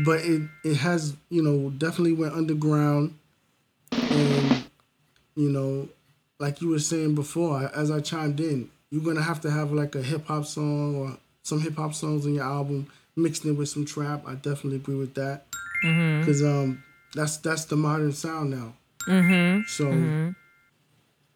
but 0.05 0.21
it 0.21 0.41
it 0.63 0.75
has. 0.77 1.15
You 1.29 1.41
know, 1.41 1.69
definitely 1.69 2.13
went 2.13 2.33
underground, 2.33 3.17
and 3.91 4.65
you 5.35 5.49
know, 5.49 5.87
like 6.39 6.61
you 6.61 6.69
were 6.69 6.79
saying 6.79 7.15
before, 7.15 7.71
as 7.73 7.89
I 7.89 8.01
chimed 8.01 8.39
in, 8.39 8.69
you're 8.89 9.03
gonna 9.03 9.23
have 9.23 9.41
to 9.41 9.51
have 9.51 9.71
like 9.71 9.95
a 9.95 10.01
hip 10.01 10.25
hop 10.25 10.45
song 10.45 10.95
or 10.95 11.17
some 11.43 11.61
hip 11.61 11.77
hop 11.77 11.93
songs 11.93 12.25
in 12.25 12.35
your 12.35 12.43
album 12.43 12.87
mixed 13.15 13.45
in 13.45 13.55
with 13.55 13.69
some 13.69 13.85
trap. 13.85 14.23
I 14.27 14.35
definitely 14.35 14.75
agree 14.75 14.95
with 14.95 15.13
that 15.15 15.45
because 15.81 16.43
um 16.43 16.83
that's 17.15 17.37
that's 17.37 17.65
the 17.65 17.77
modern 17.77 18.11
sound 18.11 18.51
now. 18.51 18.73
Mm-hmm. 19.07 19.61
So. 19.67 20.33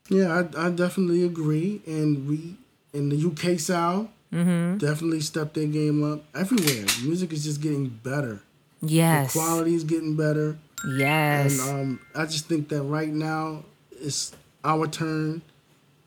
Yeah, 0.10 0.44
I, 0.56 0.68
I 0.68 0.70
definitely 0.70 1.24
agree. 1.24 1.82
And 1.86 2.28
we 2.28 2.56
in 2.94 3.10
the 3.10 3.18
UK 3.28 3.60
sound 3.60 4.10
definitely 4.32 5.22
stepped 5.22 5.54
their 5.54 5.68
game 5.68 6.04
up 6.04 6.24
everywhere. 6.36 6.86
Music 7.04 7.32
is 7.32 7.44
just 7.44 7.62
getting 7.62 7.88
better. 7.88 8.42
Yes. 8.82 9.32
Quality 9.34 9.74
is 9.76 9.84
getting 9.84 10.16
better. 10.16 10.58
Yes. 10.96 11.60
And 11.68 11.70
um, 11.80 12.00
I 12.14 12.26
just 12.26 12.48
think 12.48 12.70
that 12.70 12.84
right 12.84 13.10
now 13.10 13.64
it's 13.92 14.36
our 14.64 14.88
turn 14.88 15.42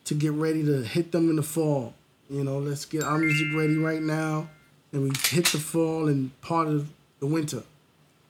to 0.04 0.14
get 0.14 0.32
ready 0.32 0.64
to 0.64 0.82
hit 0.82 1.12
them 1.12 1.30
in 1.30 1.36
the 1.36 1.42
fall. 1.42 1.94
You 2.30 2.44
know, 2.44 2.58
let's 2.58 2.84
get 2.84 3.02
our 3.02 3.18
music 3.18 3.48
ready 3.54 3.76
right 3.76 4.02
now, 4.02 4.50
and 4.92 5.02
we 5.02 5.10
hit 5.28 5.46
the 5.46 5.58
fall 5.58 6.08
and 6.08 6.38
part 6.42 6.68
of 6.68 6.90
the 7.20 7.26
winter. 7.26 7.62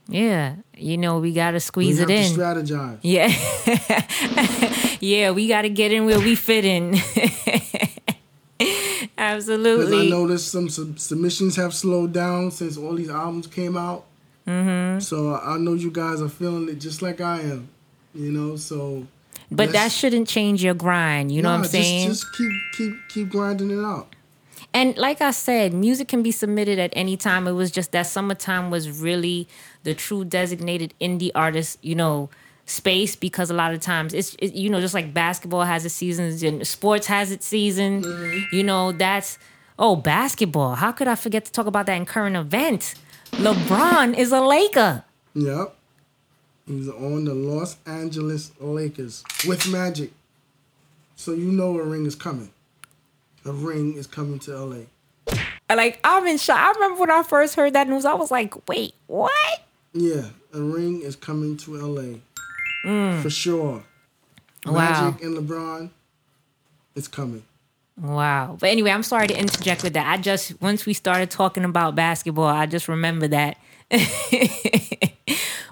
Yeah. 0.09 0.57
You 0.77 0.97
know, 0.97 1.19
we 1.19 1.33
got 1.33 1.51
to 1.53 1.57
We 1.57 1.61
squeeze 1.61 1.99
have 1.99 2.09
it 2.11 2.15
in. 2.31 2.35
to 2.35 2.41
strategize. 2.41 2.99
Yeah. 3.03 4.97
yeah, 5.01 5.31
we 5.33 5.49
got 5.49 5.63
to 5.63 5.69
get 5.69 5.93
in 5.93 6.07
where 6.07 6.19
we 6.21 6.35
fit 6.35 6.65
in. 6.65 6.97
Absolutely. 9.17 10.07
I 10.07 10.11
noticed 10.11 10.51
some 10.51 10.69
sub- 10.69 10.99
submissions 10.99 11.57
have 11.57 11.75
slowed 11.75 12.13
down 12.13 12.51
since 12.51 12.77
all 12.77 12.95
these 12.95 13.11
albums 13.11 13.47
came 13.47 13.77
out. 13.77 14.05
Mm-hmm. 14.47 15.01
So 15.01 15.35
I 15.35 15.55
I 15.55 15.59
know 15.59 15.75
you 15.75 15.91
guys 15.91 16.21
are 16.23 16.29
feeling 16.29 16.69
it 16.69 16.77
just 16.77 17.03
like 17.03 17.21
I 17.21 17.41
am. 17.41 17.69
You 18.15 18.33
know, 18.33 18.57
so 18.57 19.07
But 19.51 19.73
that 19.73 19.93
shouldn't 19.93 20.29
change 20.29 20.63
your 20.65 20.75
grind. 20.75 21.31
You 21.31 21.43
know 21.43 21.51
Nah, 21.51 21.57
what 21.59 21.65
I'm 21.67 21.71
saying? 21.71 22.09
Just, 22.09 22.23
just 22.23 22.37
keep 22.37 22.53
keep 22.77 22.95
keep 23.09 23.29
grinding 23.29 23.71
it 23.71 23.85
out. 23.85 24.15
And 24.79 24.97
like 24.97 25.21
I 25.21 25.33
said, 25.33 25.75
music 25.75 26.07
can 26.07 26.23
be 26.23 26.31
submitted 26.31 26.79
at 26.79 26.93
any 26.95 27.17
time. 27.17 27.49
It 27.49 27.53
was 27.53 27.73
just 27.73 27.91
that 27.91 28.07
summertime 28.07 28.71
was 28.71 29.01
really 29.01 29.49
the 29.83 29.93
true 29.93 30.25
designated 30.25 30.95
indie 31.01 31.33
artist, 31.35 31.81
you 31.83 31.97
know, 31.97 32.31
space 32.65 33.17
because 33.17 33.51
a 33.51 33.55
lot 33.55 33.75
of 33.75 33.81
times 33.81 34.15
it's 34.15 34.37
it, 34.39 34.55
you 34.55 34.71
know 34.71 34.81
just 34.81 34.95
like 34.95 35.13
basketball 35.13 35.63
has 35.63 35.85
its 35.85 35.95
seasons 35.95 36.45
and 36.45 36.65
sports 36.65 37.09
has 37.09 37.33
its 37.33 37.45
season. 37.45 38.05
Mm-hmm. 38.05 38.55
You 38.55 38.63
know 38.63 38.93
that's 38.93 39.37
oh 39.81 39.97
basketball. 39.97 40.77
How 40.77 40.93
could 40.93 41.09
I 41.09 41.17
forget 41.17 41.45
to 41.47 41.51
talk 41.51 41.67
about 41.67 41.87
that 41.87 41.97
in 41.97 42.07
current 42.07 42.37
event? 42.37 42.95
LeBron 43.33 44.17
is 44.17 44.31
a 44.31 44.41
Laker. 44.41 45.03
Yep. 45.35 45.75
He's 46.69 46.89
on 46.89 47.25
the 47.25 47.35
Los 47.35 47.79
Angeles 47.85 48.53
Lakers 48.61 49.25
with 49.45 49.67
Magic. 49.67 50.13
So 51.17 51.33
you 51.33 51.51
know 51.51 51.77
a 51.81 51.83
ring 51.83 52.07
is 52.07 52.15
coming. 52.15 52.53
A 53.49 53.53
ring 53.53 53.95
is 53.95 54.07
coming 54.07 54.39
to 54.41 54.55
LA. 54.55 54.85
Like 55.71 56.01
I'm 56.05 56.27
in 56.27 56.37
shock. 56.37 56.59
I 56.59 56.71
remember 56.73 57.01
when 57.01 57.11
I 57.11 57.23
first 57.23 57.55
heard 57.55 57.73
that 57.73 57.89
news, 57.89 58.05
I 58.05 58.13
was 58.13 58.31
like, 58.31 58.69
wait, 58.69 58.95
what? 59.07 59.63
Yeah, 59.95 60.27
a 60.53 60.61
ring 60.61 61.01
is 61.01 61.17
coming 61.17 61.57
to 61.59 61.77
LA. 61.77 62.19
For 63.23 63.31
sure. 63.31 63.85
Wow. 64.67 64.73
Magic 65.11 65.23
and 65.23 65.37
LeBron, 65.37 65.91
it's 66.95 67.09
coming. 67.09 67.43
Wow. 67.99 68.59
But 68.61 68.69
anyway, 68.69 68.91
I'm 68.91 69.03
sorry 69.03 69.29
to 69.29 69.39
interject 69.39 69.83
with 69.83 69.95
that. 69.95 70.07
I 70.07 70.19
just 70.21 70.61
once 70.61 70.85
we 70.85 70.93
started 70.93 71.31
talking 71.31 71.65
about 71.65 71.95
basketball, 71.95 72.45
I 72.45 72.67
just 72.67 72.87
remember 72.87 73.29
that. 73.29 73.57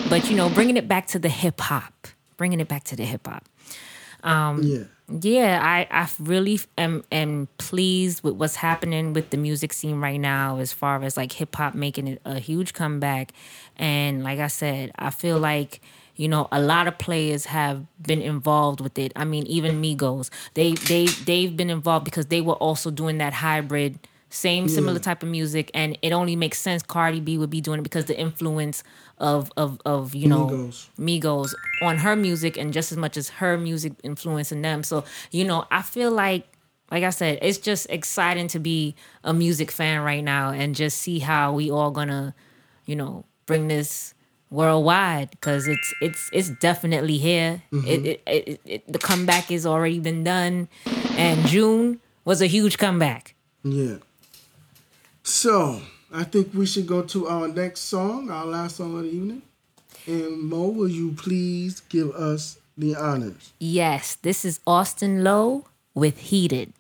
but 0.09 0.31
you 0.31 0.37
know, 0.37 0.49
bringing 0.49 0.79
it 0.79 0.89
back 0.89 1.09
to 1.09 1.19
the 1.19 1.29
hip 1.29 1.61
hop, 1.61 2.09
bringing 2.39 2.59
it 2.61 2.69
back 2.69 2.85
to 2.85 2.97
the 2.97 3.05
hip 3.05 3.27
hop. 3.27 3.45
Um, 4.23 4.63
yeah. 4.63 4.85
Yeah, 5.09 5.61
I 5.63 5.87
I 5.91 6.09
really 6.19 6.59
am 6.77 7.05
am 7.13 7.47
pleased 7.59 8.25
with 8.25 8.35
what's 8.35 8.57
happening 8.57 9.13
with 9.13 9.31
the 9.31 9.37
music 9.37 9.73
scene 9.73 10.01
right 10.01 10.19
now, 10.21 10.59
as 10.59 10.73
far 10.73 11.01
as 11.05 11.17
like 11.17 11.31
hip 11.31 11.55
hop 11.55 11.75
making 11.77 12.09
it 12.09 12.21
a 12.25 12.41
huge 12.41 12.73
comeback, 12.73 13.33
and 13.77 14.25
like 14.25 14.41
I 14.41 14.49
said, 14.49 14.91
I 14.99 15.11
feel 15.11 15.39
like 15.39 15.81
you 16.17 16.27
know 16.27 16.49
a 16.51 16.61
lot 16.61 16.89
of 16.89 16.99
players 16.99 17.45
have 17.47 17.87
been 18.03 18.21
involved 18.21 18.81
with 18.81 18.99
it. 18.99 19.13
I 19.15 19.25
mean, 19.25 19.47
even 19.47 19.81
Migos, 19.81 20.29
they 20.55 20.73
they 20.73 21.07
they've 21.07 21.57
been 21.57 21.71
involved 21.71 22.05
because 22.05 22.27
they 22.27 22.41
were 22.41 22.55
also 22.55 22.91
doing 22.91 23.19
that 23.19 23.33
hybrid. 23.35 24.01
Same 24.29 24.67
similar 24.67 24.99
type 24.99 25.23
of 25.23 25.29
music, 25.29 25.71
and 25.73 25.97
it 26.03 26.11
only 26.13 26.35
makes 26.35 26.59
sense 26.59 26.83
Cardi 26.83 27.21
B 27.21 27.39
would 27.39 27.49
be 27.49 27.61
doing 27.61 27.79
it 27.79 27.85
because 27.85 28.07
the 28.07 28.19
influence 28.19 28.83
of 29.19 29.51
of 29.57 29.81
of 29.85 30.15
you 30.15 30.29
know 30.29 30.47
Migos. 30.47 30.89
Migos 30.99 31.55
on 31.83 31.99
her 31.99 32.17
music 32.17 32.57
and 32.57 32.73
just 32.73 32.93
as 32.93 32.99
much 32.99 33.17
as 33.17 33.29
her 33.29 33.57
music 33.57 33.93
influencing 34.03 34.63
them. 34.63 34.83
So, 34.83 35.05
you 35.31 35.45
know, 35.45 35.67
I 35.71 35.83
feel 35.83 36.11
like 36.11 36.47
like 36.91 37.03
I 37.03 37.11
said, 37.11 37.39
it's 37.43 37.59
just 37.59 37.89
exciting 37.91 38.49
to 38.49 38.59
be 38.59 38.95
a 39.25 39.35
music 39.35 39.71
fan 39.71 40.03
right 40.03 40.23
now 40.23 40.51
and 40.51 40.75
just 40.75 41.01
see 41.01 41.19
how 41.19 41.53
we 41.53 41.71
all 41.71 41.91
gonna, 41.91 42.35
you 42.85 42.95
know, 42.95 43.25
bring 43.47 43.69
this 43.69 44.15
worldwide 44.51 45.31
because 45.31 45.67
it's 45.67 45.95
it's 46.01 46.31
it's 46.33 46.51
definitely 46.51 47.19
here. 47.19 47.63
Mm-hmm. 47.73 47.87
It, 47.87 48.07
it, 48.07 48.23
it, 48.27 48.61
it 48.65 48.93
the 48.93 48.99
comeback 48.99 49.45
has 49.45 49.67
already 49.67 49.99
been 49.99 50.25
done, 50.25 50.69
and 51.17 51.47
June 51.47 52.01
was 52.25 52.41
a 52.41 52.47
huge 52.47 52.79
comeback. 52.79 53.35
Yeah. 53.65 53.97
So 55.23 55.83
I 56.17 56.25
think 56.25 56.55
we 56.55 56.65
should 56.65 56.87
go 56.87 57.03
to 57.03 57.29
our 57.29 57.47
next 57.47 57.81
song, 57.81 58.31
our 58.31 58.47
last 58.47 58.77
song 58.77 58.97
of 58.97 59.05
the 59.05 59.11
evening. 59.11 59.43
And 60.07 60.41
Mo, 60.41 60.69
will 60.69 60.89
you 60.89 61.13
please 61.13 61.81
give 61.81 62.11
us 62.13 62.59
the 62.79 62.97
honors? 62.97 63.53
Yes, 63.59 64.15
this 64.15 64.43
is 64.43 64.61
Austin 64.67 65.23
Lowe 65.23 65.67
with 65.95 66.17
Heated. 66.17 66.73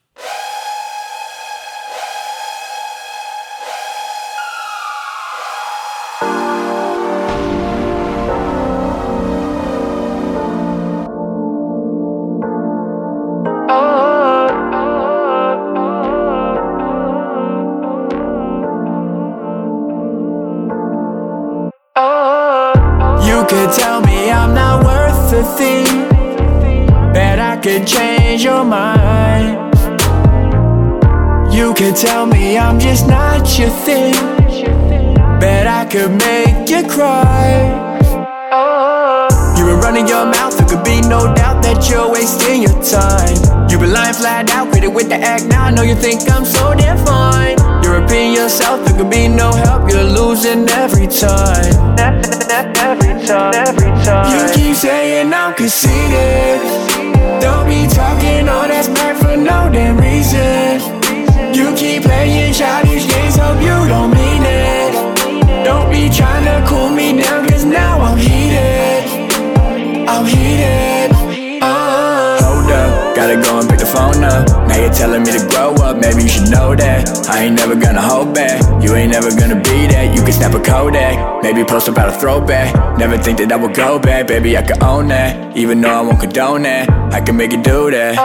I'm 70.26 70.34
heated. 70.34 71.62
Uh. 71.62 72.42
Hold 72.42 72.70
up, 72.70 73.14
gotta 73.16 73.40
go 73.40 73.60
and 73.60 73.68
pick 73.68 73.78
the 73.78 73.86
phone 73.86 74.24
up. 74.24 74.48
Now 74.66 74.76
you're 74.76 74.92
telling 74.92 75.22
me 75.22 75.30
to 75.38 75.46
grow 75.48 75.72
up, 75.74 75.98
maybe 75.98 76.22
you 76.22 76.28
should 76.28 76.50
know 76.50 76.74
that. 76.74 77.28
I 77.28 77.44
ain't 77.44 77.54
never 77.54 77.76
gonna 77.76 78.02
hold 78.02 78.34
back. 78.34 78.60
You 78.82 78.94
ain't 78.94 79.12
never 79.12 79.30
gonna 79.30 79.56
be 79.62 79.86
that. 79.86 80.14
You 80.16 80.22
can 80.24 80.32
snap 80.32 80.54
a 80.54 80.60
Kodak, 80.60 81.42
maybe 81.44 81.62
post 81.64 81.86
about 81.86 82.08
a 82.08 82.12
throwback. 82.18 82.74
Never 82.98 83.16
think 83.18 83.38
that 83.38 83.52
I 83.52 83.56
would 83.56 83.74
go 83.74 84.00
back, 84.00 84.26
baby. 84.26 84.56
I 84.56 84.62
could 84.62 84.82
own 84.82 85.08
that. 85.08 85.56
Even 85.56 85.80
though 85.80 85.90
I 85.90 86.00
won't 86.00 86.18
condone 86.18 86.62
that, 86.62 86.90
I 87.12 87.20
can 87.20 87.36
make 87.36 87.52
it 87.52 87.62
do 87.62 87.90
that. 87.92 88.18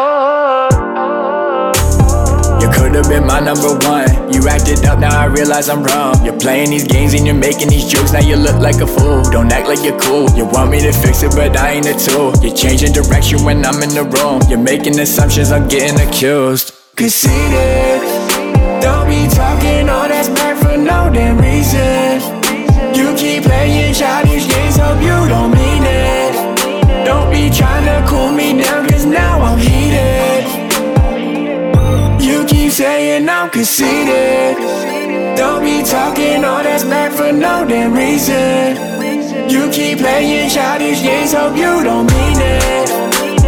You 2.62 2.70
could've 2.70 3.10
been 3.10 3.26
my 3.26 3.40
number 3.40 3.74
one. 3.90 4.32
You 4.32 4.48
acted 4.48 4.86
up, 4.86 5.00
now 5.00 5.20
I 5.20 5.26
realize 5.26 5.68
I'm 5.68 5.84
wrong. 5.84 6.24
You're 6.24 6.38
playing 6.38 6.70
these 6.70 6.86
games 6.86 7.16
and 7.16 7.26
you're 7.26 7.34
making 7.34 7.70
these 7.70 7.90
jokes, 7.90 8.14
now 8.14 8.20
you 8.20 8.36
look 8.36 8.62
like 8.62 8.76
a 8.76 8.86
fool. 8.86 9.24
Don't 9.24 9.52
act 9.52 9.68
like 9.68 9.84
you're 9.84 10.00
cool. 10.00 10.30
You 10.38 10.46
want 10.46 10.70
me 10.70 10.80
to 10.82 10.94
fix 10.94 11.24
it, 11.24 11.32
but 11.32 11.58
I 11.58 11.72
ain't 11.72 11.88
a 11.88 11.98
tool. 11.98 12.34
You're 12.44 12.56
changing 12.56 12.94
direction 12.94 13.44
when 13.44 13.66
I'm 13.66 13.82
in 13.82 13.90
the 13.90 14.04
room. 14.04 14.44
You're 14.48 14.62
making 14.62 15.00
assumptions, 15.00 15.52
I'm 15.52 15.68
getting 15.68 16.00
accused. 16.08 16.74
Conceited. 16.96 18.02
Don't 18.80 19.10
be 19.10 19.26
talking 19.34 19.90
all 19.90 20.08
that 20.08 20.26
smack 20.26 20.62
for 20.62 20.78
no 20.78 21.10
damn 21.12 21.42
reason. 21.42 22.22
You 22.94 23.16
keep 23.18 23.42
playing 23.42 23.96
childish 23.96 24.48
games, 24.48 24.78
hope 24.78 25.02
you 25.02 25.18
don't 25.34 25.50
mean 25.50 25.82
it. 25.82 27.06
Don't 27.06 27.32
be 27.32 27.50
trying 27.50 27.86
to 27.90 28.08
cool 28.08 28.32
me 28.32 28.62
down, 28.62 28.88
cause 28.88 29.06
now 29.08 29.42
I'm 29.42 29.58
heated. 29.58 29.71
I'm 33.42 33.50
conceited. 33.50 34.56
Don't 35.36 35.64
be 35.64 35.82
talking 35.82 36.46
all 36.46 36.62
that 36.62 36.82
smack 36.82 37.12
for 37.12 37.34
no 37.34 37.66
damn 37.66 37.92
reason. 37.92 38.78
You 39.50 39.66
keep 39.72 39.98
playing 39.98 40.52
childish 40.52 41.02
games, 41.02 41.34
hope 41.34 41.58
you 41.58 41.82
don't 41.82 42.06
mean 42.06 42.38
it. 42.38 42.86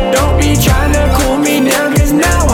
Don't 0.09 0.41
be 0.41 0.57
trying 0.57 0.93
to 0.97 1.05
cool 1.13 1.37
me 1.37 1.69
down, 1.69 1.93
cause 1.93 2.11
now 2.11 2.52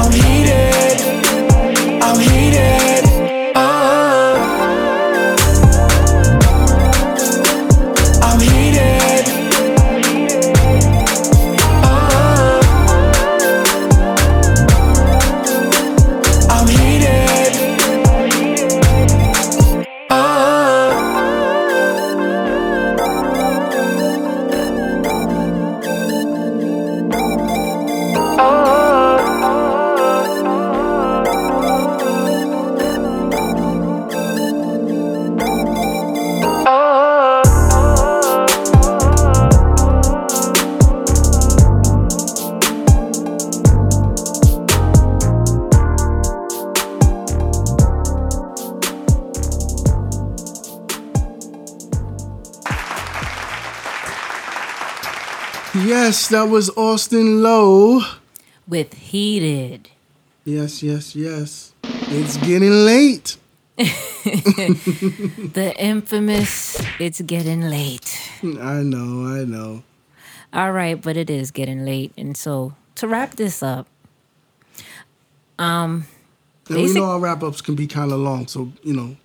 Yes, 56.10 56.28
that 56.30 56.50
was 56.50 56.72
Austin 56.72 57.44
Lowe. 57.44 58.02
With 58.68 58.96
heated. 58.96 59.92
Yes, 60.44 60.82
yes, 60.82 61.16
yes. 61.16 61.76
It's 61.84 62.36
getting 62.38 62.72
late. 62.72 63.38
The 63.78 65.76
infamous 65.78 66.82
it's 67.00 67.22
getting 67.22 67.62
late. 67.62 68.10
I 68.42 68.82
know, 68.82 69.28
I 69.28 69.46
know. 69.46 69.84
All 70.52 70.72
right, 70.72 71.00
but 71.00 71.16
it 71.16 71.30
is 71.30 71.52
getting 71.52 71.86
late. 71.86 72.12
And 72.18 72.36
so 72.36 72.74
to 72.96 73.08
wrap 73.08 73.36
this 73.36 73.62
up, 73.62 73.86
um 75.60 76.08
And 76.70 76.78
we 76.78 76.92
know 76.92 77.06
our 77.06 77.20
wrap 77.20 77.44
ups 77.44 77.62
can 77.62 77.76
be 77.76 77.86
kind 77.86 78.12
of 78.12 78.18
long, 78.18 78.48
so 78.48 78.74
you 78.82 78.96
know, 78.96 79.16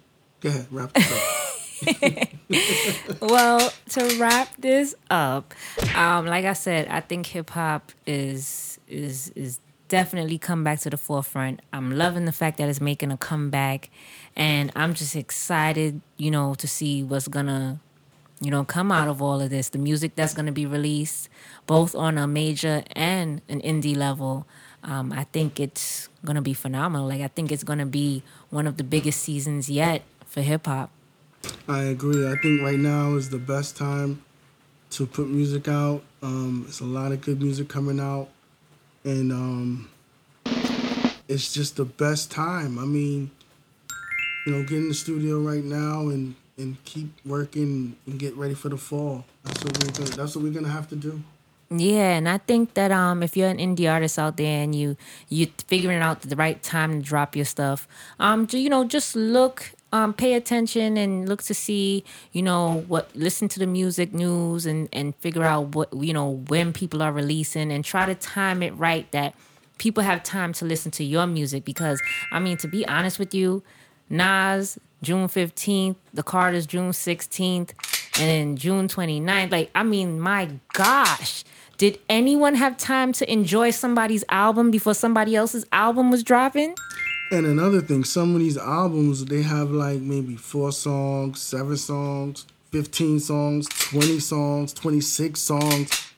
go 0.43 0.51
ahead, 0.51 0.67
wrap 0.71 0.93
this 0.93 1.11
up. 1.11 1.44
well, 3.21 3.73
to 3.91 4.17
wrap 4.19 4.49
this 4.59 4.95
up, 5.11 5.55
um, 5.95 6.27
like 6.27 6.45
I 6.45 6.53
said, 6.53 6.89
I 6.89 7.01
think 7.01 7.27
hip 7.27 7.51
hop 7.51 7.93
is 8.07 8.79
is 8.89 9.31
is 9.35 9.61
definitely 9.89 10.39
come 10.39 10.65
back 10.65 10.81
to 10.81 10.91
the 10.91 10.97
forefront. 10.97 11.61
I'm 11.73 11.97
loving 11.97 12.25
the 12.25 12.33
fact 12.33 12.59
that 12.59 12.69
it's 12.69 12.81
making 12.81 13.13
a 13.13 13.17
comeback, 13.17 13.91
and 14.37 14.73
I'm 14.75 14.95
just 14.95 15.17
excited, 15.17 16.01
you 16.17 16.31
know, 16.31 16.55
to 16.55 16.67
see 16.67 17.03
what's 17.03 17.29
gonna, 17.29 17.81
you 18.41 18.51
know, 18.51 18.65
come 18.65 18.91
out 18.91 19.09
of 19.09 19.23
all 19.23 19.41
of 19.41 19.51
this. 19.51 19.69
The 19.69 19.79
music 19.79 20.17
that's 20.17 20.35
gonna 20.35 20.53
be 20.53 20.67
released, 20.67 21.29
both 21.67 21.95
on 21.95 22.19
a 22.19 22.27
major 22.27 22.83
and 22.93 23.41
an 23.49 23.61
indie 23.61 23.97
level. 23.97 24.47
Um, 24.83 25.13
I 25.13 25.25
think 25.25 25.59
it's 25.61 26.09
gonna 26.25 26.43
be 26.43 26.55
phenomenal. 26.55 27.09
Like 27.09 27.21
I 27.21 27.29
think 27.29 27.53
it's 27.53 27.65
gonna 27.65 27.87
be 27.87 28.23
one 28.51 28.67
of 28.67 28.77
the 28.77 28.85
biggest 28.85 29.21
seasons 29.21 29.71
yet 29.71 30.03
for 30.27 30.43
hip 30.43 30.67
hop. 30.67 30.91
I 31.69 31.85
agree. 31.85 32.27
I 32.27 32.37
think 32.37 32.63
right 32.63 32.79
now 32.79 33.15
is 33.15 33.31
the 33.31 33.39
best 33.39 33.77
time 33.77 34.23
to 34.91 35.07
put 35.07 35.29
music 35.29 35.69
out. 35.69 36.03
Um, 36.23 36.65
it's 36.69 36.81
a 36.81 36.85
lot 36.85 37.13
of 37.13 37.21
good 37.21 37.43
music 37.43 37.69
coming 37.69 38.01
out, 38.01 38.29
and 39.05 39.33
um, 39.33 39.89
it's 41.29 41.53
just 41.53 41.77
the 41.77 41.85
best 41.85 42.31
time. 42.31 42.79
I 42.79 42.85
mean, 42.85 43.31
you 44.47 44.53
know, 44.53 44.63
get 44.63 44.79
in 44.79 44.89
the 44.89 44.95
studio 44.95 45.41
right 45.41 45.65
now 45.65 46.09
and 46.09 46.35
and 46.57 46.83
keep 46.85 47.09
working 47.27 47.97
and 48.07 48.19
get 48.19 48.37
ready 48.37 48.55
for 48.55 48.69
the 48.69 48.77
fall. 48.77 49.25
That's 49.43 49.65
what 49.65 49.85
we're 49.85 49.93
gonna. 49.93 50.17
That's 50.17 50.37
what 50.37 50.45
we're 50.45 50.53
gonna 50.53 50.69
have 50.69 50.89
to 50.91 50.97
do. 50.97 51.23
Yeah, 51.71 52.17
and 52.17 52.29
I 52.29 52.39
think 52.39 52.75
that 52.75 52.93
um, 52.93 53.23
if 53.23 53.37
you're 53.37 53.49
an 53.49 53.59
indie 53.59 53.91
artist 53.91 54.19
out 54.19 54.37
there 54.37 54.63
and 54.63 54.75
you 54.75 54.97
you 55.29 55.49
figuring 55.67 56.01
out 56.01 56.21
the 56.21 56.37
right 56.37 56.63
time 56.63 56.93
to 56.93 57.01
drop 57.01 57.35
your 57.35 57.47
stuff, 57.47 57.89
um, 58.21 58.47
you 58.53 58.69
know, 58.69 58.85
just 58.85 59.17
look, 59.17 59.73
um, 59.95 60.13
pay 60.13 60.35
attention 60.35 60.97
and 60.97 61.29
look 61.29 61.41
to 61.45 61.55
see, 61.55 62.03
you 62.33 62.43
know, 62.43 62.85
what 62.89 63.15
listen 63.15 63.47
to 63.47 63.61
the 63.61 63.67
music 63.67 64.13
news 64.13 64.67
and 64.67 64.89
and 64.93 65.15
figure 65.17 65.45
out 65.45 65.77
what 65.77 65.89
you 65.95 66.13
know 66.13 66.43
when 66.49 66.73
people 66.73 67.01
are 67.01 67.13
releasing 67.13 67.71
and 67.71 67.85
try 67.85 68.05
to 68.05 68.17
time 68.17 68.61
it 68.61 68.73
right 68.77 69.09
that 69.13 69.37
people 69.79 70.03
have 70.03 70.25
time 70.25 70.53
to 70.55 70.65
listen 70.65 70.91
to 70.91 71.05
your 71.05 71.29
music 71.29 71.65
because 71.65 72.03
I 72.33 72.41
mean 72.41 72.57
to 72.57 72.67
be 72.67 72.85
honest 72.89 73.21
with 73.21 73.33
you, 73.33 73.63
Nas 74.11 74.81
June 75.01 75.29
15th, 75.29 75.95
the 76.13 76.25
Carters 76.25 76.67
June 76.67 76.91
16th, 76.91 77.71
and 78.19 78.29
then 78.29 78.57
June 78.57 78.89
29th. 78.89 79.53
Like, 79.53 79.71
I 79.77 79.85
mean, 79.85 80.19
my 80.19 80.51
gosh. 80.73 81.45
Did 81.77 82.01
anyone 82.09 82.55
have 82.55 82.77
time 82.77 83.13
to 83.13 83.33
enjoy 83.33 83.71
somebody's 83.71 84.25
album 84.29 84.71
before 84.71 84.95
somebody 84.95 85.37
else's 85.37 85.67
album 85.73 86.11
was 86.11 86.23
dropping? 86.25 86.75
And 87.31 87.47
another 87.47 87.81
thing, 87.81 88.05
some 88.05 88.35
of 88.35 88.41
these 88.41 88.57
albums 88.57 89.25
they 89.25 89.43
have 89.43 89.71
like 89.71 90.01
maybe 90.01 90.37
four 90.37 90.73
songs, 90.73 91.41
seven 91.41 91.77
songs, 91.77 92.47
fifteen 92.71 93.19
songs, 93.19 93.69
twenty 93.69 94.21
songs, 94.21 94.73
twenty 94.73 95.01
six 95.01 95.41
songs. 95.41 96.13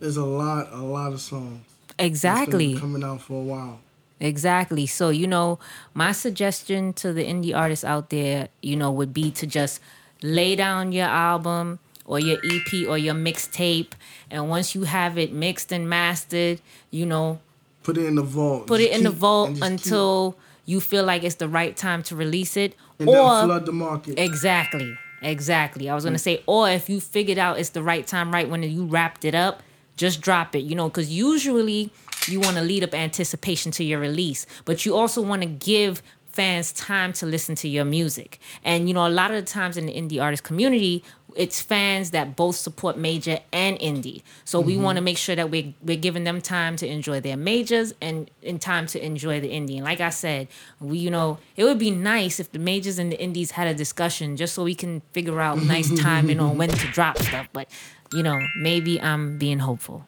There's 0.00 0.16
a 0.16 0.24
lot, 0.24 0.72
a 0.72 0.82
lot 0.82 1.12
of 1.12 1.20
songs. 1.20 1.64
Exactly. 1.98 2.76
coming 2.76 3.04
out 3.04 3.20
for 3.22 3.40
a 3.40 3.44
while. 3.44 3.80
Exactly. 4.20 4.86
So, 4.86 5.10
you 5.10 5.26
know, 5.26 5.58
my 5.92 6.12
suggestion 6.12 6.92
to 6.94 7.12
the 7.12 7.24
indie 7.24 7.54
artists 7.54 7.84
out 7.84 8.10
there, 8.10 8.48
you 8.62 8.76
know, 8.76 8.90
would 8.90 9.12
be 9.12 9.30
to 9.32 9.46
just 9.46 9.80
lay 10.22 10.56
down 10.56 10.92
your 10.92 11.06
album 11.06 11.78
or 12.04 12.18
your 12.18 12.38
EP 12.44 12.88
or 12.88 12.98
your 12.98 13.14
mixtape. 13.14 13.92
And 14.30 14.48
once 14.48 14.74
you 14.74 14.84
have 14.84 15.18
it 15.18 15.32
mixed 15.32 15.72
and 15.72 15.88
mastered, 15.88 16.60
you 16.90 17.06
know, 17.06 17.40
Put 17.84 17.96
it 17.98 18.06
in 18.06 18.16
the 18.16 18.22
vault. 18.22 18.66
put 18.66 18.80
Just 18.80 18.92
it 18.92 18.96
in 18.96 19.04
the 19.04 19.10
vault 19.10 19.50
just 19.50 19.62
keep- 19.62 19.70
until 19.70 20.36
you 20.66 20.80
feel 20.80 21.04
like 21.04 21.22
it's 21.22 21.36
the 21.36 21.48
right 21.48 21.76
time 21.76 22.02
to 22.04 22.16
release 22.16 22.56
it. 22.56 22.74
and 22.98 23.08
or 23.08 23.14
flood 23.14 23.66
the 23.66 23.72
market. 23.72 24.18
Exactly. 24.18 24.96
Exactly. 25.22 25.88
I 25.88 25.94
was 25.94 26.04
gonna 26.04 26.16
mm. 26.16 26.20
say, 26.20 26.42
or 26.46 26.68
if 26.68 26.88
you 26.88 27.00
figured 27.00 27.38
out 27.38 27.58
it's 27.58 27.70
the 27.70 27.82
right 27.82 28.06
time, 28.06 28.32
right 28.32 28.48
when 28.48 28.62
you 28.62 28.84
wrapped 28.84 29.24
it 29.24 29.34
up, 29.34 29.62
just 29.96 30.20
drop 30.20 30.54
it. 30.54 30.60
You 30.60 30.74
know, 30.74 30.88
because 30.88 31.10
usually 31.10 31.90
you 32.26 32.40
want 32.40 32.56
to 32.56 32.62
lead 32.62 32.84
up 32.84 32.94
anticipation 32.94 33.70
to 33.72 33.84
your 33.84 34.00
release, 34.00 34.46
but 34.64 34.84
you 34.84 34.94
also 34.94 35.22
want 35.22 35.42
to 35.42 35.48
give 35.48 36.02
fans 36.26 36.72
time 36.72 37.12
to 37.14 37.26
listen 37.26 37.54
to 37.54 37.68
your 37.68 37.84
music. 37.84 38.38
And 38.64 38.88
you 38.88 38.94
know, 38.94 39.06
a 39.06 39.08
lot 39.08 39.30
of 39.30 39.36
the 39.36 39.50
times 39.50 39.76
in 39.76 39.86
the 39.86 39.94
indie 39.94 40.20
artist 40.20 40.42
community, 40.42 41.04
it's 41.36 41.60
fans 41.60 42.10
that 42.12 42.36
both 42.36 42.56
support 42.56 42.96
major 42.96 43.38
and 43.52 43.78
indie. 43.78 44.22
So 44.44 44.60
we 44.60 44.76
want 44.76 44.96
to 44.96 45.02
make 45.02 45.18
sure 45.18 45.34
that 45.34 45.50
we're 45.50 45.74
we're 45.82 45.96
giving 45.96 46.24
them 46.24 46.40
time 46.40 46.76
to 46.76 46.86
enjoy 46.86 47.20
their 47.20 47.36
majors 47.36 47.92
and 48.00 48.30
in 48.42 48.58
time 48.58 48.86
to 48.88 49.04
enjoy 49.04 49.40
the 49.40 49.50
indie. 49.50 49.76
And 49.76 49.84
like 49.84 50.00
I 50.00 50.10
said, 50.10 50.48
we 50.80 50.98
you 50.98 51.10
know 51.10 51.38
it 51.56 51.64
would 51.64 51.78
be 51.78 51.90
nice 51.90 52.38
if 52.40 52.52
the 52.52 52.58
majors 52.58 52.98
and 52.98 53.10
the 53.10 53.20
indies 53.20 53.52
had 53.52 53.66
a 53.66 53.74
discussion 53.74 54.36
just 54.36 54.54
so 54.54 54.64
we 54.64 54.74
can 54.74 55.02
figure 55.12 55.40
out 55.40 55.62
nice 55.62 55.90
timing 56.00 56.40
on 56.40 56.56
when 56.58 56.68
to 56.70 56.86
drop 56.92 57.18
stuff. 57.18 57.48
But 57.52 57.68
you 58.12 58.22
know, 58.22 58.40
maybe 58.56 59.00
I'm 59.00 59.38
being 59.38 59.58
hopeful. 59.58 60.06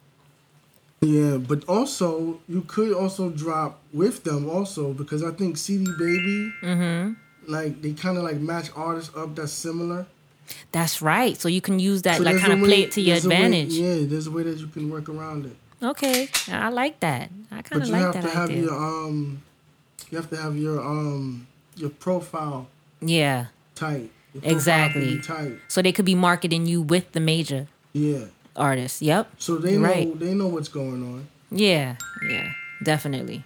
Yeah, 1.03 1.37
but 1.37 1.65
also 1.69 2.41
you 2.49 2.63
could 2.63 2.93
also 2.95 3.31
drop 3.31 3.81
with 3.93 4.25
them 4.25 4.49
also 4.49 4.93
because 4.93 5.23
I 5.23 5.31
think 5.31 5.57
CD 5.59 5.85
Baby, 5.99 6.53
Mm-hmm. 6.63 7.13
like 7.53 7.83
they 7.83 7.93
kind 7.93 8.17
of 8.17 8.25
like 8.25 8.39
match 8.39 8.71
artists 8.75 9.15
up 9.17 9.35
that's 9.37 9.53
similar. 9.53 10.07
That's 10.73 11.01
right. 11.03 11.37
So 11.41 11.49
you 11.49 11.61
can 11.61 11.79
use 11.79 12.03
that 12.03 12.19
So 12.19 12.23
like 12.25 12.39
kind 12.39 12.53
of 12.53 12.61
play 12.61 12.83
it 12.83 12.93
to 12.93 13.01
your 13.01 13.15
there's 13.15 13.25
a 13.25 13.29
way- 13.29 13.35
advantage. 13.37 13.73
yeah, 13.75 13.97
there's 14.07 14.27
a 14.27 14.31
way 14.31 14.43
that 14.45 14.59
you 14.59 14.67
can 14.69 14.91
work 14.91 15.09
around 15.09 15.47
it. 15.47 15.57
Okay, 15.83 16.29
I 16.51 16.69
like 16.71 17.01
that. 17.01 17.31
I 17.53 17.63
kind 17.63 17.83
of 17.83 17.89
like 17.91 18.13
that. 18.13 18.23
But 18.23 18.23
you 18.23 18.29
have 18.29 18.31
to 18.33 18.39
have 18.39 18.49
idea. 18.51 18.63
your 18.63 18.75
um, 18.75 19.43
you 20.11 20.17
have 20.19 20.31
to 20.31 20.37
have 20.37 20.57
your 20.57 20.81
um, 20.81 21.47
your 21.77 21.91
profile 21.91 22.69
yeah, 23.01 23.47
tight. 23.75 24.11
Profile 24.33 24.53
exactly. 24.53 25.21
tight. 25.21 25.59
So 25.69 25.83
they 25.83 25.93
could 25.93 26.05
be 26.05 26.15
marketing 26.15 26.67
you 26.67 26.81
with 26.83 27.13
the 27.13 27.21
major 27.21 27.67
Yeah. 27.93 28.27
artists. 28.55 29.03
Yep. 29.03 29.31
So 29.39 29.57
they 29.57 29.77
know 29.77 29.83
Right. 29.89 30.19
they 30.19 30.33
know 30.35 30.47
what's 30.49 30.69
going 30.69 31.03
on. 31.03 31.29
Yeah, 31.51 31.97
yeah, 32.29 32.53
definitely. 32.83 33.45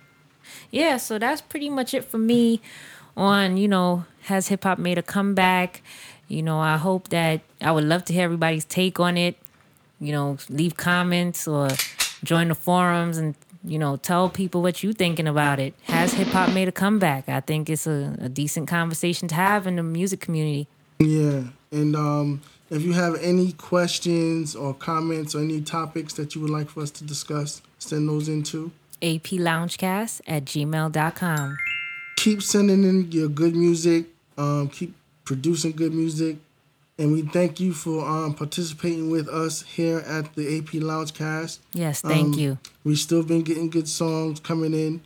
Yeah, 0.71 0.99
so 0.99 1.19
that's 1.19 1.41
pretty 1.43 1.69
much 1.69 1.95
it 1.95 2.05
for 2.05 2.19
me 2.19 2.61
on, 3.17 3.57
you 3.57 3.67
know, 3.69 4.05
has 4.23 4.49
hip 4.49 4.63
hop 4.65 4.79
made 4.79 4.99
a 4.99 5.03
comeback? 5.03 5.83
You 6.31 6.45
know, 6.45 6.61
I 6.61 6.77
hope 6.77 7.09
that 7.09 7.41
I 7.61 7.73
would 7.73 7.83
love 7.83 8.05
to 8.05 8.13
hear 8.13 8.23
everybody's 8.23 8.65
take 8.65 9.01
on 9.01 9.17
it. 9.17 9.37
You 9.99 10.13
know, 10.13 10.39
leave 10.49 10.77
comments 10.77 11.49
or 11.49 11.71
join 12.23 12.49
the 12.49 12.55
forums 12.55 13.19
and, 13.19 13.35
you 13.65 13.81
know, 13.81 13.97
tell 13.97 14.29
people 14.31 14.63
what 14.63 14.81
you're 14.85 14.93
thinking 14.93 15.27
about 15.27 15.59
it. 15.59 15.75
Has 15.83 16.15
hip 16.15 16.29
hop 16.29 16.53
made 16.55 16.69
a 16.69 16.73
comeback? 16.73 17.29
I 17.29 17.41
think 17.41 17.69
it's 17.69 17.85
a, 17.85 18.17
a 18.21 18.29
decent 18.29 18.69
conversation 18.69 19.27
to 19.27 19.35
have 19.35 19.67
in 19.67 19.75
the 19.75 19.83
music 19.83 20.21
community. 20.21 20.69
Yeah, 21.01 21.43
and 21.73 21.97
um, 21.97 22.43
if 22.71 22.83
you 22.83 22.93
have 22.93 23.17
any 23.21 23.51
questions 23.53 24.55
or 24.55 24.73
comments 24.73 25.35
or 25.35 25.41
any 25.41 25.61
topics 25.61 26.15
that 26.15 26.37
you 26.37 26.41
would 26.43 26.51
like 26.51 26.69
for 26.71 26.83
us 26.83 26.93
to 26.93 27.05
discuss, 27.05 27.61
send 27.81 28.09
those 28.09 28.29
in 28.29 28.45
too. 28.45 28.71
APLoungecast 29.03 30.21
at 30.29 30.45
gmail.com. 30.45 31.57
Keep 32.17 32.43
sending 32.43 32.85
in 32.85 33.11
your 33.11 33.29
good 33.29 33.57
music. 33.57 34.05
Um, 34.39 34.69
keep 34.69 34.95
producing 35.35 35.71
good 35.71 35.95
music, 35.95 36.39
and 36.99 37.13
we 37.13 37.23
thank 37.23 37.61
you 37.61 37.73
for 37.73 38.05
um, 38.05 38.35
participating 38.35 39.11
with 39.11 39.29
us 39.29 39.63
here 39.63 39.99
at 40.01 40.35
the 40.35 40.59
AP 40.59 40.71
Loungecast. 40.83 41.61
Yes, 41.73 42.01
thank 42.01 42.35
Um, 42.35 42.41
you. 42.41 42.59
We've 42.83 42.99
still 42.99 43.23
been 43.23 43.43
getting 43.43 43.71
good 43.71 43.89
songs 43.89 44.41
coming 44.41 44.75
in, 44.75 45.03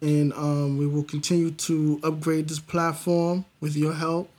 and 0.00 0.32
um, 0.32 0.78
we 0.78 0.86
will 0.86 1.02
continue 1.04 1.50
to 1.50 2.00
upgrade 2.02 2.48
this 2.48 2.60
platform 2.60 3.44
with 3.60 3.76
your 3.76 3.92
help. 3.92 4.30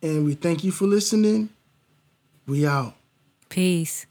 And 0.00 0.24
we 0.24 0.34
thank 0.34 0.62
you 0.62 0.70
for 0.70 0.86
listening. 0.86 1.48
We 2.46 2.64
out. 2.64 2.94
Peace. 3.48 4.06